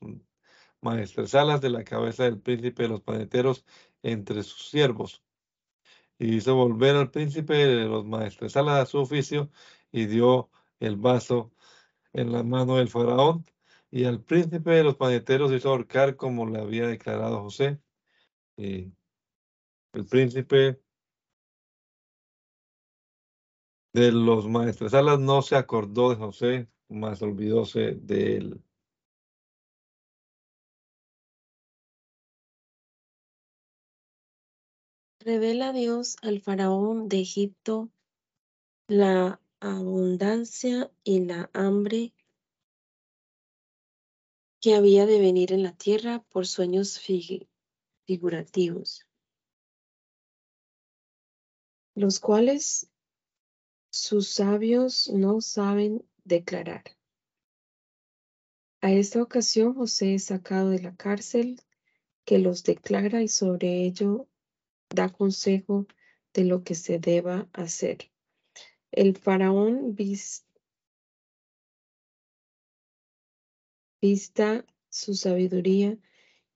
maestresalas 0.82 1.62
de 1.62 1.70
la 1.70 1.84
cabeza 1.84 2.24
del 2.24 2.40
príncipe 2.42 2.82
de 2.82 2.90
los 2.90 3.02
paneteros 3.02 3.64
entre 4.02 4.42
sus 4.42 4.70
siervos. 4.70 5.24
Y 6.22 6.36
hizo 6.36 6.54
volver 6.56 6.96
al 6.98 7.10
príncipe 7.10 7.56
de 7.56 7.86
los 7.86 8.06
maestresalas 8.06 8.80
a 8.80 8.86
su 8.86 9.00
oficio 9.00 9.50
y 9.92 10.06
dio 10.06 10.52
el 10.80 10.96
vaso 10.96 11.52
en 12.14 12.32
la 12.32 12.44
mano 12.44 12.78
del 12.78 12.90
faraón. 12.90 13.46
Y 13.90 14.06
al 14.06 14.24
príncipe 14.24 14.70
de 14.72 14.84
los 14.84 14.98
paneteros 14.98 15.52
hizo 15.52 15.70
ahorcar 15.70 16.16
como 16.18 16.48
le 16.48 16.60
había 16.60 16.86
declarado 16.88 17.42
José. 17.42 17.82
Y 18.56 18.94
el 19.94 20.06
príncipe 20.06 20.80
de 23.94 24.12
los 24.12 24.48
maestresalas 24.48 25.20
no 25.20 25.42
se 25.42 25.56
acordó 25.56 26.12
de 26.12 26.18
José, 26.18 26.70
más 26.88 27.24
olvidóse 27.24 27.96
de 27.96 28.38
él. 28.38 28.64
Revela 35.24 35.72
Dios 35.72 36.18
al 36.24 36.42
faraón 36.42 37.08
de 37.08 37.20
Egipto 37.20 37.92
la 38.88 39.40
abundancia 39.60 40.92
y 41.04 41.20
la 41.26 41.52
hambre 41.54 42.16
que 44.60 44.74
había 44.74 45.06
de 45.06 45.20
venir 45.20 45.54
en 45.54 45.62
la 45.62 45.74
tierra 45.78 46.24
por 46.30 46.48
sueños 46.48 47.00
figurativos, 48.08 49.06
los 51.94 52.20
cuales 52.20 52.90
sus 53.92 54.28
sabios 54.28 55.08
no 55.10 55.40
saben 55.40 56.04
declarar. 56.24 56.84
A 58.82 58.92
esta 58.92 59.22
ocasión 59.22 59.76
José 59.76 60.16
es 60.16 60.24
sacado 60.26 60.72
de 60.72 60.80
la 60.80 60.96
cárcel 60.96 61.62
que 62.26 62.40
los 62.40 62.64
declara 62.64 63.22
y 63.22 63.28
sobre 63.28 63.86
ello 63.86 64.28
da 64.94 65.10
consejo 65.10 65.88
de 66.34 66.46
lo 66.46 66.64
que 66.64 66.76
se 66.76 67.00
deba 67.00 67.50
hacer. 67.54 68.12
El 68.92 69.18
faraón 69.18 69.96
vista 74.02 74.66
su 74.90 75.14
sabiduría 75.14 75.98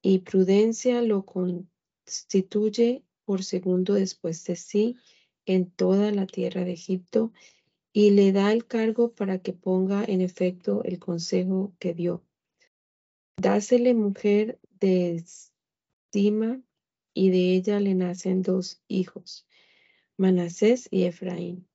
y 0.01 0.19
prudencia 0.19 1.01
lo 1.01 1.25
constituye 1.25 3.03
por 3.23 3.43
segundo 3.43 3.93
después 3.93 4.43
de 4.45 4.55
sí 4.55 4.97
en 5.45 5.69
toda 5.71 6.11
la 6.11 6.27
tierra 6.27 6.63
de 6.63 6.73
Egipto 6.73 7.31
y 7.93 8.11
le 8.11 8.31
da 8.33 8.51
el 8.51 8.65
cargo 8.67 9.13
para 9.13 9.39
que 9.39 9.53
ponga 9.53 10.03
en 10.03 10.21
efecto 10.21 10.83
el 10.83 10.99
consejo 10.99 11.73
que 11.79 11.93
dio. 11.93 12.23
Dásele 13.37 13.93
mujer 13.93 14.59
de 14.79 15.15
estima 15.15 16.61
y 17.15 17.31
de 17.31 17.55
ella 17.55 17.79
le 17.79 17.95
nacen 17.95 18.43
dos 18.43 18.81
hijos, 18.89 19.47
Manasés 20.17 20.87
y 20.91 21.05
Efraín. 21.05 21.65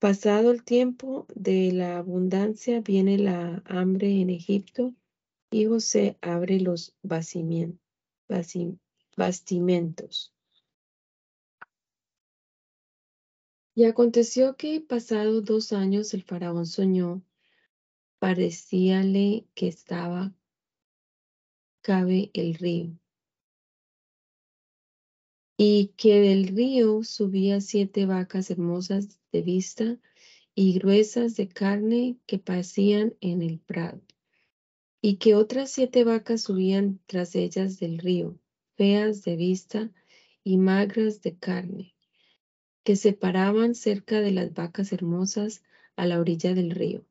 Pasado 0.00 0.50
el 0.50 0.64
tiempo 0.64 1.26
de 1.34 1.72
la 1.72 1.98
abundancia, 1.98 2.80
viene 2.80 3.18
la 3.18 3.62
hambre 3.66 4.20
en 4.20 4.30
Egipto 4.30 4.94
y 5.50 5.66
José 5.66 6.18
abre 6.20 6.60
los 6.60 6.94
bastimentos. 7.02 7.78
Y 13.74 13.84
aconteció 13.84 14.56
que 14.56 14.80
pasado 14.80 15.40
dos 15.40 15.72
años 15.72 16.12
el 16.14 16.24
faraón 16.24 16.66
soñó, 16.66 17.22
parecíale 18.18 19.46
que 19.54 19.68
estaba 19.68 20.34
cabe 21.80 22.32
el 22.34 22.54
río 22.54 22.98
y 25.60 25.88
que 25.96 26.20
del 26.20 26.46
río 26.46 27.02
subía 27.02 27.60
siete 27.60 28.06
vacas 28.06 28.48
hermosas 28.48 29.18
de 29.32 29.42
vista 29.42 29.98
y 30.54 30.78
gruesas 30.78 31.34
de 31.34 31.48
carne 31.48 32.16
que 32.26 32.38
pasían 32.38 33.16
en 33.20 33.42
el 33.42 33.58
prado, 33.58 34.00
y 35.02 35.16
que 35.16 35.34
otras 35.34 35.72
siete 35.72 36.04
vacas 36.04 36.42
subían 36.42 37.00
tras 37.06 37.34
ellas 37.34 37.80
del 37.80 37.98
río, 37.98 38.38
feas 38.76 39.24
de 39.24 39.34
vista 39.34 39.90
y 40.44 40.58
magras 40.58 41.22
de 41.22 41.36
carne, 41.36 41.96
que 42.84 42.94
se 42.94 43.12
paraban 43.12 43.74
cerca 43.74 44.20
de 44.20 44.30
las 44.30 44.54
vacas 44.54 44.92
hermosas 44.92 45.64
a 45.96 46.06
la 46.06 46.20
orilla 46.20 46.54
del 46.54 46.70
río, 46.70 47.04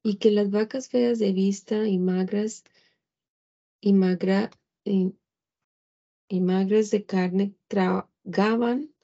y 0.00 0.18
que 0.18 0.30
las 0.30 0.52
vacas 0.52 0.88
feas 0.88 1.18
de 1.18 1.32
vista 1.32 1.88
y 1.88 1.98
magras 1.98 2.62
y 3.80 3.94
magra, 3.94 4.52
magras 6.30 6.90
de 6.90 7.04
carne 7.04 7.54
tragaban 7.68 8.94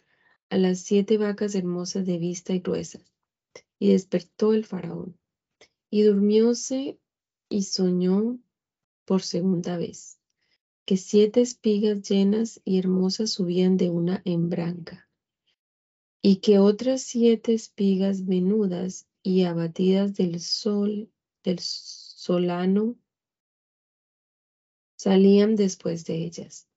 a 0.48 0.58
las 0.58 0.80
siete 0.80 1.16
vacas 1.16 1.54
hermosas 1.54 2.06
de 2.06 2.18
vista 2.18 2.52
y 2.52 2.60
gruesas. 2.60 3.04
Y 3.78 3.92
despertó 3.92 4.52
el 4.52 4.66
faraón, 4.66 5.18
y 5.90 6.02
durmióse 6.02 6.98
y 7.48 7.62
soñó 7.62 8.38
por 9.04 9.22
segunda 9.22 9.78
vez, 9.78 10.18
que 10.84 10.96
siete 10.96 11.40
espigas 11.40 12.02
llenas 12.02 12.60
y 12.64 12.78
hermosas 12.78 13.30
subían 13.30 13.76
de 13.76 13.90
una 13.90 14.22
embranca, 14.24 15.08
y 16.20 16.36
que 16.36 16.58
otras 16.58 17.02
siete 17.02 17.54
espigas 17.54 18.20
menudas 18.20 19.06
y 19.22 19.44
abatidas 19.44 20.14
del 20.14 20.40
sol, 20.40 21.10
del 21.42 21.58
solano, 21.58 22.96
salían 24.96 25.56
después 25.56 26.04
de 26.04 26.16
ellas 26.16 26.69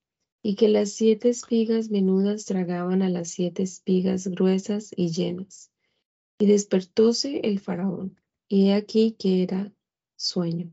y 0.46 0.56
que 0.56 0.68
las 0.68 0.90
siete 0.90 1.30
espigas 1.30 1.88
menudas 1.88 2.44
tragaban 2.44 3.00
a 3.00 3.08
las 3.08 3.30
siete 3.30 3.62
espigas 3.62 4.28
gruesas 4.28 4.90
y 4.94 5.08
llenas. 5.08 5.72
Y 6.38 6.44
despertóse 6.44 7.40
el 7.44 7.60
faraón, 7.60 8.20
y 8.46 8.66
he 8.66 8.74
aquí 8.74 9.12
que 9.12 9.42
era 9.42 9.72
sueño. 10.16 10.70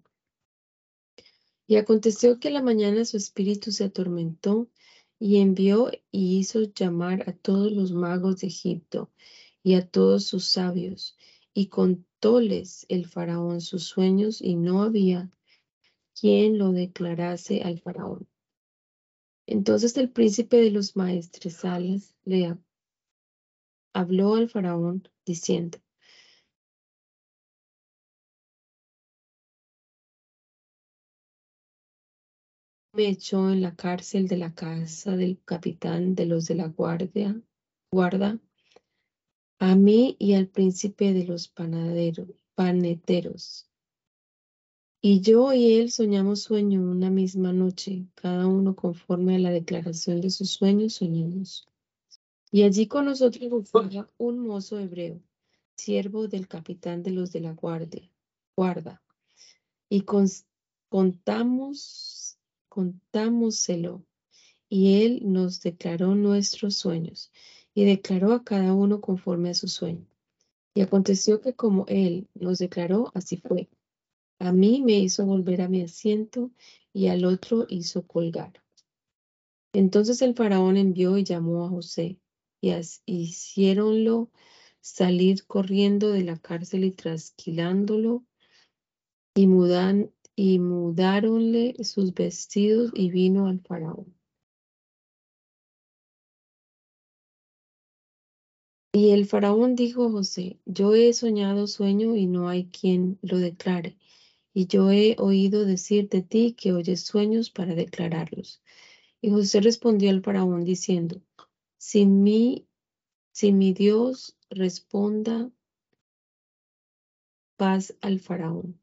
Y 1.67 1.77
aconteció 1.77 2.37
que 2.37 2.49
la 2.49 2.61
mañana 2.61 3.05
su 3.05 3.15
espíritu 3.15 3.71
se 3.71 3.85
atormentó, 3.85 4.67
y 5.17 5.37
envió 5.37 5.89
y 6.11 6.37
hizo 6.37 6.63
llamar 6.63 7.29
a 7.29 7.31
todos 7.31 7.71
los 7.71 7.93
magos 7.93 8.41
de 8.41 8.47
Egipto 8.47 9.09
y 9.63 9.75
a 9.75 9.87
todos 9.87 10.25
sus 10.25 10.43
sabios, 10.43 11.15
y 11.53 11.67
contóles 11.67 12.85
el 12.89 13.05
faraón 13.07 13.61
sus 13.61 13.85
sueños, 13.85 14.41
y 14.41 14.55
no 14.55 14.83
había 14.83 15.31
quien 16.19 16.57
lo 16.57 16.73
declarase 16.73 17.61
al 17.61 17.79
faraón. 17.79 18.27
Entonces 19.51 19.97
el 19.97 20.09
príncipe 20.09 20.61
de 20.61 20.71
los 20.71 20.95
maestresales 20.95 22.15
le 22.23 22.57
habló 23.93 24.35
al 24.35 24.49
faraón 24.49 25.09
diciendo, 25.25 25.77
me 32.93 33.09
echó 33.09 33.49
en 33.49 33.61
la 33.61 33.75
cárcel 33.75 34.29
de 34.29 34.37
la 34.37 34.55
casa 34.55 35.17
del 35.17 35.43
capitán 35.43 36.15
de 36.15 36.27
los 36.27 36.45
de 36.45 36.55
la 36.55 36.67
guardia, 36.67 37.35
guarda, 37.91 38.39
a 39.59 39.75
mí 39.75 40.15
y 40.17 40.35
al 40.35 40.47
príncipe 40.47 41.11
de 41.11 41.25
los 41.25 41.49
panaderos, 41.49 42.29
paneteros, 42.55 43.69
y 45.03 45.21
yo 45.21 45.51
y 45.51 45.79
él 45.79 45.91
soñamos 45.91 46.43
sueño 46.43 46.81
una 46.81 47.09
misma 47.09 47.51
noche, 47.53 48.05
cada 48.13 48.45
uno 48.45 48.75
conforme 48.75 49.35
a 49.35 49.39
la 49.39 49.49
declaración 49.49 50.21
de 50.21 50.29
sus 50.29 50.51
sueños 50.51 50.93
soñamos. 50.93 51.67
Y 52.51 52.63
allí 52.63 52.85
con 52.85 53.05
nosotros 53.05 53.51
estaba 53.63 54.11
un 54.17 54.39
mozo 54.39 54.77
hebreo, 54.77 55.19
siervo 55.75 56.27
del 56.27 56.47
capitán 56.47 57.01
de 57.01 57.09
los 57.09 57.31
de 57.31 57.39
la 57.39 57.53
guardia, 57.53 58.11
guarda. 58.55 59.01
Y 59.89 60.03
contamos, 60.89 62.37
contámoselo. 62.69 64.05
Y 64.69 65.03
él 65.03 65.21
nos 65.23 65.61
declaró 65.61 66.13
nuestros 66.13 66.75
sueños 66.75 67.31
y 67.73 67.85
declaró 67.85 68.33
a 68.33 68.43
cada 68.43 68.73
uno 68.73 69.01
conforme 69.01 69.49
a 69.49 69.53
su 69.53 69.67
sueño. 69.67 70.05
Y 70.75 70.81
aconteció 70.81 71.41
que 71.41 71.53
como 71.53 71.85
él 71.87 72.27
nos 72.35 72.59
declaró, 72.59 73.11
así 73.15 73.37
fue. 73.37 73.67
A 74.41 74.51
mí 74.51 74.81
me 74.81 74.97
hizo 74.97 75.23
volver 75.23 75.61
a 75.61 75.69
mi 75.69 75.83
asiento 75.83 76.49
y 76.91 77.09
al 77.09 77.25
otro 77.25 77.67
hizo 77.69 78.07
colgar. 78.07 78.63
Entonces 79.71 80.23
el 80.23 80.33
faraón 80.33 80.77
envió 80.77 81.15
y 81.19 81.23
llamó 81.23 81.63
a 81.63 81.69
José 81.69 82.19
y 82.59 82.73
hicieronlo 83.05 84.31
salir 84.79 85.45
corriendo 85.45 86.09
de 86.09 86.23
la 86.23 86.39
cárcel 86.39 86.85
y 86.85 86.91
trasquilándolo 86.91 88.25
y, 89.35 89.45
mudan, 89.45 90.11
y 90.35 90.57
mudáronle 90.57 91.75
sus 91.83 92.15
vestidos 92.15 92.91
y 92.95 93.11
vino 93.11 93.45
al 93.45 93.59
faraón. 93.59 94.11
Y 98.91 99.11
el 99.11 99.27
faraón 99.27 99.75
dijo 99.75 100.07
a 100.07 100.11
José, 100.11 100.59
yo 100.65 100.95
he 100.95 101.13
soñado 101.13 101.67
sueño 101.67 102.15
y 102.15 102.25
no 102.25 102.49
hay 102.49 102.71
quien 102.71 103.19
lo 103.21 103.37
declare 103.37 103.99
y 104.53 104.67
yo 104.67 104.91
he 104.91 105.15
oído 105.19 105.65
decir 105.65 106.09
de 106.09 106.21
ti 106.21 106.53
que 106.53 106.73
oyes 106.73 107.01
sueños 107.01 107.49
para 107.49 107.75
declararlos. 107.75 108.61
Y 109.21 109.29
José 109.29 109.61
respondió 109.61 110.09
al 110.09 110.21
faraón 110.21 110.63
diciendo, 110.63 111.21
sin 111.77 112.23
mí, 112.23 112.67
si 113.31 113.51
mi 113.51 113.73
Dios 113.73 114.37
responda 114.49 115.49
paz 117.55 117.95
al 118.01 118.19
faraón. 118.19 118.79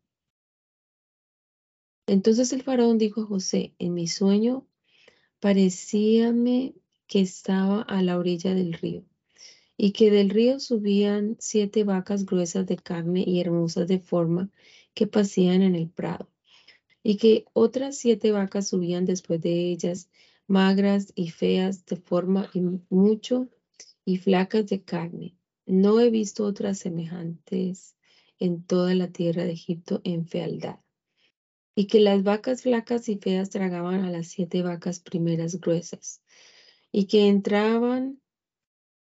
Entonces 2.07 2.53
el 2.53 2.63
faraón 2.63 2.97
dijo 2.97 3.23
a 3.23 3.27
José, 3.27 3.75
en 3.79 3.93
mi 3.93 4.07
sueño 4.07 4.67
parecíame 5.41 6.75
que 7.07 7.21
estaba 7.21 7.83
a 7.83 8.03
la 8.03 8.19
orilla 8.19 8.55
del 8.55 8.73
río 8.73 9.05
y 9.77 9.93
que 9.93 10.11
del 10.11 10.31
río 10.31 10.59
subían 10.59 11.37
siete 11.39 11.85
vacas 11.85 12.25
gruesas 12.25 12.67
de 12.67 12.77
carne 12.77 13.25
y 13.27 13.41
hermosas 13.41 13.87
de 13.87 13.99
forma 13.99 14.51
que 14.99 15.07
pasían 15.07 15.63
en 15.63 15.77
el 15.77 15.89
prado, 15.89 16.29
y 17.05 17.19
que 17.19 17.45
otras 17.53 17.97
siete 17.97 18.33
vacas 18.33 18.67
subían 18.67 19.05
después 19.05 19.41
de 19.41 19.71
ellas, 19.71 20.11
magras 20.49 21.13
y 21.15 21.31
feas 21.31 21.87
de 21.87 21.95
forma 21.95 22.51
y 22.53 22.63
mucho 22.91 23.49
y 24.05 24.17
flacas 24.17 24.67
de 24.67 24.83
carne. 24.83 25.37
No 25.67 26.01
he 26.01 26.11
visto 26.11 26.45
otras 26.45 26.81
semejantes 26.81 27.95
en 28.41 28.65
toda 28.65 28.93
la 28.97 29.13
tierra 29.13 29.45
de 29.45 29.53
Egipto 29.53 30.01
en 30.03 30.27
fealdad. 30.27 30.81
y 31.77 31.87
que 31.87 32.01
las 32.01 32.25
vacas 32.25 32.63
flacas 32.63 33.09
y 33.09 33.19
feas 33.19 33.51
tragaban 33.51 34.05
a 34.05 34.11
las 34.11 34.27
siete 34.27 34.63
vacas 34.63 34.99
primeras 34.99 35.61
gruesas, 35.61 36.23
y 36.91 37.05
que 37.07 37.29
entraban 37.29 38.21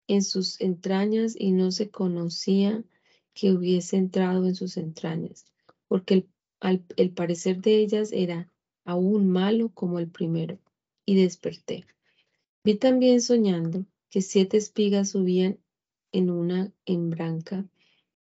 en 0.06 0.22
sus 0.22 0.60
entrañas 0.60 1.34
y 1.34 1.52
no 1.52 1.70
se 1.70 1.88
conocía 1.88 2.84
que 3.32 3.52
hubiese 3.52 3.96
entrado 3.96 4.44
en 4.46 4.54
sus 4.54 4.76
entrañas, 4.76 5.46
porque 5.88 6.26
el, 6.60 7.10
parecer 7.10 7.60
de 7.60 7.78
ellas 7.78 8.12
era 8.12 8.50
aún 8.84 9.30
malo 9.30 9.70
como 9.70 9.98
el 9.98 10.08
primero, 10.08 10.58
y 11.04 11.16
desperté. 11.16 11.86
Vi 12.62 12.76
también 12.76 13.20
soñando 13.20 13.86
que 14.10 14.20
siete 14.20 14.56
espigas 14.58 15.10
subían 15.10 15.58
en 16.12 16.30
una 16.30 16.72
embranca 16.84 17.66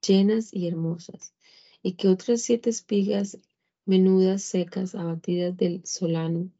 llenas 0.06 0.54
y 0.54 0.68
hermosas, 0.68 1.34
y 1.84 1.94
que 1.94 2.08
otras 2.08 2.42
siete 2.42 2.70
espigas 2.70 3.38
menudas, 3.86 4.44
secas, 4.44 4.96
abatidas 4.96 5.56
del 5.58 5.86
solano, 5.86 6.52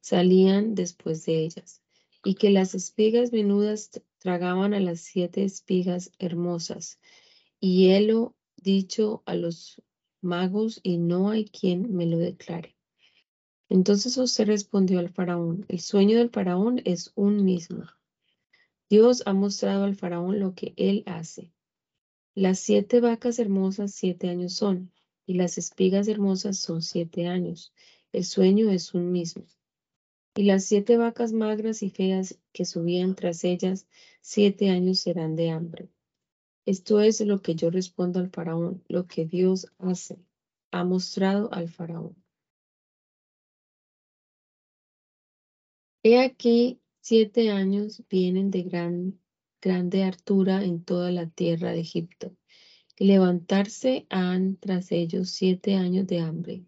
salían 0.00 0.74
después 0.74 1.24
de 1.26 1.44
ellas, 1.44 1.82
y 2.24 2.34
que 2.34 2.50
las 2.50 2.74
espigas 2.74 3.32
menudas 3.32 3.90
tragaban 4.18 4.74
a 4.74 4.80
las 4.80 5.00
siete 5.00 5.44
espigas 5.44 6.12
hermosas, 6.18 6.98
y 7.60 7.90
helo 7.90 8.34
dicho 8.56 9.22
a 9.26 9.34
los 9.34 9.82
magos, 10.20 10.80
y 10.82 10.98
no 10.98 11.30
hay 11.30 11.44
quien 11.46 11.94
me 11.94 12.06
lo 12.06 12.18
declare. 12.18 12.76
Entonces 13.68 14.14
José 14.14 14.44
respondió 14.44 14.98
al 15.00 15.08
faraón, 15.08 15.64
el 15.68 15.80
sueño 15.80 16.18
del 16.18 16.30
faraón 16.30 16.80
es 16.84 17.12
un 17.16 17.44
mismo. 17.44 17.84
Dios 18.88 19.24
ha 19.26 19.32
mostrado 19.32 19.84
al 19.84 19.96
faraón 19.96 20.38
lo 20.38 20.54
que 20.54 20.72
él 20.76 21.02
hace. 21.06 21.52
Las 22.34 22.60
siete 22.60 23.00
vacas 23.00 23.38
hermosas 23.38 23.92
siete 23.92 24.28
años 24.28 24.52
son, 24.52 24.92
y 25.26 25.34
las 25.34 25.58
espigas 25.58 26.06
hermosas 26.06 26.58
son 26.58 26.82
siete 26.82 27.26
años. 27.26 27.72
El 28.12 28.24
sueño 28.24 28.70
es 28.70 28.94
un 28.94 29.10
mismo. 29.10 29.44
Y 30.36 30.44
las 30.44 30.64
siete 30.64 30.96
vacas 30.98 31.32
magras 31.32 31.82
y 31.82 31.90
feas 31.90 32.38
que 32.52 32.64
subían 32.64 33.14
tras 33.14 33.42
ellas, 33.42 33.88
siete 34.20 34.70
años 34.70 35.00
serán 35.00 35.34
de 35.34 35.50
hambre. 35.50 35.88
Esto 36.66 37.00
es 37.00 37.20
lo 37.20 37.42
que 37.42 37.54
yo 37.54 37.70
respondo 37.70 38.18
al 38.18 38.28
faraón, 38.28 38.82
lo 38.88 39.06
que 39.06 39.24
Dios 39.24 39.68
hace, 39.78 40.18
ha 40.72 40.82
mostrado 40.82 41.48
al 41.52 41.68
faraón. 41.68 42.16
He 46.02 46.18
aquí, 46.18 46.80
siete 47.00 47.50
años 47.50 48.02
vienen 48.10 48.50
de 48.50 48.62
gran, 48.64 49.20
grande 49.60 50.02
altura 50.02 50.64
en 50.64 50.82
toda 50.82 51.12
la 51.12 51.28
tierra 51.30 51.70
de 51.70 51.80
Egipto. 51.80 52.36
Y 52.98 53.06
levantarse 53.06 54.06
han 54.10 54.56
tras 54.56 54.90
ellos 54.90 55.30
siete 55.30 55.76
años 55.76 56.08
de 56.08 56.18
hambre, 56.18 56.64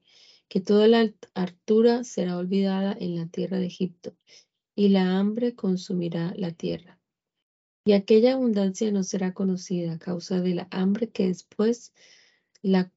que 0.48 0.60
toda 0.60 0.86
la 0.86 1.12
altura 1.34 2.04
será 2.04 2.36
olvidada 2.36 2.96
en 3.00 3.16
la 3.16 3.26
tierra 3.26 3.58
de 3.58 3.66
Egipto, 3.66 4.14
y 4.76 4.90
la 4.90 5.18
hambre 5.18 5.56
consumirá 5.56 6.34
la 6.36 6.52
tierra. 6.52 6.97
Y 7.88 7.94
aquella 7.94 8.34
abundancia 8.34 8.92
no 8.92 9.02
será 9.02 9.32
conocida 9.32 9.94
a 9.94 9.98
causa 9.98 10.42
de 10.42 10.54
la 10.54 10.68
hambre 10.70 11.08
que 11.08 11.28
después, 11.28 11.94
la, 12.60 12.92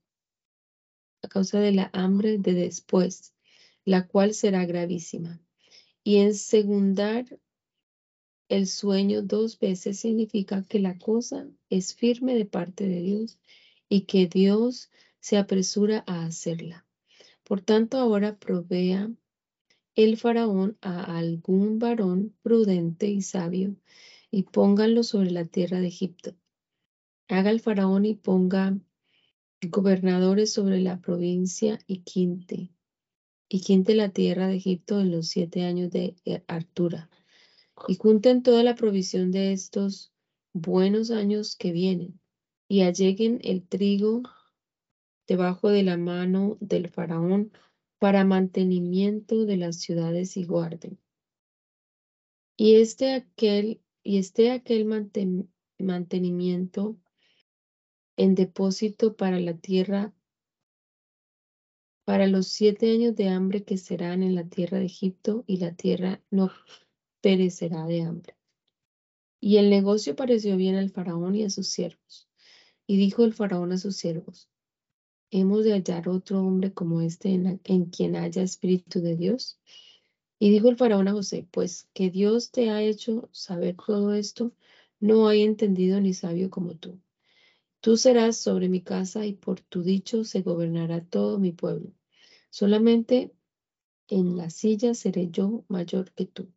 a 1.21 1.29
causa 1.29 1.61
de 1.61 1.71
la 1.71 1.89
hambre 1.93 2.37
de 2.39 2.53
después, 2.53 3.33
la 3.85 4.05
cual 4.05 4.33
será 4.33 4.65
gravísima. 4.65 5.39
Y 6.03 6.17
en 6.17 6.35
segundar 6.35 7.39
el 8.49 8.67
sueño 8.67 9.21
dos 9.21 9.57
veces 9.59 9.97
significa 9.97 10.61
que 10.61 10.79
la 10.79 10.97
cosa 10.97 11.47
es 11.69 11.95
firme 11.95 12.35
de 12.35 12.43
parte 12.43 12.85
de 12.85 12.99
Dios 12.99 13.39
y 13.87 14.01
que 14.01 14.27
Dios 14.27 14.91
se 15.21 15.37
apresura 15.37 16.03
a 16.05 16.25
hacerla. 16.25 16.85
Por 17.45 17.61
tanto, 17.61 17.97
ahora 17.97 18.37
provea 18.37 19.09
el 19.95 20.17
faraón 20.17 20.77
a 20.81 21.17
algún 21.17 21.79
varón 21.79 22.35
prudente 22.43 23.07
y 23.07 23.21
sabio 23.21 23.77
y 24.31 24.43
pónganlo 24.43 25.03
sobre 25.03 25.31
la 25.31 25.45
tierra 25.45 25.79
de 25.79 25.87
Egipto. 25.87 26.35
Haga 27.27 27.51
el 27.51 27.59
faraón 27.59 28.05
y 28.05 28.15
ponga 28.15 28.77
gobernadores 29.61 30.51
sobre 30.53 30.79
la 30.79 30.99
provincia 30.99 31.79
y 31.85 31.99
quinte 31.99 32.71
y 33.53 33.59
quinte 33.59 33.95
la 33.95 34.09
tierra 34.09 34.47
de 34.47 34.55
Egipto 34.55 35.01
en 35.01 35.11
los 35.11 35.27
siete 35.27 35.65
años 35.65 35.91
de 35.91 36.15
Artura. 36.47 37.09
Y 37.89 37.95
junten 37.95 38.43
toda 38.43 38.63
la 38.63 38.75
provisión 38.75 39.31
de 39.31 39.51
estos 39.51 40.13
buenos 40.53 41.11
años 41.11 41.57
que 41.57 41.73
vienen, 41.73 42.17
y 42.69 42.83
alleguen 42.83 43.39
el 43.43 43.67
trigo 43.67 44.23
debajo 45.27 45.67
de 45.67 45.83
la 45.83 45.97
mano 45.97 46.57
del 46.61 46.87
faraón 46.87 47.51
para 47.99 48.23
mantenimiento 48.23 49.45
de 49.45 49.57
las 49.57 49.81
ciudades 49.81 50.37
y 50.37 50.45
guarden. 50.45 50.97
Y 52.55 52.75
este 52.75 53.11
aquel, 53.11 53.81
y 54.03 54.17
este 54.17 54.51
aquel 54.51 54.85
mantenimiento 55.77 56.97
en 58.17 58.35
depósito 58.35 59.15
para 59.15 59.39
la 59.39 59.57
tierra 59.57 60.13
para 62.11 62.27
los 62.27 62.47
siete 62.47 62.91
años 62.91 63.15
de 63.15 63.29
hambre 63.29 63.63
que 63.63 63.77
serán 63.77 64.23
en 64.23 64.35
la 64.35 64.43
tierra 64.43 64.79
de 64.79 64.85
Egipto, 64.85 65.43
y 65.47 65.57
la 65.57 65.73
tierra 65.75 66.21
no 66.29 66.51
perecerá 67.21 67.85
de 67.85 68.01
hambre. 68.01 68.35
Y 69.39 69.57
el 69.57 69.69
negocio 69.69 70.15
pareció 70.15 70.57
bien 70.57 70.75
al 70.75 70.89
faraón 70.89 71.35
y 71.35 71.43
a 71.43 71.49
sus 71.49 71.69
siervos. 71.69 72.27
Y 72.85 72.97
dijo 72.97 73.23
el 73.23 73.33
faraón 73.33 73.71
a 73.71 73.77
sus 73.77 73.95
siervos, 73.95 74.49
¿hemos 75.29 75.63
de 75.63 75.71
hallar 75.71 76.09
otro 76.09 76.41
hombre 76.41 76.73
como 76.73 77.01
este 77.01 77.29
en 77.63 77.85
quien 77.85 78.15
haya 78.15 78.41
espíritu 78.41 78.99
de 78.99 79.15
Dios? 79.15 79.59
Y 80.41 80.49
dijo 80.49 80.69
el 80.69 80.75
faraón 80.75 81.07
a 81.07 81.11
José, 81.11 81.45
pues 81.51 81.87
que 81.93 82.09
Dios 82.09 82.49
te 82.49 82.71
ha 82.71 82.81
hecho 82.81 83.29
saber 83.31 83.75
todo 83.75 84.15
esto, 84.15 84.51
no 84.99 85.27
hay 85.27 85.43
entendido 85.43 86.01
ni 86.01 86.15
sabio 86.15 86.49
como 86.49 86.73
tú. 86.73 86.99
Tú 87.79 87.95
serás 87.95 88.37
sobre 88.37 88.67
mi 88.67 88.81
casa 88.81 89.23
y 89.27 89.33
por 89.33 89.61
tu 89.61 89.83
dicho 89.83 90.23
se 90.23 90.41
gobernará 90.41 91.05
todo 91.05 91.37
mi 91.37 91.51
pueblo. 91.51 91.91
Solamente 92.49 93.35
en 94.07 94.35
la 94.35 94.49
silla 94.49 94.95
seré 94.95 95.29
yo 95.29 95.63
mayor 95.67 96.11
que 96.11 96.25
tú. 96.25 96.51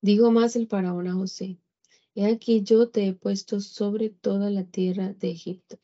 Dijo 0.00 0.30
más 0.30 0.54
el 0.54 0.68
faraón 0.68 1.08
a 1.08 1.14
José, 1.14 1.58
he 2.14 2.26
aquí 2.26 2.62
yo 2.62 2.90
te 2.90 3.08
he 3.08 3.12
puesto 3.12 3.58
sobre 3.58 4.10
toda 4.10 4.50
la 4.50 4.62
tierra 4.62 5.14
de 5.14 5.32
Egipto. 5.32 5.80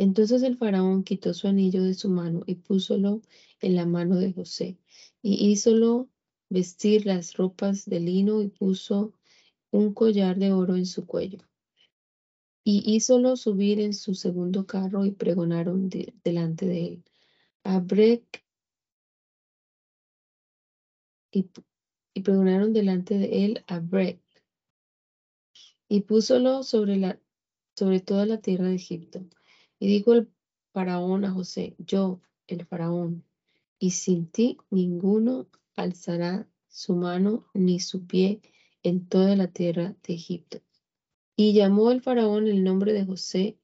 Entonces 0.00 0.42
el 0.42 0.56
faraón 0.56 1.04
quitó 1.04 1.34
su 1.34 1.46
anillo 1.46 1.84
de 1.84 1.92
su 1.92 2.08
mano 2.08 2.42
y 2.46 2.54
púsolo 2.54 3.20
en 3.60 3.74
la 3.74 3.84
mano 3.84 4.16
de 4.16 4.32
José, 4.32 4.78
y 5.20 5.50
hízolo 5.50 6.08
vestir 6.48 7.04
las 7.04 7.34
ropas 7.34 7.84
de 7.84 8.00
lino 8.00 8.40
y 8.40 8.48
puso 8.48 9.12
un 9.70 9.92
collar 9.92 10.38
de 10.38 10.52
oro 10.52 10.76
en 10.76 10.86
su 10.86 11.04
cuello. 11.04 11.40
Y 12.64 12.82
hízolo 12.90 13.36
subir 13.36 13.78
en 13.78 13.92
su 13.92 14.14
segundo 14.14 14.66
carro 14.66 15.04
y 15.04 15.10
pregonaron 15.10 15.90
delante 16.24 16.64
de 16.64 16.86
él 16.86 17.04
a 17.64 17.84
y, 21.30 21.46
y 22.14 22.20
pregonaron 22.22 22.72
delante 22.72 23.18
de 23.18 23.44
él 23.44 23.64
a 23.66 23.82
y 25.90 26.00
púsolo 26.00 26.62
sobre, 26.62 26.96
la, 26.96 27.20
sobre 27.76 28.00
toda 28.00 28.24
la 28.24 28.38
tierra 28.38 28.68
de 28.68 28.76
Egipto. 28.76 29.26
Y 29.80 29.88
dijo 29.88 30.12
el 30.12 30.30
faraón 30.72 31.24
a 31.24 31.32
José, 31.32 31.74
yo, 31.78 32.20
el 32.46 32.64
faraón, 32.66 33.24
y 33.78 33.90
sin 33.90 34.30
ti 34.30 34.58
ninguno 34.70 35.48
alzará 35.74 36.46
su 36.68 36.94
mano 36.94 37.46
ni 37.54 37.80
su 37.80 38.06
pie 38.06 38.40
en 38.82 39.08
toda 39.08 39.34
la 39.34 39.48
tierra 39.48 39.96
de 40.02 40.14
Egipto. 40.14 40.60
Y 41.34 41.54
llamó 41.54 41.90
el 41.90 42.02
faraón 42.02 42.46
el 42.46 42.62
nombre 42.62 42.92
de 42.92 43.04
José 43.06 43.58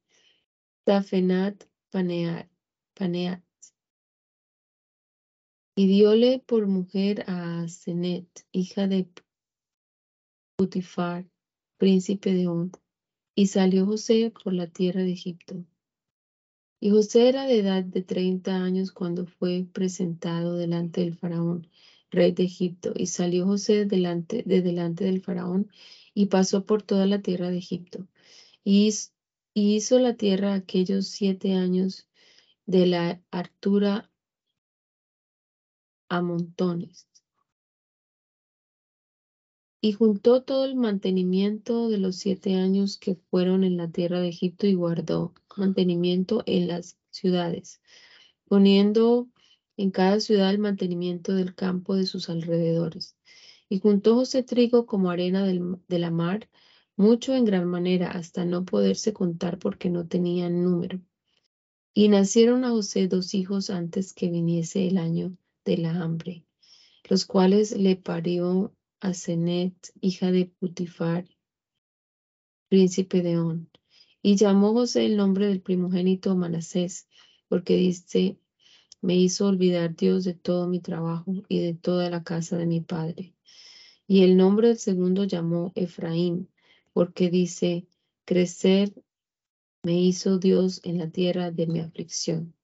Tafenat 0.84 1.64
Paneat, 1.90 2.48
y 5.78 5.86
diole 5.86 6.42
por 6.46 6.66
mujer 6.66 7.24
a 7.26 7.68
Senet, 7.68 8.46
hija 8.50 8.86
de 8.86 9.06
Putifar, 10.56 11.26
príncipe 11.76 12.32
de 12.32 12.46
On. 12.46 12.72
Y 13.34 13.48
salió 13.48 13.84
José 13.84 14.32
por 14.42 14.54
la 14.54 14.68
tierra 14.68 15.02
de 15.02 15.12
Egipto. 15.12 15.66
Y 16.80 16.90
José 16.90 17.28
era 17.28 17.46
de 17.46 17.58
edad 17.58 17.84
de 17.84 18.02
treinta 18.02 18.56
años 18.62 18.92
cuando 18.92 19.26
fue 19.26 19.66
presentado 19.72 20.56
delante 20.56 21.00
del 21.00 21.16
faraón, 21.16 21.68
rey 22.10 22.32
de 22.32 22.44
Egipto. 22.44 22.92
Y 22.94 23.06
salió 23.06 23.46
José 23.46 23.86
delante, 23.86 24.42
de 24.44 24.62
delante 24.62 25.04
del 25.04 25.22
faraón 25.22 25.70
y 26.14 26.26
pasó 26.26 26.64
por 26.66 26.82
toda 26.82 27.06
la 27.06 27.22
tierra 27.22 27.50
de 27.50 27.58
Egipto. 27.58 28.06
Y 28.64 28.92
hizo 29.54 29.98
la 29.98 30.14
tierra 30.14 30.54
aquellos 30.54 31.08
siete 31.08 31.54
años 31.54 32.08
de 32.66 32.86
la 32.86 33.22
altura 33.30 34.10
a 36.08 36.20
montones. 36.20 37.06
Y 39.86 39.92
juntó 39.92 40.42
todo 40.42 40.64
el 40.64 40.74
mantenimiento 40.74 41.88
de 41.88 41.98
los 41.98 42.16
siete 42.16 42.56
años 42.56 42.98
que 42.98 43.14
fueron 43.30 43.62
en 43.62 43.76
la 43.76 43.88
tierra 43.88 44.18
de 44.18 44.26
Egipto 44.26 44.66
y 44.66 44.74
guardó 44.74 45.32
mantenimiento 45.56 46.42
en 46.44 46.66
las 46.66 46.98
ciudades. 47.10 47.80
poniendo 48.48 49.28
en 49.76 49.92
cada 49.92 50.18
ciudad 50.18 50.50
el 50.50 50.58
mantenimiento 50.58 51.34
del 51.34 51.54
campo 51.54 51.94
de 51.94 52.04
sus 52.04 52.28
alrededores. 52.28 53.16
Y 53.68 53.78
juntó 53.78 54.16
José 54.16 54.42
trigo 54.42 54.86
como 54.86 55.08
arena 55.08 55.46
de 55.46 55.98
la 56.00 56.10
mar, 56.10 56.48
mucho 56.96 57.36
en 57.36 57.44
gran 57.44 57.68
manera, 57.68 58.10
hasta 58.10 58.44
no 58.44 58.64
poderse 58.64 59.12
contar 59.12 59.56
porque 59.56 59.88
no 59.88 60.08
tenían 60.08 60.64
número. 60.64 61.00
Y 61.94 62.08
nacieron 62.08 62.64
a 62.64 62.70
José 62.70 63.06
dos 63.06 63.34
hijos 63.34 63.70
antes 63.70 64.14
que 64.14 64.30
viniese 64.30 64.88
el 64.88 64.98
año 64.98 65.36
de 65.64 65.78
la 65.78 66.02
hambre, 66.02 66.44
los 67.08 67.24
cuales 67.24 67.70
le 67.78 67.94
parió 67.94 68.75
a 69.00 69.12
hija 70.00 70.32
de 70.32 70.46
Putifar, 70.46 71.28
príncipe 72.68 73.22
de 73.22 73.38
On. 73.38 73.70
Y 74.22 74.36
llamó 74.36 74.72
José 74.72 75.06
el 75.06 75.16
nombre 75.16 75.46
del 75.46 75.60
primogénito 75.60 76.34
Manasés, 76.34 77.06
porque 77.48 77.76
dice, 77.76 78.38
me 79.00 79.16
hizo 79.16 79.46
olvidar 79.46 79.94
Dios 79.94 80.24
de 80.24 80.34
todo 80.34 80.66
mi 80.66 80.80
trabajo 80.80 81.44
y 81.48 81.60
de 81.60 81.74
toda 81.74 82.10
la 82.10 82.24
casa 82.24 82.56
de 82.56 82.66
mi 82.66 82.80
padre. 82.80 83.34
Y 84.08 84.22
el 84.22 84.36
nombre 84.36 84.68
del 84.68 84.78
segundo 84.78 85.24
llamó 85.24 85.72
Efraín, 85.74 86.48
porque 86.92 87.30
dice, 87.30 87.86
crecer 88.24 88.94
me 89.82 90.00
hizo 90.00 90.38
Dios 90.38 90.80
en 90.84 90.98
la 90.98 91.10
tierra 91.10 91.52
de 91.52 91.66
mi 91.66 91.80
aflicción. 91.80 92.54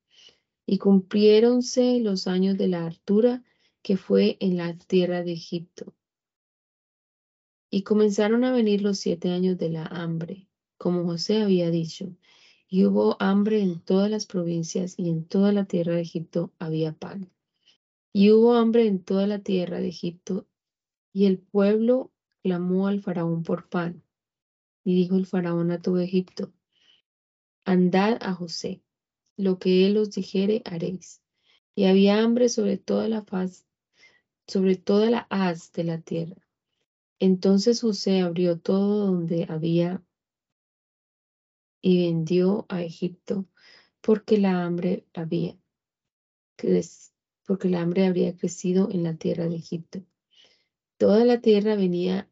Y 0.67 0.79
cumpliéronse 0.79 2.01
los 2.01 2.27
años 2.27 2.57
de 2.59 2.69
la 2.69 2.87
hartura 2.87 3.45
que 3.83 3.97
fue 3.97 4.37
en 4.41 4.57
la 4.57 4.77
tierra 4.77 5.23
de 5.23 5.33
Egipto. 5.33 5.95
Y 7.75 7.85
comenzaron 7.85 8.45
a 8.45 8.53
venir 8.53 8.83
los 8.83 8.99
siete 8.99 9.31
años 9.31 9.57
de 9.57 9.71
la 9.71 9.87
hambre, 9.87 10.47
como 10.77 11.05
José 11.05 11.41
había 11.41 11.71
dicho, 11.71 12.15
y 12.69 12.85
hubo 12.85 13.17
hambre 13.19 13.63
en 13.63 13.81
todas 13.81 14.11
las 14.11 14.27
provincias 14.27 14.99
y 14.99 15.09
en 15.09 15.25
toda 15.25 15.53
la 15.53 15.65
tierra 15.65 15.95
de 15.95 16.03
Egipto 16.03 16.53
había 16.59 16.93
pan. 16.93 17.33
Y 18.13 18.31
hubo 18.31 18.57
hambre 18.57 18.87
en 18.87 19.03
toda 19.03 19.27
la 19.27 19.39
tierra 19.39 19.81
de 19.81 19.89
Egipto, 19.89 20.47
y 21.15 21.25
el 21.25 21.39
pueblo 21.39 22.13
clamó 22.43 22.89
al 22.89 23.01
faraón 23.01 23.43
por 23.43 23.71
pan. 23.71 24.03
Y 24.85 24.95
dijo 24.95 25.17
el 25.17 25.25
faraón 25.25 25.71
a 25.71 25.81
todo 25.81 25.99
Egipto, 25.99 26.53
andad 27.65 28.19
a 28.21 28.35
José, 28.35 28.83
lo 29.39 29.59
que 29.59 29.87
él 29.87 29.97
os 29.97 30.11
dijere 30.11 30.61
haréis. 30.67 31.23
Y 31.75 31.85
había 31.85 32.23
hambre 32.23 32.51
sobre 32.51 32.77
toda 32.77 33.09
la 33.09 33.23
faz, 33.23 33.67
sobre 34.47 34.77
toda 34.77 35.09
la 35.09 35.27
haz 35.31 35.73
de 35.73 35.85
la 35.85 36.03
tierra. 36.03 36.42
Entonces 37.25 37.83
José 37.83 38.21
abrió 38.21 38.59
todo 38.59 39.07
donde 39.07 39.47
había 39.49 40.05
y 41.81 42.07
vendió 42.09 42.67
a 42.69 42.83
Egipto 42.83 43.47
porque 44.01 44.39
la 44.39 44.65
hambre 44.65 45.07
había 45.15 45.57
porque 47.47 47.69
la 47.69 47.81
hambre 47.81 48.07
habría 48.07 48.37
crecido 48.37 48.89
en 48.91 49.05
la 49.05 49.15
tierra 49.15 49.49
de 49.49 49.55
Egipto. 49.55 50.05
Toda 50.97 51.25
la 51.25 51.41
tierra 51.41 51.77
venía 51.77 52.29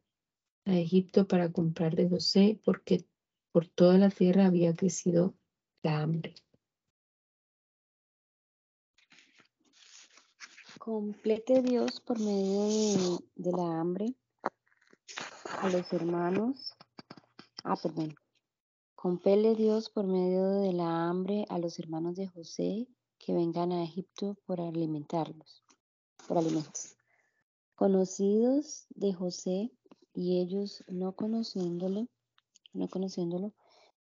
a 0.65 0.77
Egipto 0.77 1.29
para 1.29 1.53
comprar 1.53 1.95
de 1.95 2.09
José 2.09 2.61
porque 2.65 3.07
por 3.53 3.69
toda 3.69 3.97
la 3.97 4.11
tierra 4.11 4.47
había 4.47 4.75
crecido 4.75 5.37
la 5.85 6.01
hambre. 6.01 6.35
Complete 10.81 11.63
Dios 11.63 12.01
por 12.01 12.19
medio 12.19 12.65
de, 12.65 13.19
de 13.37 13.53
la 13.53 13.81
hambre 13.81 14.17
a 15.59 15.69
los 15.69 15.93
hermanos. 15.93 16.75
Ah, 17.65 17.77
perdón. 17.77 18.15
Compele 18.95 19.55
Dios 19.55 19.91
por 19.91 20.07
medio 20.07 20.49
de 20.61 20.73
la 20.73 21.09
hambre 21.09 21.47
a 21.49 21.59
los 21.59 21.79
hermanos 21.79 22.17
de 22.17 22.29
José 22.29 22.87
que 23.19 23.33
vengan 23.33 23.73
a 23.73 23.83
Egipto 23.83 24.37
por 24.47 24.61
alimentarlos, 24.61 25.63
por 26.27 26.39
alimentos. 26.39 26.97
Conocidos 27.75 28.87
de 28.91 29.13
José 29.13 29.73
y 30.15 30.41
ellos 30.41 30.85
no 30.89 31.13
conociéndole, 31.13 32.09
no 32.73 32.89
conociéndolo, 32.89 33.53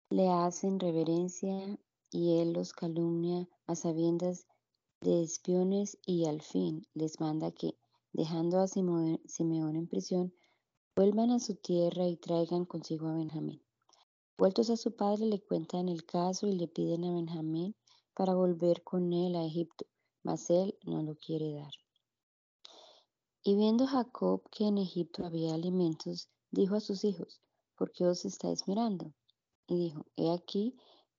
le 0.10 0.28
hacen 0.28 0.80
reverencia 0.80 1.78
y 2.12 2.40
él 2.40 2.54
los 2.54 2.74
calumnia 2.74 3.48
a 3.68 3.76
sabiendas 3.76 4.48
de 5.02 5.24
espiones 5.24 5.98
y 6.06 6.26
al 6.26 6.42
fin 6.42 6.88
les 6.94 7.20
manda 7.20 7.52
que, 7.52 7.78
dejando 8.12 8.60
a 8.60 8.68
Simeón 8.68 9.20
en 9.76 9.88
prisión, 9.88 10.34
vuelvan 11.00 11.32
a 11.32 11.40
su 11.40 11.56
tierra 11.56 12.10
y 12.10 12.18
traigan 12.18 12.66
consigo 12.66 13.08
a 13.08 13.14
Benjamín. 13.14 13.64
Vueltos 14.38 14.70
a 14.70 14.76
su 14.76 14.98
padre 14.98 15.28
le 15.28 15.40
cuentan 15.40 15.88
el 15.88 16.04
caso 16.04 16.46
y 16.46 16.52
le 16.52 16.68
piden 16.68 17.06
a 17.06 17.14
Benjamín 17.14 17.74
para 18.14 18.36
volver 18.36 18.84
con 18.84 19.14
él 19.14 19.38
a 19.38 19.46
Egipto, 19.46 19.86
mas 20.24 20.50
él 20.50 20.78
no 20.84 21.02
lo 21.02 21.16
quiere 21.16 21.54
dar. 21.54 21.72
Y 23.44 23.56
viendo 23.56 23.88
Jacob 23.88 24.42
que 24.52 24.68
en 24.68 24.78
Egipto 24.78 25.26
había 25.26 25.54
alimentos, 25.54 26.28
dijo 26.52 26.76
a 26.76 26.82
sus 26.82 27.06
hijos, 27.06 27.40
¿por 27.78 27.94
qué 27.94 28.06
os 28.06 28.26
estáis 28.26 28.68
mirando? 28.68 29.14
Y 29.68 29.78
dijo, 29.78 30.06
he 30.18 30.34
aquí, 30.34 30.76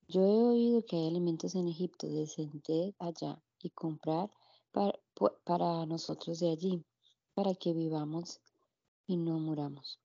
yo 0.09 0.21
he 0.21 0.43
oído 0.43 0.85
que 0.85 0.97
hay 0.97 1.09
alimentos 1.09 1.55
en 1.55 1.69
Egipto, 1.69 2.07
descended 2.07 2.93
allá 2.99 3.43
y 3.63 3.71
comprar 3.71 4.31
para, 4.73 5.01
para 5.45 5.87
nosotros 5.87 6.39
de 6.41 6.51
allí, 6.51 6.85
para 7.33 7.55
que 7.55 7.73
vivamos 7.73 8.43
y 9.11 9.17
no 9.17 9.41
muramos. 9.41 9.99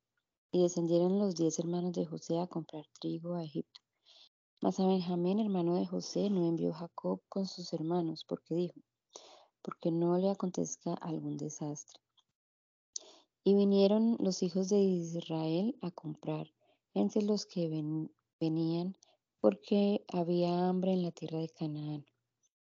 Y 0.52 0.64
descendieron 0.64 1.20
los 1.20 1.36
diez 1.36 1.60
hermanos 1.60 1.94
de 1.94 2.08
José 2.08 2.40
a 2.40 2.48
comprar 2.48 2.88
trigo 3.00 3.36
a 3.36 3.44
Egipto. 3.44 3.82
Mas 4.62 4.80
a 4.80 4.88
Benjamín, 4.88 5.40
hermano 5.40 5.76
de 5.76 5.86
José, 5.86 6.32
no 6.32 6.44
envió 6.44 6.74
Jacob 6.74 7.22
con 7.30 7.46
sus 7.46 7.72
hermanos, 7.72 8.26
porque 8.28 8.56
dijo, 8.56 8.82
porque 9.62 9.92
no 9.92 10.18
le 10.18 10.32
acontezca 10.32 10.96
algún 10.96 11.38
desastre. 11.38 12.02
Y 13.44 13.54
vinieron 13.54 14.18
los 14.20 14.42
hijos 14.42 14.70
de 14.70 14.80
Israel 14.80 15.78
a 15.84 15.92
comprar 15.92 16.52
entre 16.96 17.22
los 17.22 17.46
que 17.46 17.70
venían, 18.40 18.98
porque 19.40 20.04
había 20.08 20.68
hambre 20.68 20.94
en 20.94 21.04
la 21.04 21.12
tierra 21.12 21.38
de 21.38 21.50
Canaán. 21.50 22.08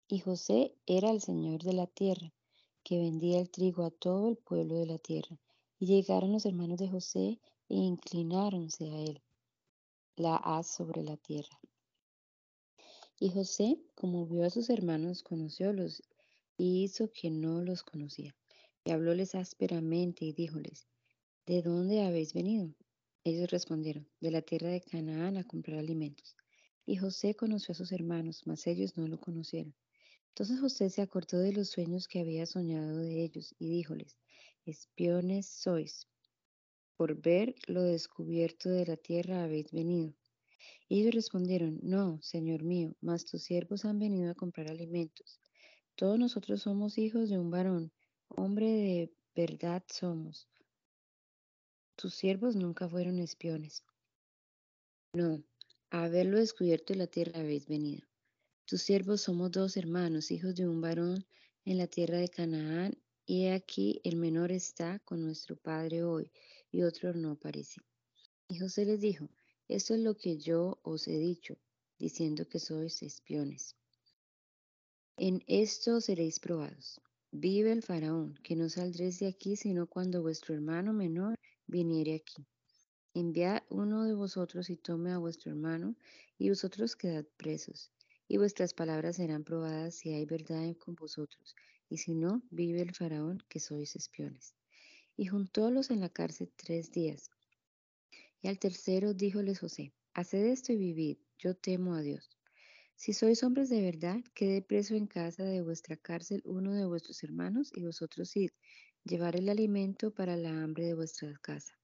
Y 0.08 0.20
José 0.20 0.74
era 0.86 1.12
el 1.12 1.20
señor 1.20 1.64
de 1.64 1.74
la 1.74 1.88
tierra, 1.88 2.32
que 2.84 2.98
vendía 2.98 3.42
el 3.42 3.50
trigo 3.50 3.84
a 3.84 3.92
todo 3.92 4.30
el 4.30 4.38
pueblo 4.38 4.76
de 4.76 4.86
la 4.86 5.00
tierra. 5.00 5.38
Y 5.80 5.86
llegaron 5.86 6.34
los 6.34 6.46
hermanos 6.46 6.78
de 6.78 6.90
José 6.90 7.40
e 7.70 7.76
inclináronse 7.76 8.90
a 8.92 9.00
él, 9.00 9.22
la 10.18 10.36
haz 10.36 10.68
sobre 10.68 11.04
la 11.04 11.16
tierra. 11.18 11.60
Y 13.20 13.30
José, 13.32 13.78
como 13.96 14.28
vio 14.28 14.46
a 14.46 14.50
sus 14.50 14.70
hermanos, 14.70 15.24
conociólos 15.24 16.04
y 16.58 16.84
hizo 16.84 17.12
que 17.12 17.32
no 17.32 17.62
los 17.62 17.84
conocía. 17.84 18.36
Y 18.84 18.92
hablóles 18.92 19.36
ásperamente 19.36 20.26
y 20.26 20.34
díjoles, 20.34 20.88
¿de 21.46 21.62
dónde 21.62 22.04
habéis 22.06 22.34
venido? 22.34 22.74
Ellos 23.24 23.50
respondieron, 23.52 24.08
de 24.20 24.32
la 24.32 24.42
tierra 24.42 24.70
de 24.70 24.82
Canaán 24.82 25.38
a 25.38 25.44
comprar 25.44 25.80
alimentos. 25.80 26.36
Y 26.86 26.98
José 26.98 27.36
conoció 27.36 27.74
a 27.74 27.76
sus 27.76 27.92
hermanos, 27.92 28.44
mas 28.46 28.66
ellos 28.68 28.98
no 28.98 29.08
lo 29.08 29.20
conocieron. 29.20 29.76
Entonces 30.30 30.60
José 30.60 30.90
se 30.90 31.02
acordó 31.02 31.40
de 31.40 31.52
los 31.52 31.70
sueños 31.70 32.08
que 32.08 32.22
había 32.22 32.46
soñado 32.46 32.98
de 33.00 33.24
ellos 33.24 33.54
y 33.60 33.70
díjoles, 33.70 34.18
espiones 34.66 35.48
sois, 35.48 36.08
por 36.96 37.16
ver 37.16 37.56
lo 37.68 37.84
descubierto 37.84 38.70
de 38.70 38.86
la 38.86 38.98
tierra 38.98 39.44
habéis 39.44 39.72
venido. 39.72 40.14
Ellos 40.90 41.14
respondieron, 41.14 41.80
No, 41.82 42.20
Señor 42.22 42.64
mío, 42.64 42.96
mas 43.00 43.26
tus 43.26 43.44
siervos 43.44 43.86
han 43.86 44.00
venido 44.00 44.32
a 44.32 44.36
comprar 44.36 44.70
alimentos. 44.70 45.40
Todos 45.96 46.18
nosotros 46.18 46.62
somos 46.62 46.98
hijos 46.98 47.30
de 47.30 47.38
un 47.38 47.52
varón, 47.52 47.92
hombre 48.28 48.68
de 48.68 49.14
verdad 49.36 49.84
somos. 49.88 50.48
Tus 51.96 52.16
siervos 52.16 52.56
nunca 52.56 52.88
fueron 52.88 53.20
espiones. 53.20 53.84
No, 55.14 55.44
a 55.90 56.04
haberlo 56.04 56.38
descubierto 56.38 56.94
de 56.94 57.00
la 57.00 57.08
tierra 57.08 57.40
habéis 57.42 57.68
venido. 57.68 58.08
Tus 58.66 58.82
siervos 58.82 59.22
somos 59.22 59.52
dos 59.52 59.78
hermanos, 59.78 60.32
hijos 60.32 60.56
de 60.56 60.68
un 60.68 60.82
varón 60.82 61.26
en 61.66 61.78
la 61.78 61.88
tierra 61.88 62.18
de 62.18 62.30
Canaán, 62.30 62.98
y 63.30 63.46
aquí 63.46 64.02
el 64.04 64.16
menor 64.16 64.52
está 64.52 64.98
con 65.06 65.22
nuestro 65.22 65.56
padre 65.56 66.04
hoy, 66.04 66.32
y 66.72 66.82
otro 66.82 67.14
no 67.14 67.30
aparece. 67.30 67.80
Y 68.48 68.58
José 68.58 68.86
les 68.86 69.02
dijo, 69.02 69.30
esto 69.68 69.94
es 69.94 70.00
lo 70.00 70.18
que 70.18 70.40
yo 70.40 70.80
os 70.82 71.08
he 71.08 71.20
dicho, 71.20 71.56
diciendo 72.00 72.48
que 72.48 72.58
sois 72.58 73.04
espiones. 73.04 73.76
En 75.16 75.44
esto 75.46 76.02
seréis 76.02 76.40
probados. 76.40 77.02
Vive 77.30 77.72
el 77.72 77.84
faraón, 77.84 78.34
que 78.42 78.56
no 78.56 78.68
saldréis 78.68 79.20
de 79.20 79.28
aquí 79.28 79.56
sino 79.56 79.86
cuando 79.86 80.24
vuestro 80.24 80.56
hermano 80.56 80.92
menor 80.92 81.36
viniere 81.68 82.16
aquí. 82.16 82.48
Enviad 83.14 83.62
uno 83.70 84.06
de 84.06 84.16
vosotros 84.16 84.72
y 84.72 84.76
tome 84.76 85.12
a 85.12 85.20
vuestro 85.20 85.52
hermano, 85.52 85.96
y 86.40 86.50
vosotros 86.50 86.96
quedad 86.96 87.28
presos. 87.38 87.92
Y 88.28 88.38
vuestras 88.38 88.74
palabras 88.74 89.18
serán 89.18 89.44
probadas 89.44 89.94
si 89.94 90.14
hay 90.14 90.26
verdad 90.26 90.76
con 90.78 90.96
vosotros, 90.96 91.56
y 91.90 91.98
si 91.98 92.16
no, 92.16 92.42
vive 92.52 92.82
el 92.82 92.94
faraón, 92.94 93.44
que 93.50 93.60
sois 93.60 93.96
espiones 93.96 94.54
y 95.20 95.26
juntólos 95.26 95.92
en 95.92 96.00
la 96.00 96.08
cárcel 96.08 96.50
tres 96.56 96.92
días. 96.92 97.30
Y 98.42 98.48
al 98.48 98.58
tercero 98.58 99.14
díjoles 99.14 99.60
José, 99.60 99.92
haced 100.14 100.46
esto 100.46 100.72
y 100.72 100.78
vivid, 100.78 101.18
yo 101.38 101.56
temo 101.56 101.94
a 101.94 102.02
Dios. 102.02 102.30
Si 102.96 103.12
sois 103.12 103.44
hombres 103.44 103.68
de 103.70 103.82
verdad, 103.82 104.24
quede 104.34 104.62
preso 104.62 104.96
en 104.96 105.08
casa 105.08 105.44
de 105.44 105.62
vuestra 105.62 105.98
cárcel 105.98 106.42
uno 106.46 106.74
de 106.74 106.86
vuestros 106.86 107.22
hermanos 107.22 107.70
y 107.76 107.84
vosotros 107.84 108.34
id, 108.38 108.52
llevar 109.04 109.36
el 109.36 109.50
alimento 109.50 110.14
para 110.14 110.38
la 110.38 110.64
hambre 110.64 110.86
de 110.86 110.94
vuestra 110.94 111.38
casa. 111.42 111.78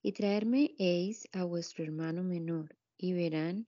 Y 0.00 0.12
traerme 0.12 0.76
eis 0.78 1.28
a 1.32 1.42
vuestro 1.42 1.82
hermano 1.82 2.22
menor, 2.22 2.76
y 2.96 3.12
verán 3.12 3.66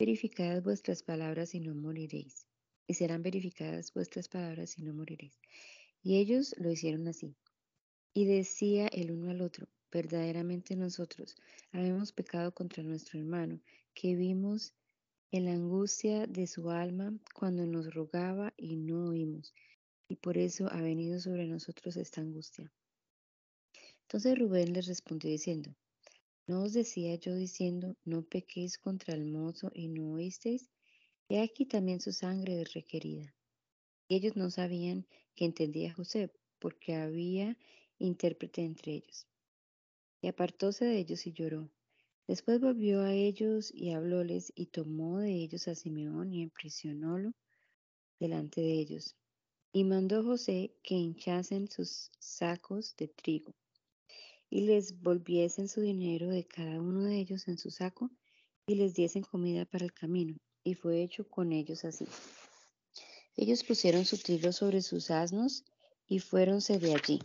verificadas 0.00 0.64
vuestras 0.64 1.04
palabras 1.04 1.54
y 1.54 1.60
no 1.60 1.76
moriréis. 1.76 2.47
Y 2.88 2.94
serán 2.94 3.22
verificadas 3.22 3.94
vuestras 3.94 4.28
palabras 4.28 4.76
y 4.78 4.82
no 4.82 4.92
moriréis. 4.92 5.38
Y 6.02 6.16
ellos 6.16 6.56
lo 6.58 6.72
hicieron 6.72 7.06
así. 7.06 7.36
Y 8.14 8.24
decía 8.24 8.88
el 8.88 9.12
uno 9.12 9.30
al 9.30 9.42
otro, 9.42 9.68
verdaderamente 9.92 10.74
nosotros 10.74 11.36
habíamos 11.70 12.12
pecado 12.12 12.52
contra 12.52 12.82
nuestro 12.82 13.20
hermano, 13.20 13.60
que 13.94 14.16
vimos 14.16 14.74
en 15.30 15.44
la 15.44 15.52
angustia 15.52 16.26
de 16.26 16.46
su 16.46 16.70
alma 16.70 17.12
cuando 17.34 17.66
nos 17.66 17.94
rogaba 17.94 18.54
y 18.56 18.76
no 18.76 19.10
oímos, 19.10 19.54
y 20.08 20.16
por 20.16 20.38
eso 20.38 20.68
ha 20.72 20.80
venido 20.80 21.20
sobre 21.20 21.46
nosotros 21.46 21.96
esta 21.96 22.22
angustia. 22.22 22.72
Entonces 24.02 24.38
Rubén 24.38 24.72
les 24.72 24.86
respondió 24.86 25.30
diciendo, 25.30 25.74
¿no 26.46 26.62
os 26.62 26.72
decía 26.72 27.14
yo 27.16 27.34
diciendo, 27.34 27.94
no 28.06 28.22
pequéis 28.22 28.78
contra 28.78 29.12
el 29.12 29.26
mozo 29.26 29.70
y 29.74 29.88
no 29.88 30.12
oísteis? 30.12 30.70
He 31.30 31.42
aquí 31.42 31.66
también 31.66 32.00
su 32.00 32.12
sangre 32.12 32.60
es 32.60 32.72
requerida. 32.72 33.34
Y 34.08 34.16
ellos 34.16 34.36
no 34.36 34.50
sabían 34.50 35.06
que 35.34 35.44
entendía 35.44 35.92
José, 35.92 36.32
porque 36.58 36.94
había 36.94 37.58
intérprete 37.98 38.62
entre 38.62 38.92
ellos. 38.94 39.26
Y 40.22 40.28
apartóse 40.28 40.86
de 40.86 40.98
ellos 40.98 41.26
y 41.26 41.32
lloró. 41.32 41.70
Después 42.26 42.60
volvió 42.60 43.02
a 43.02 43.12
ellos 43.12 43.70
y 43.74 43.90
hablóles 43.90 44.52
y 44.54 44.66
tomó 44.66 45.18
de 45.18 45.32
ellos 45.32 45.68
a 45.68 45.74
Simeón 45.74 46.32
y 46.32 46.42
imprisionólo 46.42 47.34
delante 48.18 48.62
de 48.62 48.72
ellos. 48.72 49.14
Y 49.72 49.84
mandó 49.84 50.24
José 50.24 50.74
que 50.82 50.94
hinchasen 50.94 51.68
sus 51.68 52.10
sacos 52.18 52.96
de 52.96 53.08
trigo 53.08 53.54
y 54.50 54.62
les 54.62 54.98
volviesen 55.00 55.68
su 55.68 55.82
dinero 55.82 56.28
de 56.28 56.46
cada 56.46 56.80
uno 56.80 57.04
de 57.04 57.18
ellos 57.18 57.48
en 57.48 57.58
su 57.58 57.70
saco 57.70 58.10
y 58.66 58.76
les 58.76 58.94
diesen 58.94 59.22
comida 59.22 59.66
para 59.66 59.84
el 59.84 59.92
camino. 59.92 60.36
Y 60.64 60.74
fue 60.74 61.02
hecho 61.02 61.28
con 61.28 61.52
ellos 61.52 61.84
así. 61.84 62.06
Ellos 63.36 63.62
pusieron 63.64 64.04
su 64.04 64.18
trigo 64.18 64.52
sobre 64.52 64.82
sus 64.82 65.10
asnos 65.10 65.64
y 66.06 66.18
fuéronse 66.18 66.78
de 66.78 66.94
allí. 66.94 67.20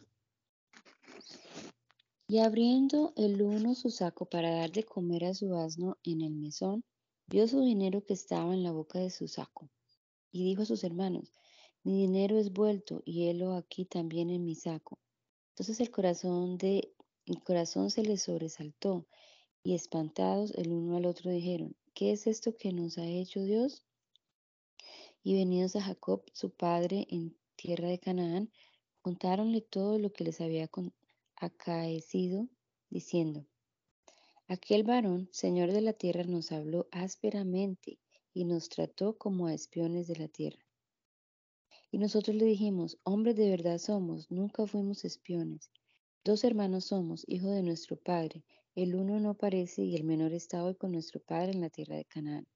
Y 2.27 2.39
abriendo 2.39 3.13
el 3.15 3.41
uno 3.41 3.75
su 3.75 3.89
saco 3.89 4.25
para 4.25 4.55
dar 4.55 4.71
de 4.71 4.84
comer 4.84 5.25
a 5.25 5.34
su 5.34 5.55
asno 5.55 5.97
en 6.03 6.21
el 6.21 6.36
mesón, 6.36 6.84
vio 7.27 7.47
su 7.47 7.61
dinero 7.61 8.03
que 8.03 8.13
estaba 8.13 8.53
en 8.53 8.63
la 8.63 8.71
boca 8.71 8.99
de 8.99 9.09
su 9.09 9.27
saco. 9.27 9.69
Y 10.31 10.43
dijo 10.43 10.63
a 10.63 10.65
sus 10.65 10.84
hermanos, 10.84 11.34
mi 11.84 11.97
dinero 11.97 12.38
es 12.38 12.53
vuelto 12.53 13.01
y 13.05 13.27
helo 13.27 13.53
aquí 13.53 13.86
también 13.86 14.29
en 14.29 14.45
mi 14.45 14.55
saco. 14.55 14.99
Entonces 15.49 15.79
el 15.79 15.91
corazón 15.91 16.57
de 16.57 16.93
el 17.25 17.41
corazón 17.41 17.89
se 17.89 18.03
les 18.03 18.23
sobresaltó 18.23 19.05
y 19.63 19.75
espantados 19.75 20.51
el 20.55 20.71
uno 20.71 20.97
al 20.97 21.05
otro 21.05 21.31
dijeron, 21.31 21.75
¿qué 21.93 22.11
es 22.11 22.27
esto 22.27 22.55
que 22.57 22.73
nos 22.73 22.97
ha 22.97 23.05
hecho 23.05 23.41
Dios? 23.41 23.85
Y 25.23 25.35
venidos 25.35 25.75
a 25.75 25.81
Jacob, 25.81 26.23
su 26.33 26.49
padre, 26.49 27.07
en 27.09 27.37
tierra 27.55 27.87
de 27.87 27.99
Canaán, 27.99 28.51
contáronle 29.01 29.61
todo 29.61 29.99
lo 29.99 30.11
que 30.11 30.23
les 30.23 30.41
había 30.41 30.69
acaecido, 31.35 32.49
diciendo, 32.89 33.45
Aquel 34.47 34.83
varón, 34.83 35.29
Señor 35.31 35.71
de 35.71 35.81
la 35.81 35.93
tierra, 35.93 36.23
nos 36.23 36.51
habló 36.51 36.87
ásperamente 36.91 37.99
y 38.33 38.45
nos 38.45 38.69
trató 38.69 39.17
como 39.17 39.47
a 39.47 39.53
espiones 39.53 40.07
de 40.07 40.17
la 40.17 40.27
tierra. 40.27 40.63
Y 41.91 41.97
nosotros 41.97 42.35
le 42.35 42.45
dijimos, 42.45 42.97
hombres 43.03 43.35
de 43.35 43.49
verdad 43.49 43.77
somos, 43.77 44.29
nunca 44.31 44.65
fuimos 44.65 45.05
espiones. 45.05 45.71
Dos 46.23 46.43
hermanos 46.43 46.85
somos, 46.85 47.23
hijo 47.27 47.49
de 47.49 47.63
nuestro 47.63 47.95
padre. 47.95 48.43
El 48.76 48.95
uno 48.95 49.19
no 49.19 49.36
parece 49.36 49.84
y 49.84 49.95
el 49.95 50.03
menor 50.03 50.34
está 50.34 50.63
hoy 50.63 50.76
con 50.76 50.91
nuestro 50.91 51.19
padre 51.19 51.51
en 51.51 51.61
la 51.61 51.69
tierra 51.69 51.95
de 51.95 52.05
Canaán. 52.05 52.47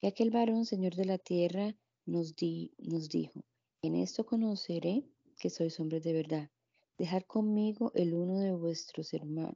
Y 0.00 0.06
aquel 0.06 0.30
varón, 0.30 0.64
Señor 0.64 0.94
de 0.94 1.04
la 1.04 1.18
tierra, 1.18 1.74
nos, 2.06 2.34
nos 2.78 3.08
dijo, 3.08 3.44
en 3.82 3.94
esto 3.94 4.24
conoceré 4.24 5.04
que 5.38 5.50
sois 5.50 5.78
hombres 5.78 6.04
de 6.04 6.12
verdad 6.12 6.50
Dejad 6.98 7.22
conmigo 7.22 7.92
el 7.94 8.12
uno 8.12 8.40
de 8.40 8.50
vuestros 8.50 9.14
hermanos, 9.14 9.54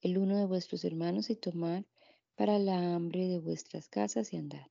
el 0.00 0.18
uno 0.18 0.36
de 0.36 0.44
vuestros 0.44 0.84
hermanos 0.84 1.30
y 1.30 1.36
tomar 1.36 1.86
para 2.34 2.58
la 2.58 2.96
hambre 2.96 3.28
de 3.28 3.38
vuestras 3.38 3.88
casas 3.88 4.32
y 4.32 4.36
andar. 4.36 4.68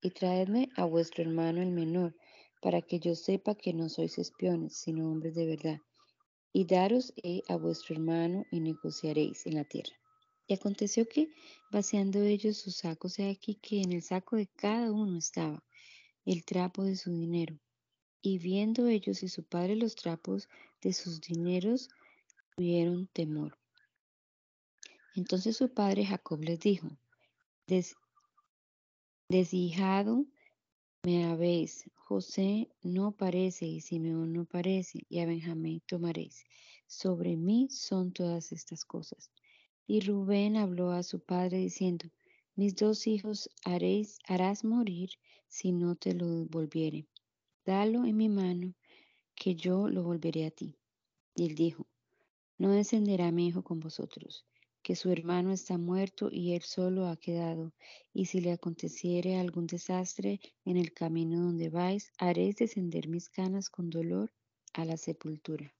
Y 0.00 0.12
traedme 0.12 0.70
a 0.76 0.86
vuestro 0.86 1.24
hermano 1.24 1.60
el 1.60 1.72
menor, 1.72 2.16
para 2.62 2.80
que 2.80 2.98
yo 3.00 3.14
sepa 3.14 3.54
que 3.54 3.74
no 3.74 3.90
sois 3.90 4.16
espiones, 4.16 4.78
sino 4.78 5.10
hombres 5.10 5.34
de 5.34 5.44
verdad. 5.44 5.78
Y 6.58 6.64
daros 6.64 7.12
a 7.48 7.56
vuestro 7.56 7.96
hermano 7.96 8.46
y 8.50 8.60
negociaréis 8.60 9.44
en 9.44 9.56
la 9.56 9.64
tierra. 9.64 9.92
Y 10.46 10.54
aconteció 10.54 11.06
que, 11.06 11.28
vaciando 11.70 12.22
ellos 12.22 12.56
sus 12.56 12.76
sacos, 12.76 13.18
he 13.18 13.28
aquí 13.28 13.56
que 13.56 13.82
en 13.82 13.92
el 13.92 14.00
saco 14.00 14.36
de 14.36 14.46
cada 14.46 14.90
uno 14.90 15.18
estaba 15.18 15.62
el 16.24 16.46
trapo 16.46 16.82
de 16.82 16.96
su 16.96 17.12
dinero. 17.12 17.60
Y 18.22 18.38
viendo 18.38 18.86
ellos 18.86 19.22
y 19.22 19.28
su 19.28 19.44
padre 19.44 19.76
los 19.76 19.96
trapos 19.96 20.48
de 20.80 20.94
sus 20.94 21.20
dineros, 21.20 21.90
tuvieron 22.56 23.06
temor. 23.08 23.58
Entonces 25.14 25.58
su 25.58 25.74
padre 25.74 26.06
Jacob 26.06 26.40
les 26.40 26.60
dijo, 26.60 26.88
deshijado 29.28 30.24
me 31.06 31.24
habéis, 31.24 31.88
José 31.94 32.68
no 32.82 33.12
parece 33.12 33.64
y 33.66 33.80
Simeón 33.80 34.32
no 34.32 34.44
parece, 34.44 35.06
y 35.08 35.20
a 35.20 35.26
Benjamín 35.26 35.80
tomaréis. 35.86 36.44
Sobre 36.86 37.36
mí 37.36 37.68
son 37.70 38.12
todas 38.12 38.50
estas 38.50 38.84
cosas. 38.84 39.30
Y 39.86 40.00
Rubén 40.00 40.56
habló 40.56 40.90
a 40.90 41.04
su 41.04 41.20
padre 41.20 41.58
diciendo, 41.58 42.06
mis 42.56 42.74
dos 42.74 43.06
hijos 43.06 43.48
haréis, 43.64 44.18
harás 44.26 44.64
morir 44.64 45.10
si 45.46 45.70
no 45.70 45.94
te 45.94 46.12
lo 46.12 46.44
volviere 46.46 47.06
dalo 47.66 48.04
en 48.04 48.16
mi 48.16 48.28
mano, 48.28 48.74
que 49.34 49.56
yo 49.56 49.88
lo 49.88 50.04
volveré 50.04 50.46
a 50.46 50.50
ti. 50.50 50.78
Y 51.34 51.46
él 51.46 51.54
dijo, 51.54 51.86
no 52.58 52.70
descenderá 52.70 53.32
mi 53.32 53.48
hijo 53.48 53.62
con 53.62 53.80
vosotros, 53.80 54.46
que 54.86 54.94
su 54.94 55.10
hermano 55.10 55.50
está 55.50 55.78
muerto 55.78 56.28
y 56.30 56.54
él 56.54 56.62
solo 56.62 57.08
ha 57.08 57.16
quedado, 57.16 57.72
y 58.14 58.26
si 58.26 58.40
le 58.40 58.52
aconteciere 58.52 59.36
algún 59.36 59.66
desastre 59.66 60.38
en 60.64 60.76
el 60.76 60.92
camino 60.92 61.40
donde 61.40 61.70
vais, 61.70 62.12
haréis 62.18 62.54
descender 62.54 63.08
mis 63.08 63.28
canas 63.28 63.68
con 63.68 63.90
dolor 63.90 64.30
a 64.74 64.84
la 64.84 64.96
sepultura. 64.96 65.74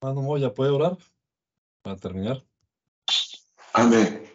Hermano 0.00 0.22
Moya, 0.22 0.54
¿puede 0.54 0.70
orar 0.70 0.96
para 1.82 1.96
terminar? 1.96 2.42
Amén. 3.74 4.26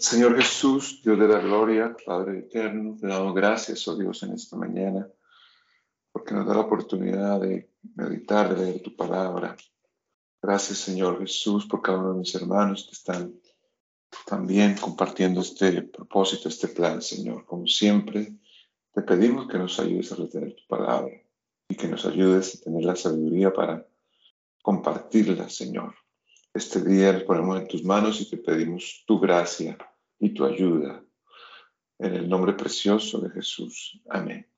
Señor 0.00 0.34
Jesús, 0.34 1.00
Dios 1.04 1.16
de 1.16 1.28
la 1.28 1.38
gloria, 1.38 1.96
Padre 2.04 2.40
eterno, 2.40 2.96
te 3.00 3.06
damos 3.06 3.36
gracias, 3.36 3.86
oh 3.86 3.96
Dios, 3.96 4.20
en 4.24 4.32
esta 4.32 4.56
mañana, 4.56 5.08
porque 6.10 6.34
nos 6.34 6.44
da 6.44 6.54
la 6.54 6.62
oportunidad 6.62 7.40
de 7.40 7.69
meditar, 7.94 8.56
leer 8.56 8.82
tu 8.82 8.94
palabra. 8.94 9.56
Gracias, 10.42 10.78
Señor 10.78 11.18
Jesús, 11.20 11.66
por 11.66 11.82
cada 11.82 11.98
uno 11.98 12.12
de 12.14 12.18
mis 12.20 12.34
hermanos 12.34 12.84
que 12.84 12.92
están 12.92 13.34
también 14.26 14.76
compartiendo 14.76 15.40
este 15.40 15.82
propósito, 15.82 16.48
este 16.48 16.68
plan, 16.68 17.02
Señor. 17.02 17.44
Como 17.46 17.66
siempre, 17.66 18.34
te 18.92 19.02
pedimos 19.02 19.48
que 19.48 19.58
nos 19.58 19.78
ayudes 19.78 20.12
a 20.12 20.16
retener 20.16 20.54
tu 20.54 20.66
palabra 20.66 21.12
y 21.68 21.74
que 21.74 21.88
nos 21.88 22.04
ayudes 22.04 22.54
a 22.54 22.64
tener 22.64 22.84
la 22.84 22.96
sabiduría 22.96 23.52
para 23.52 23.86
compartirla, 24.62 25.48
Señor. 25.48 25.94
Este 26.52 26.82
día 26.82 27.12
lo 27.12 27.24
ponemos 27.24 27.60
en 27.60 27.68
tus 27.68 27.84
manos 27.84 28.20
y 28.20 28.28
te 28.28 28.36
pedimos 28.36 29.04
tu 29.06 29.20
gracia 29.20 29.78
y 30.18 30.34
tu 30.34 30.44
ayuda. 30.44 31.04
En 31.98 32.14
el 32.14 32.28
nombre 32.28 32.54
precioso 32.54 33.20
de 33.20 33.30
Jesús. 33.30 34.00
Amén. 34.08 34.50